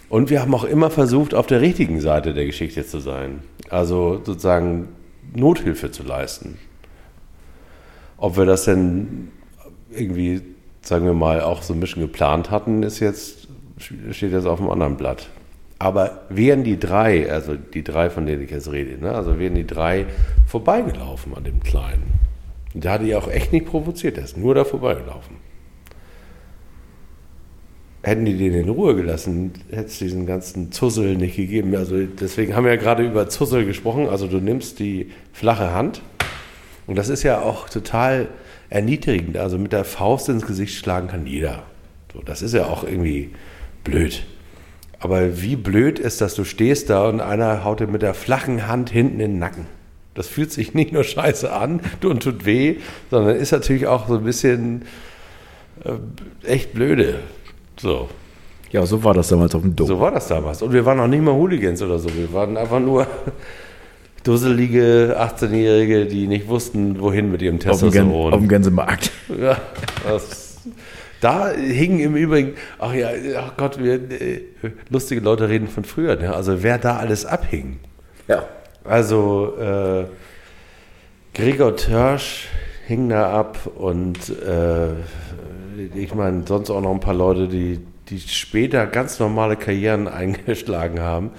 [0.09, 3.41] Und wir haben auch immer versucht, auf der richtigen Seite der Geschichte zu sein.
[3.69, 4.89] Also sozusagen
[5.33, 6.57] Nothilfe zu leisten.
[8.21, 9.29] Ob wir das denn
[9.89, 10.41] irgendwie,
[10.83, 13.47] sagen wir mal, auch so ein bisschen geplant hatten, ist jetzt,
[13.79, 15.27] steht jetzt auf dem anderen Blatt.
[15.79, 19.55] Aber wären die drei, also die drei, von denen ich jetzt rede, ne, also wären
[19.55, 20.05] die drei
[20.45, 22.13] vorbeigelaufen an dem Kleinen.
[22.75, 25.37] Der hatte ja auch echt nicht provoziert, der ist nur da vorbeigelaufen.
[28.03, 31.75] Hätten die den in Ruhe gelassen, hätte es diesen ganzen Zussel nicht gegeben.
[31.75, 34.09] Also deswegen haben wir ja gerade über Zussel gesprochen.
[34.09, 36.03] Also du nimmst die flache Hand
[36.87, 38.27] und das ist ja auch total
[38.69, 39.37] erniedrigend.
[39.37, 41.63] Also mit der Faust ins Gesicht schlagen kann jeder.
[42.13, 43.31] So, das ist ja auch irgendwie
[43.83, 44.23] blöd.
[44.99, 48.67] Aber wie blöd ist, dass du stehst da und einer haut dir mit der flachen
[48.67, 49.65] Hand hinten in den Nacken.
[50.13, 52.77] Das fühlt sich nicht nur scheiße an und tut weh,
[53.09, 54.83] sondern ist natürlich auch so ein bisschen
[55.83, 57.19] äh, echt blöde.
[57.77, 58.09] So,
[58.71, 59.87] ja, so war das damals auf dem Dom.
[59.87, 60.61] so war das damals.
[60.61, 62.13] Und wir waren auch nicht mal Hooligans oder so.
[62.15, 63.05] Wir waren einfach nur
[64.23, 68.33] dusselige 18-Jährige, die nicht wussten, wohin mit ihrem auf, dem Testosteron.
[68.33, 69.11] auf dem Gänsemarkt.
[69.39, 69.57] Ja,
[70.03, 70.51] das
[71.21, 74.41] Da hingen im Übrigen, ach ja, ach Gott, wir, äh,
[74.89, 76.33] lustige Leute reden von früher, ne?
[76.33, 77.79] also wer da alles abhing.
[78.27, 78.43] Ja.
[78.83, 80.05] Also äh,
[81.35, 82.47] Gregor Törsch
[82.87, 84.93] hing da ab und äh,
[85.95, 87.79] ich meine, sonst auch noch ein paar Leute, die,
[88.09, 91.29] die später ganz normale Karrieren eingeschlagen haben.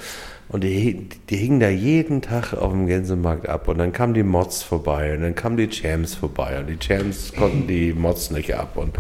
[0.52, 3.68] Und die, die hingen da jeden Tag auf dem Gänsemarkt ab.
[3.68, 6.60] Und dann kamen die Mods vorbei und dann kamen die Champs vorbei.
[6.60, 8.76] Und die Champs konnten die Mods nicht ab.
[8.76, 8.94] Und,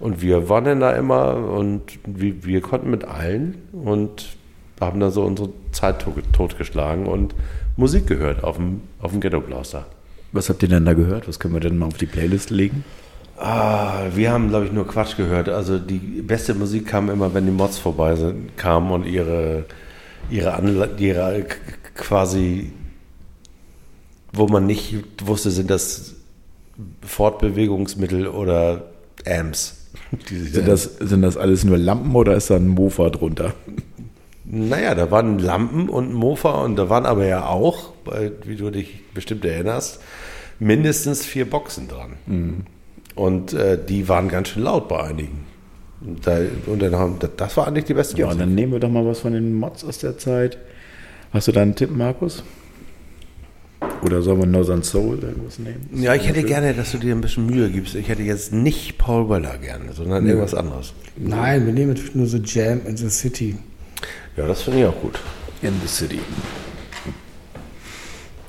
[0.00, 4.36] und wir waren da immer und wir, wir konnten mit allen und
[4.80, 7.34] haben da so unsere Zeit tot, totgeschlagen und
[7.76, 9.86] Musik gehört auf dem, auf dem Ghetto Blaster.
[10.32, 11.28] Was habt ihr denn da gehört?
[11.28, 12.84] Was können wir denn mal auf die Playlist legen?
[13.38, 15.48] Ah, wir haben, glaube ich, nur Quatsch gehört.
[15.48, 19.64] Also die beste Musik kam immer, wenn die Mods vorbei sind, kamen und ihre,
[20.30, 21.44] ihre, Anla ihre
[21.94, 22.72] quasi,
[24.32, 26.14] wo man nicht wusste, sind das
[27.02, 28.84] Fortbewegungsmittel oder
[29.26, 29.86] Amps.
[30.28, 33.54] Sind da- das, sind das alles nur Lampen oder ist da ein Mofa drunter?
[34.44, 37.92] Naja, da waren Lampen und ein Mofa und da waren aber ja auch,
[38.44, 40.00] wie du dich bestimmt erinnerst,
[40.60, 42.66] mindestens vier Boxen dran.
[43.16, 45.44] Und äh, die waren ganz schön laut bei einigen.
[46.00, 48.40] Und, da, und dann haben, das- das war eigentlich die beste Ja, und Musik.
[48.40, 50.58] dann nehmen wir doch mal was von den Mods aus der Zeit.
[51.32, 52.42] Hast du da einen Tipp, Markus?
[54.02, 55.88] Oder sollen wir Northern Soul irgendwas nehmen?
[55.94, 57.94] Ja, ich hätte gerne, dass du dir ein bisschen Mühe gibst.
[57.94, 60.92] Ich hätte jetzt nicht Paul Weller gerne, sondern irgendwas anderes.
[61.16, 63.56] Nein, wir nehmen natürlich nur so Jam in the City.
[64.36, 65.18] Ja, das finde ich auch gut.
[65.62, 66.20] In the City.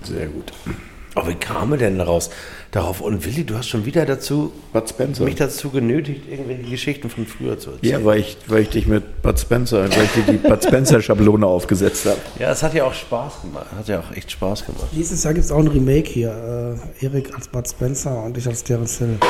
[0.04, 0.52] Sehr gut.
[1.16, 2.30] Aber wie kam er denn daraus?
[2.72, 5.24] Darauf und Willi, du hast schon wieder dazu Bud Spencer.
[5.24, 8.02] mich dazu genötigt, irgendwie die Geschichten von früher zu erzählen.
[8.02, 11.02] Ja, weil ich, weil ich dich mit Bud Spencer, weil ich dir die Bud Spencer
[11.02, 12.18] Schablone aufgesetzt habe.
[12.40, 13.68] Ja, es hat ja auch Spaß gemacht.
[13.76, 14.88] Hat ja auch echt Spaß gemacht.
[14.92, 16.78] Dieses Jahr gibt es auch ein Remake hier.
[17.02, 19.18] Äh, Erik als Bud Spencer und ich als Terence Hill.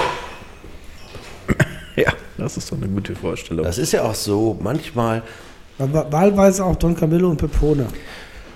[1.95, 3.65] Ja, das ist doch eine gute Vorstellung.
[3.65, 5.23] Das ist ja auch so, manchmal,
[5.79, 7.87] Wa- Wahlweise auch Don Camillo und Pepone.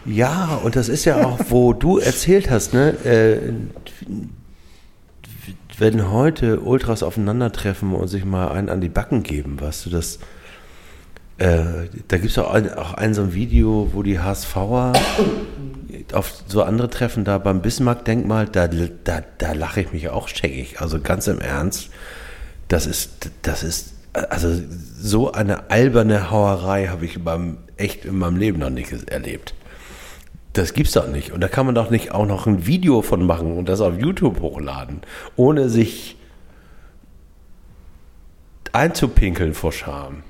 [0.05, 3.37] ja, und das ist ja auch, wo du erzählt hast, ne, äh,
[5.81, 10.19] wenn heute Ultras aufeinandertreffen und sich mal einen an die Backen geben, weißt du, das,
[11.39, 14.93] äh, da gibt es auch ein, auch ein so ein Video, wo die HSVer
[16.13, 20.79] auf so andere Treffen da beim Bismarck-Denkmal, da, da, da lache ich mich auch scheckig,
[20.79, 21.89] also ganz im Ernst,
[22.67, 24.53] das ist, das ist, also
[24.99, 29.55] so eine alberne Hauerei habe ich beim, echt in meinem Leben noch nicht erlebt.
[30.53, 31.31] Das gibt's doch nicht.
[31.31, 33.97] Und da kann man doch nicht auch noch ein Video von machen und das auf
[33.97, 35.01] YouTube hochladen,
[35.35, 36.17] ohne sich
[38.73, 40.23] einzupinkeln vor Scham.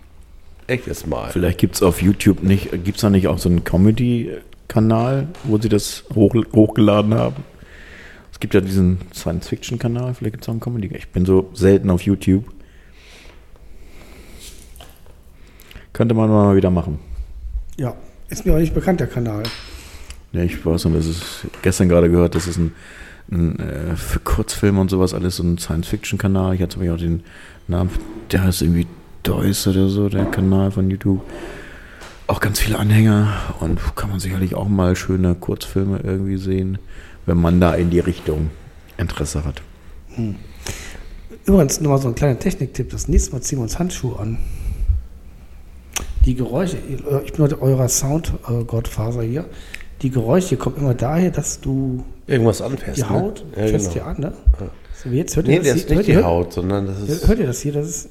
[0.68, 1.31] Echt jetzt mal.
[1.31, 5.57] Vielleicht gibt es auf YouTube nicht, gibt es da nicht auch so einen Comedy-Kanal, wo
[5.57, 7.43] sie das hoch, hochgeladen haben?
[8.31, 10.95] Es gibt ja diesen Science-Fiction-Kanal, vielleicht gibt es auch einen Comedy.
[10.95, 12.45] Ich bin so selten auf YouTube.
[15.93, 16.99] Könnte man mal wieder machen.
[17.77, 17.95] Ja,
[18.30, 19.43] ist mir auch nicht bekannt, der Kanal.
[20.34, 22.74] Ja, ich weiß nicht, das ist gestern gerade gehört, das ist ein,
[23.32, 26.56] ein äh, für Kurzfilme und sowas alles so ein Science-Fiction-Kanal.
[26.56, 27.24] Ich hatte zum Beispiel auch den
[27.68, 27.90] Namen,
[28.32, 28.88] der heißt irgendwie
[29.24, 31.22] Deus oder so, der Kanal von YouTube.
[32.28, 33.28] Auch ganz viele Anhänger
[33.60, 36.78] und kann man sicherlich auch mal schöne Kurzfilme irgendwie sehen,
[37.26, 38.52] wenn man da in die Richtung
[38.98, 39.62] Interesse hat.
[41.45, 42.90] Übrigens, nochmal so ein kleiner Techniktipp.
[42.90, 44.38] Das nächste Mal ziehen wir uns Handschuhe an.
[46.26, 46.78] Die Geräusche,
[47.26, 49.45] ich bin heute eurer Sound-Gottfaser hier.
[50.02, 52.98] Die Geräusche kommen immer daher, dass du Irgendwas anfasst.
[52.98, 53.64] die Haut ne?
[53.65, 54.06] Ja, fässt genau.
[54.06, 54.34] dir an, ne?
[55.03, 55.98] So, jetzt hört Nee, ihr das das ist hier?
[55.98, 57.28] nicht hört, die ihr- Haut, sondern das hört, ist.
[57.28, 57.73] hört ihr das hier?
[57.73, 58.10] Das ist,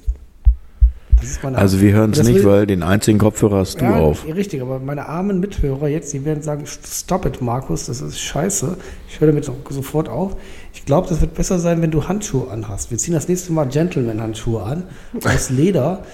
[1.21, 3.97] das ist meine Also wir hören es nicht, weil den einzigen Kopfhörer hast du ja,
[3.97, 4.25] auf.
[4.27, 8.77] Richtig, aber meine armen Mithörer jetzt, die werden sagen, stop it, Markus, das ist scheiße.
[9.09, 10.37] Ich höre damit so- sofort auf.
[10.73, 12.91] Ich glaube, das wird besser sein, wenn du Handschuhe anhast.
[12.91, 14.85] Wir ziehen das nächste Mal Gentleman-Handschuhe an,
[15.25, 16.05] aus Leder,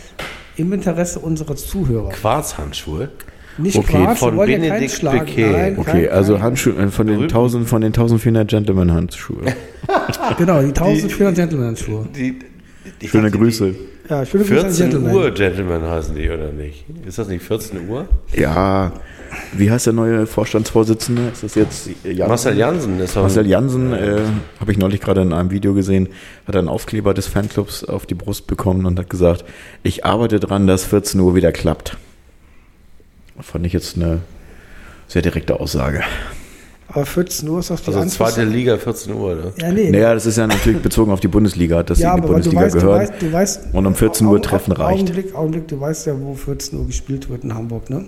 [0.56, 2.08] im Interesse unserer Zuhörer.
[2.10, 3.10] Quarzhandschuhe.
[3.58, 5.24] Nicht Okay, Quarz, von ja Benedikt schlagen.
[5.26, 5.52] Piquet.
[5.52, 7.32] Nein, Okay, kein, also Handschuhe äh, von den Berühmt.
[7.32, 9.38] 1000 von den 1400 Gentleman Handschuhe.
[10.38, 12.06] Genau, die 1400 Gentleman-Handschuhe.
[12.16, 12.38] Die,
[13.00, 13.74] ich Schöne Grüße.
[14.08, 15.14] Ja, Die sagen 14 Gentleman.
[15.14, 16.84] Uhr Gentleman heißen die, oder nicht?
[17.06, 18.06] Ist das nicht 14 Uhr?
[18.34, 18.92] Ja,
[19.52, 21.22] wie heißt der neue Vorstandsvorsitzende?
[21.32, 22.28] Ist das jetzt Jansen?
[22.28, 23.16] Marcel Jansen ist.
[23.16, 24.20] Marcel Jansen, äh,
[24.60, 26.08] habe ich neulich gerade in einem Video gesehen,
[26.46, 29.44] hat einen Aufkleber des Fanclubs auf die Brust bekommen und hat gesagt,
[29.82, 31.96] ich arbeite dran, dass 14 Uhr wieder klappt.
[33.40, 34.20] Fand ich jetzt eine
[35.08, 36.02] sehr direkte Aussage.
[36.88, 39.52] Aber 14 Uhr ist auf die Also Antwort- zweite Liga 14 Uhr, ne?
[39.58, 39.90] Ja, nee.
[39.90, 42.32] Naja, das ist ja natürlich bezogen auf die Bundesliga, dass ja, sie in die du
[42.32, 43.00] Bundesliga weißt, du gehören.
[43.00, 45.00] weißt, du weißt, Und um 14 Uhr Augen- treffen reicht.
[45.02, 48.06] Augenblick, Augenblick, du weißt ja, wo 14 Uhr gespielt wird in Hamburg, ne?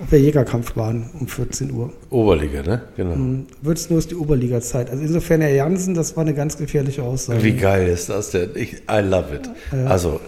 [0.00, 1.92] auf der Jägerkampfbahn um 14 Uhr.
[2.10, 2.82] Oberliga, ne?
[2.96, 3.44] Genau.
[3.60, 4.90] Würzburg ist die Oberliga-Zeit.
[4.90, 7.40] Also insofern, Herr Jansen, das war eine ganz gefährliche Aussage.
[7.44, 8.50] Wie geil ist das denn?
[8.56, 9.48] Ich, I love it.
[9.86, 10.18] Also,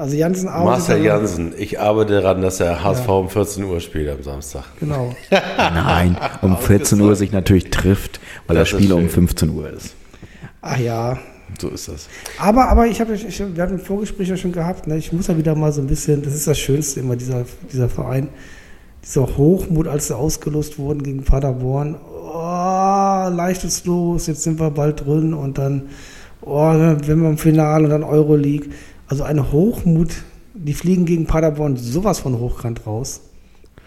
[0.00, 0.66] Also Jansen arbeitet.
[0.70, 4.64] Marcel daran- Jansen, ich arbeite daran, dass er HSV um 14 Uhr spielt am Samstag.
[4.80, 5.14] Genau.
[5.30, 9.10] Nein, um 14 Uhr sich natürlich trifft, weil Das das Spiel um schön.
[9.10, 9.94] 15 Uhr ist.
[10.62, 11.18] Ach ja.
[11.60, 12.08] So ist das.
[12.38, 14.96] Aber, aber ich habe, ich, wir hatten ein Vorgespräch ja schon gehabt, ne?
[14.96, 17.90] ich muss ja wieder mal so ein bisschen, das ist das Schönste immer, dieser, dieser
[17.90, 18.28] Verein,
[19.04, 21.96] dieser Hochmut, als sie ausgelost wurden gegen Paderborn.
[22.32, 25.88] Oh, leichtes Los, jetzt sind wir bald drin und dann,
[26.40, 28.70] oh, wenn wir im Finale und dann Euroleague.
[29.10, 30.22] Also eine Hochmut,
[30.54, 33.22] die fliegen gegen Paderborn sowas von hochkant raus.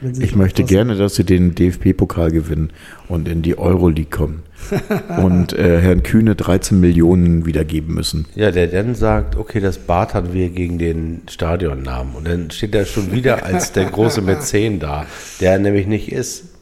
[0.01, 2.71] wenn sie Ich möchte gerne, dass sie den DFB-Pokal gewinnen
[3.07, 4.43] und in die Euroleague kommen.
[5.17, 8.25] und äh, Herrn Kühne 13 Millionen wiedergeben müssen.
[8.35, 12.15] Ja, der dann sagt, okay, das bartern wir gegen den Stadionnamen.
[12.15, 15.05] Und dann steht er schon wieder als der große Mäzen da,
[15.39, 16.52] der er nämlich nicht ist.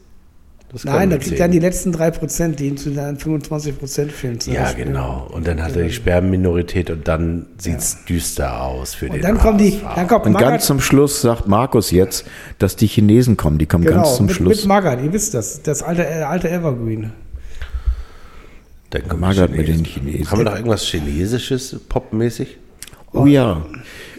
[0.84, 4.40] Nein, da kriegt er die letzten drei Prozent, die ihm zu seinen 25 Prozent fehlen.
[4.40, 4.86] zum Ja, Beispiel.
[4.86, 5.28] genau.
[5.30, 9.38] Und dann hat er die Sperrenminorität und dann sieht's düster aus für den Und dann
[9.38, 9.94] kommen die, HSV.
[9.96, 12.24] dann kommt Und Magath- ganz zum Schluss sagt Markus jetzt,
[12.58, 13.58] dass die Chinesen kommen.
[13.58, 14.56] Die kommen ganz zum mit, Schluss.
[14.60, 17.12] Mit Magath, ihr wisst das, das alte, äh, alte Evergreen.
[18.90, 20.04] Dann kommen Magath mit den Chinesen.
[20.10, 20.30] Chinesen.
[20.30, 22.58] Haben wir noch irgendwas Chinesisches, popmäßig?
[23.12, 23.64] Oh ja.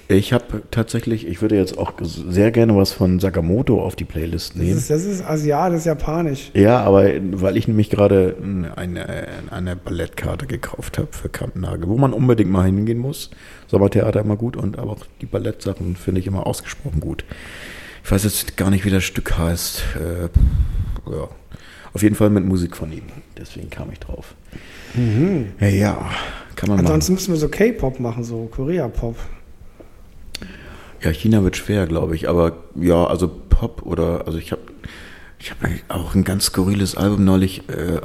[0.09, 4.51] Ich habe tatsächlich, ich würde jetzt auch sehr gerne was von Sakamoto auf die Playlist
[4.51, 4.77] Das nehmen.
[4.77, 6.51] ist, das ist Asiat, das ist japanisch.
[6.53, 8.35] Ja, aber weil ich nämlich gerade
[8.75, 9.07] eine,
[9.49, 13.31] eine Ballettkarte gekauft habe für Kampnagel, wo man unbedingt mal hingehen muss.
[13.67, 17.23] Sommertheater immer gut und aber auch die Ballettsachen finde ich immer ausgesprochen gut.
[18.03, 19.83] Ich weiß jetzt gar nicht, wie das Stück heißt.
[19.95, 21.27] Äh, ja.
[21.93, 23.03] Auf jeden Fall mit Musik von ihm.
[23.37, 24.35] Deswegen kam ich drauf.
[25.59, 26.09] Ja, ja,
[26.55, 26.87] kann man machen.
[26.93, 29.15] Ansonsten müssen wir so K-Pop machen, so Korea-Pop.
[31.03, 32.29] Ja, China wird schwer, glaube ich.
[32.29, 34.61] Aber ja, also Pop oder, also ich habe
[35.39, 37.99] ich hab mir auch ein ganz skurriles Album neulich äh,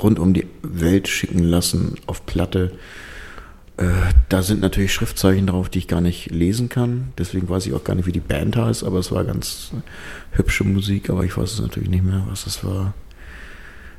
[0.00, 2.70] rund um die Welt schicken lassen auf Platte.
[3.76, 3.86] Äh,
[4.28, 7.12] da sind natürlich Schriftzeichen drauf, die ich gar nicht lesen kann.
[7.18, 9.72] Deswegen weiß ich auch gar nicht, wie die Band heißt, aber es war ganz
[10.30, 12.94] hübsche Musik, aber ich weiß es natürlich nicht mehr, was es war.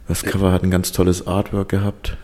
[0.07, 2.15] Das Cover hat ein ganz tolles Artwork gehabt.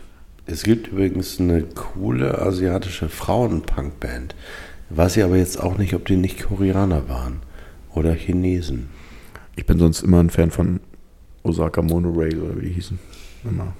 [0.46, 4.34] Es gibt übrigens eine coole asiatische Frauen-Punk-Band.
[4.96, 7.40] Weiß ich aber jetzt auch nicht, ob die nicht Koreaner waren
[7.94, 8.88] oder Chinesen.
[9.56, 10.80] Ich bin sonst immer ein Fan von
[11.42, 12.98] Osaka Monorail oder wie die hießen.
[13.44, 13.74] Immer.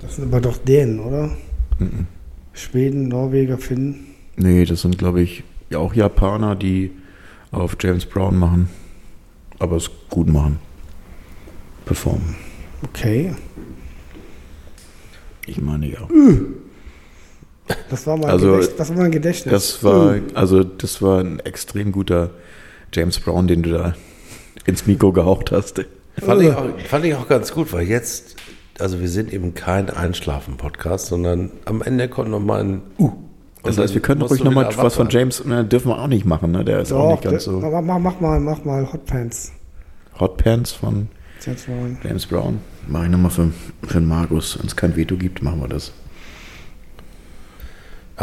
[0.00, 1.30] Das sind aber doch Dänen, oder?
[2.52, 4.06] Schweden, Norweger, Finnen.
[4.36, 6.90] Nee, das sind, glaube ich, ja auch Japaner, die
[7.50, 8.68] auf James Brown machen.
[9.58, 10.58] Aber es gut machen.
[11.84, 12.34] Performen.
[12.82, 13.34] Okay.
[15.46, 16.00] Ich meine ja.
[17.90, 19.52] Das war mein, Also, Gedächt, das war mein Gedächtnis.
[19.52, 20.20] Das war, Uh.
[20.34, 22.30] also das war ein extrem guter
[22.92, 23.94] James Brown, den du da
[24.66, 25.84] ins Mikro gehaucht hast.
[26.18, 28.36] Fand ich, auch, fand ich auch ganz gut, weil jetzt,
[28.78, 33.10] also wir sind eben kein Einschlafen-Podcast, sondern am Ende kommt noch mal ein Uh.
[33.64, 35.08] Das heißt, wir können ruhig nochmal was von.
[35.08, 36.64] James, ne, dürfen wir auch nicht machen, ne?
[36.64, 37.52] Der ist auch Doch, nicht ganz so.
[37.60, 39.52] mach, mach, mach mal, mach mal Hot Pants.
[40.18, 41.06] Hot Pants von
[41.40, 41.98] James Brown.
[42.02, 42.58] James Brown.
[42.88, 43.52] Mach ich nochmal für,
[43.86, 44.58] für den Markus.
[44.58, 45.92] Wenn es kein Veto gibt, machen wir das.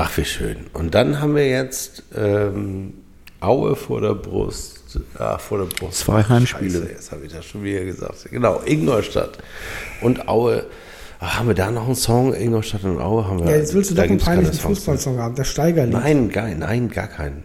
[0.01, 0.67] Ach, wie schön.
[0.71, 2.93] Und dann haben wir jetzt ähm,
[3.41, 4.97] Aue vor der Brust.
[5.17, 5.99] Ah, vor der Brust.
[5.99, 6.71] Zwei Heimspiele.
[6.71, 8.31] Scheiße, jetzt habe ich das schon wieder gesagt.
[8.31, 9.39] Genau, Ingolstadt
[9.99, 10.63] und Aue.
[11.19, 12.33] Ach, haben wir da noch einen Song?
[12.33, 13.51] Ingolstadt und Aue haben wir.
[13.51, 14.53] Ja, jetzt willst du da doch einen peinlichen.
[14.53, 15.35] Fußballsong haben.
[15.35, 15.91] Der Steigerlied.
[15.91, 17.43] Nein, gar, nein, gar keinen.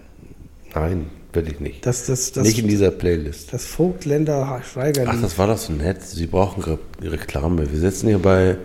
[0.76, 1.84] Nein, will ich nicht.
[1.84, 3.52] Das, das, das, nicht in dieser Playlist.
[3.52, 5.12] das Vogtländer Steigerlied.
[5.12, 6.02] Ach, das war doch so nett.
[6.02, 7.68] Sie brauchen Re Reklame.
[7.68, 8.58] Wir sitzen hier bei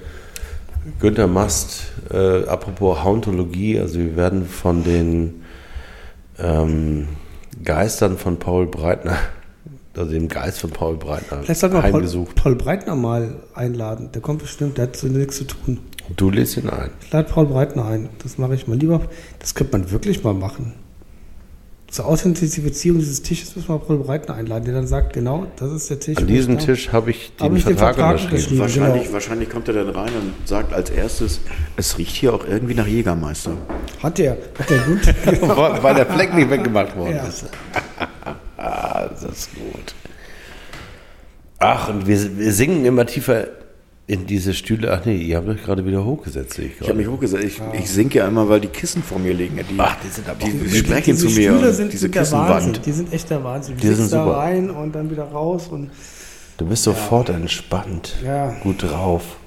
[1.00, 1.92] Günter Mast.
[2.12, 5.44] Äh, apropos Hauntologie, also wir werden von den
[6.38, 7.08] ähm,
[7.64, 9.18] Geistern von Paul Breitner,
[9.96, 12.36] also dem Geist von Paul Breitner, Vielleicht sollten wir Paul, heimgesucht.
[12.36, 14.12] Paul Breitner mal einladen.
[14.14, 15.80] Der kommt bestimmt, der hat so nichts zu tun.
[16.16, 16.90] Du lädst ihn ein.
[17.02, 18.10] Ich lade Paul Breitner ein.
[18.24, 19.02] Das mache ich mal lieber.
[19.40, 20.74] Das könnte man wirklich mal machen.
[21.92, 25.90] Zur Authentifizierung dieses Tisches müssen wir Paul Breitner einladen, der dann sagt, genau, das ist
[25.90, 26.18] der Tisch.
[26.18, 28.60] An diesem da- Tisch habe ich den Habe ich den Vertrag, Vertrag unterschrieben.
[28.60, 29.14] Wahrscheinlich, genau.
[29.14, 31.40] wahrscheinlich kommt er dann rein und sagt als erstes,
[31.78, 33.52] es riecht hier auch irgendwie nach Jägermeister.
[34.04, 35.02] Hat der, hat der gut.
[35.58, 37.26] weil weil der Fleck nicht weggemacht worden Ja.
[37.28, 37.46] ist.
[38.62, 39.96] Ah, das ist gut.
[41.60, 43.48] Ach, und wir, wir singen immer tiefer
[44.10, 44.92] in diese Stühle.
[44.92, 46.56] Ach nee, ihr habt euch gerade wieder hochgesetzt.
[46.56, 47.44] sehe Ich, Ich habe mich hochgesetzt.
[47.44, 49.58] Ich, ich sinke ja immer, weil die Kissen vor mir liegen.
[49.58, 51.54] Die, Ach, die sind aber auch die sprechen zu mir.
[51.54, 52.72] Stühle sind, diese sind der Wahnsinn.
[52.74, 52.86] Kissenwand.
[52.88, 53.76] Die sind echt der Wahnsinn.
[53.76, 54.38] Du Die sind sitzt da super.
[54.38, 55.92] rein und dann wieder raus und
[56.58, 58.16] Du bist sofort entspannt.
[58.26, 58.50] Ja.
[58.64, 59.38] Gut drauf.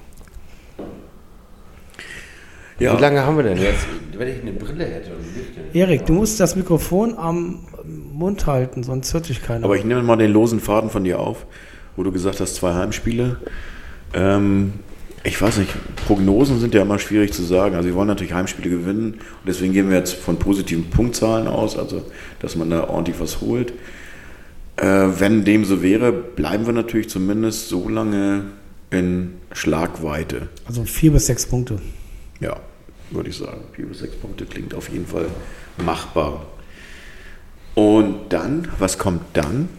[2.79, 2.97] Ja.
[2.97, 3.85] Wie lange haben wir denn jetzt?
[4.17, 5.75] Wenn ich eine Brille hätte und ein Licht.
[5.75, 9.65] Erik, du musst das Mikrofon am Mund halten, sonst hört sich keiner.
[9.65, 11.45] Aber ich nehme mal den losen Faden von dir auf,
[11.95, 13.37] wo du gesagt hast, zwei Heimspiele.
[14.13, 14.73] Ähm,
[15.23, 15.71] ich weiß nicht,
[16.05, 17.75] Prognosen sind ja immer schwierig zu sagen.
[17.75, 21.77] Also wir wollen natürlich Heimspiele gewinnen und deswegen gehen wir jetzt von positiven Punktzahlen aus,
[21.77, 22.03] also
[22.39, 23.73] dass man da ordentlich was holt.
[24.75, 28.45] Äh, wenn dem so wäre, bleiben wir natürlich zumindest so lange
[28.89, 30.49] in Schlagweite.
[30.65, 31.79] also vier bis sechs Punkte.
[32.39, 32.57] Ja,
[33.11, 33.61] würde ich sagen.
[33.73, 35.27] Vier bis sechs Punkte klingt auf jeden Fall
[35.77, 36.45] machbar.
[37.75, 39.69] Und dann, was kommt dann?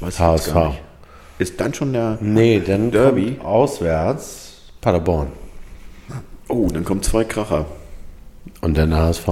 [0.00, 0.54] HSV.
[1.38, 3.34] Ist dann schon der Nee, dann Derby?
[3.36, 5.28] kommt auswärts Paderborn.
[6.48, 7.66] Oh, dann kommen zwei Kracher.
[8.60, 9.26] Und dann HSV.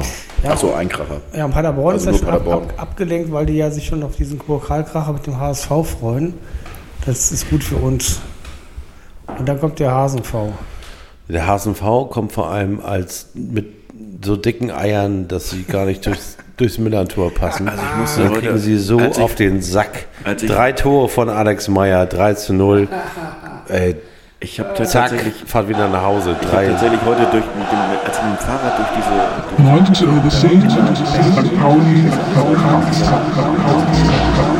[0.44, 1.20] Ja, Ach so, ein Kracher.
[1.34, 2.70] Ja, und Paderborn Also ist ja schon ab, Paderborn.
[2.70, 6.34] ab, abgelenkt, weil die ja sich schon auf diesen Pokalkracher mit dem HSV freuen.
[7.06, 8.20] Das ist gut für uns.
[9.38, 10.32] Und dann kommt der HSV.
[11.28, 11.80] Der HSV
[12.10, 13.66] kommt vor allem als mit
[14.24, 17.68] so dicken Eiern, dass sie gar nicht durchs, durchs Millantor passen.
[17.68, 20.06] Also ich musste Dann heute- kriegen sie so als ich- auf den Sack.
[20.40, 22.88] ich- Drei Tore von Alex Meyer, 3 zu 0.
[23.68, 23.96] Ey,
[24.38, 26.36] Ich habe zack, tatsächlich, fahrt wieder nach Hause.
[26.38, 26.66] ich hab Drei.
[26.68, 29.10] tatsächlich heute durch, mit dem, als mit dem Fahrrad durch diese,
[29.56, 31.60] durch 19 Uhr 10, St.
[31.60, 33.04] Pauli Podcast.
[33.66, 34.55] Neunte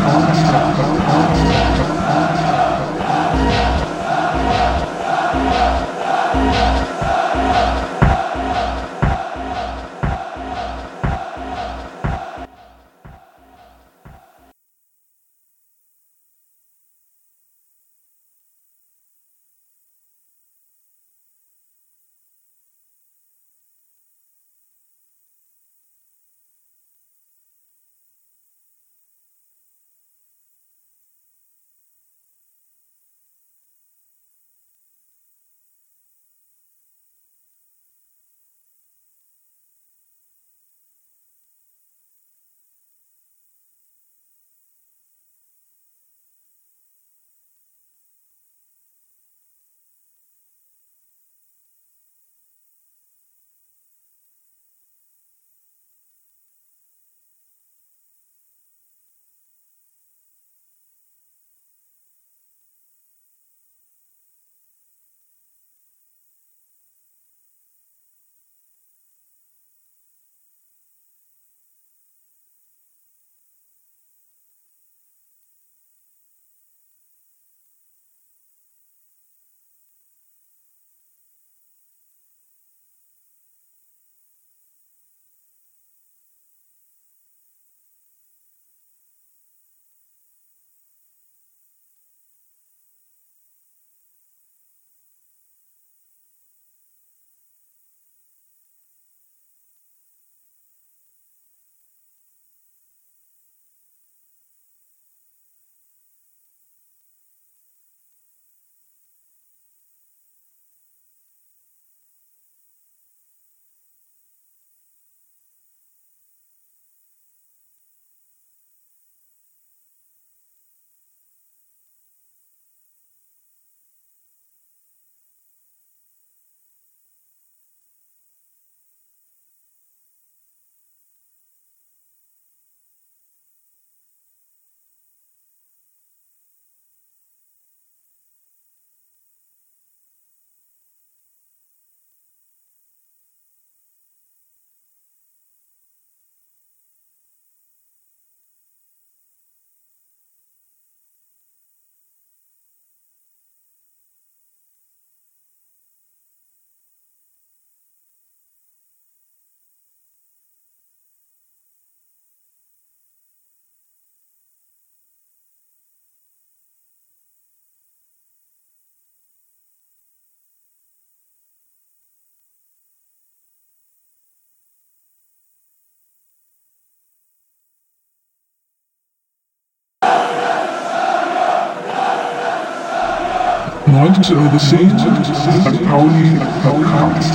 [183.97, 185.89] Uhr 10, St.
[185.89, 187.35] Pauli Podcast.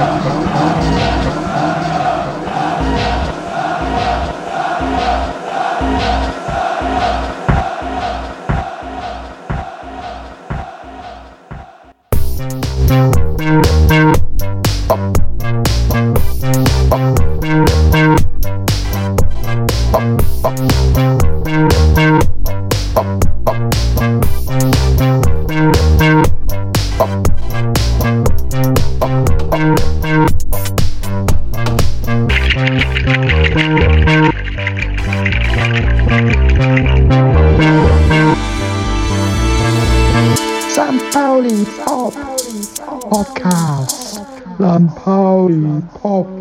[0.00, 0.13] Up.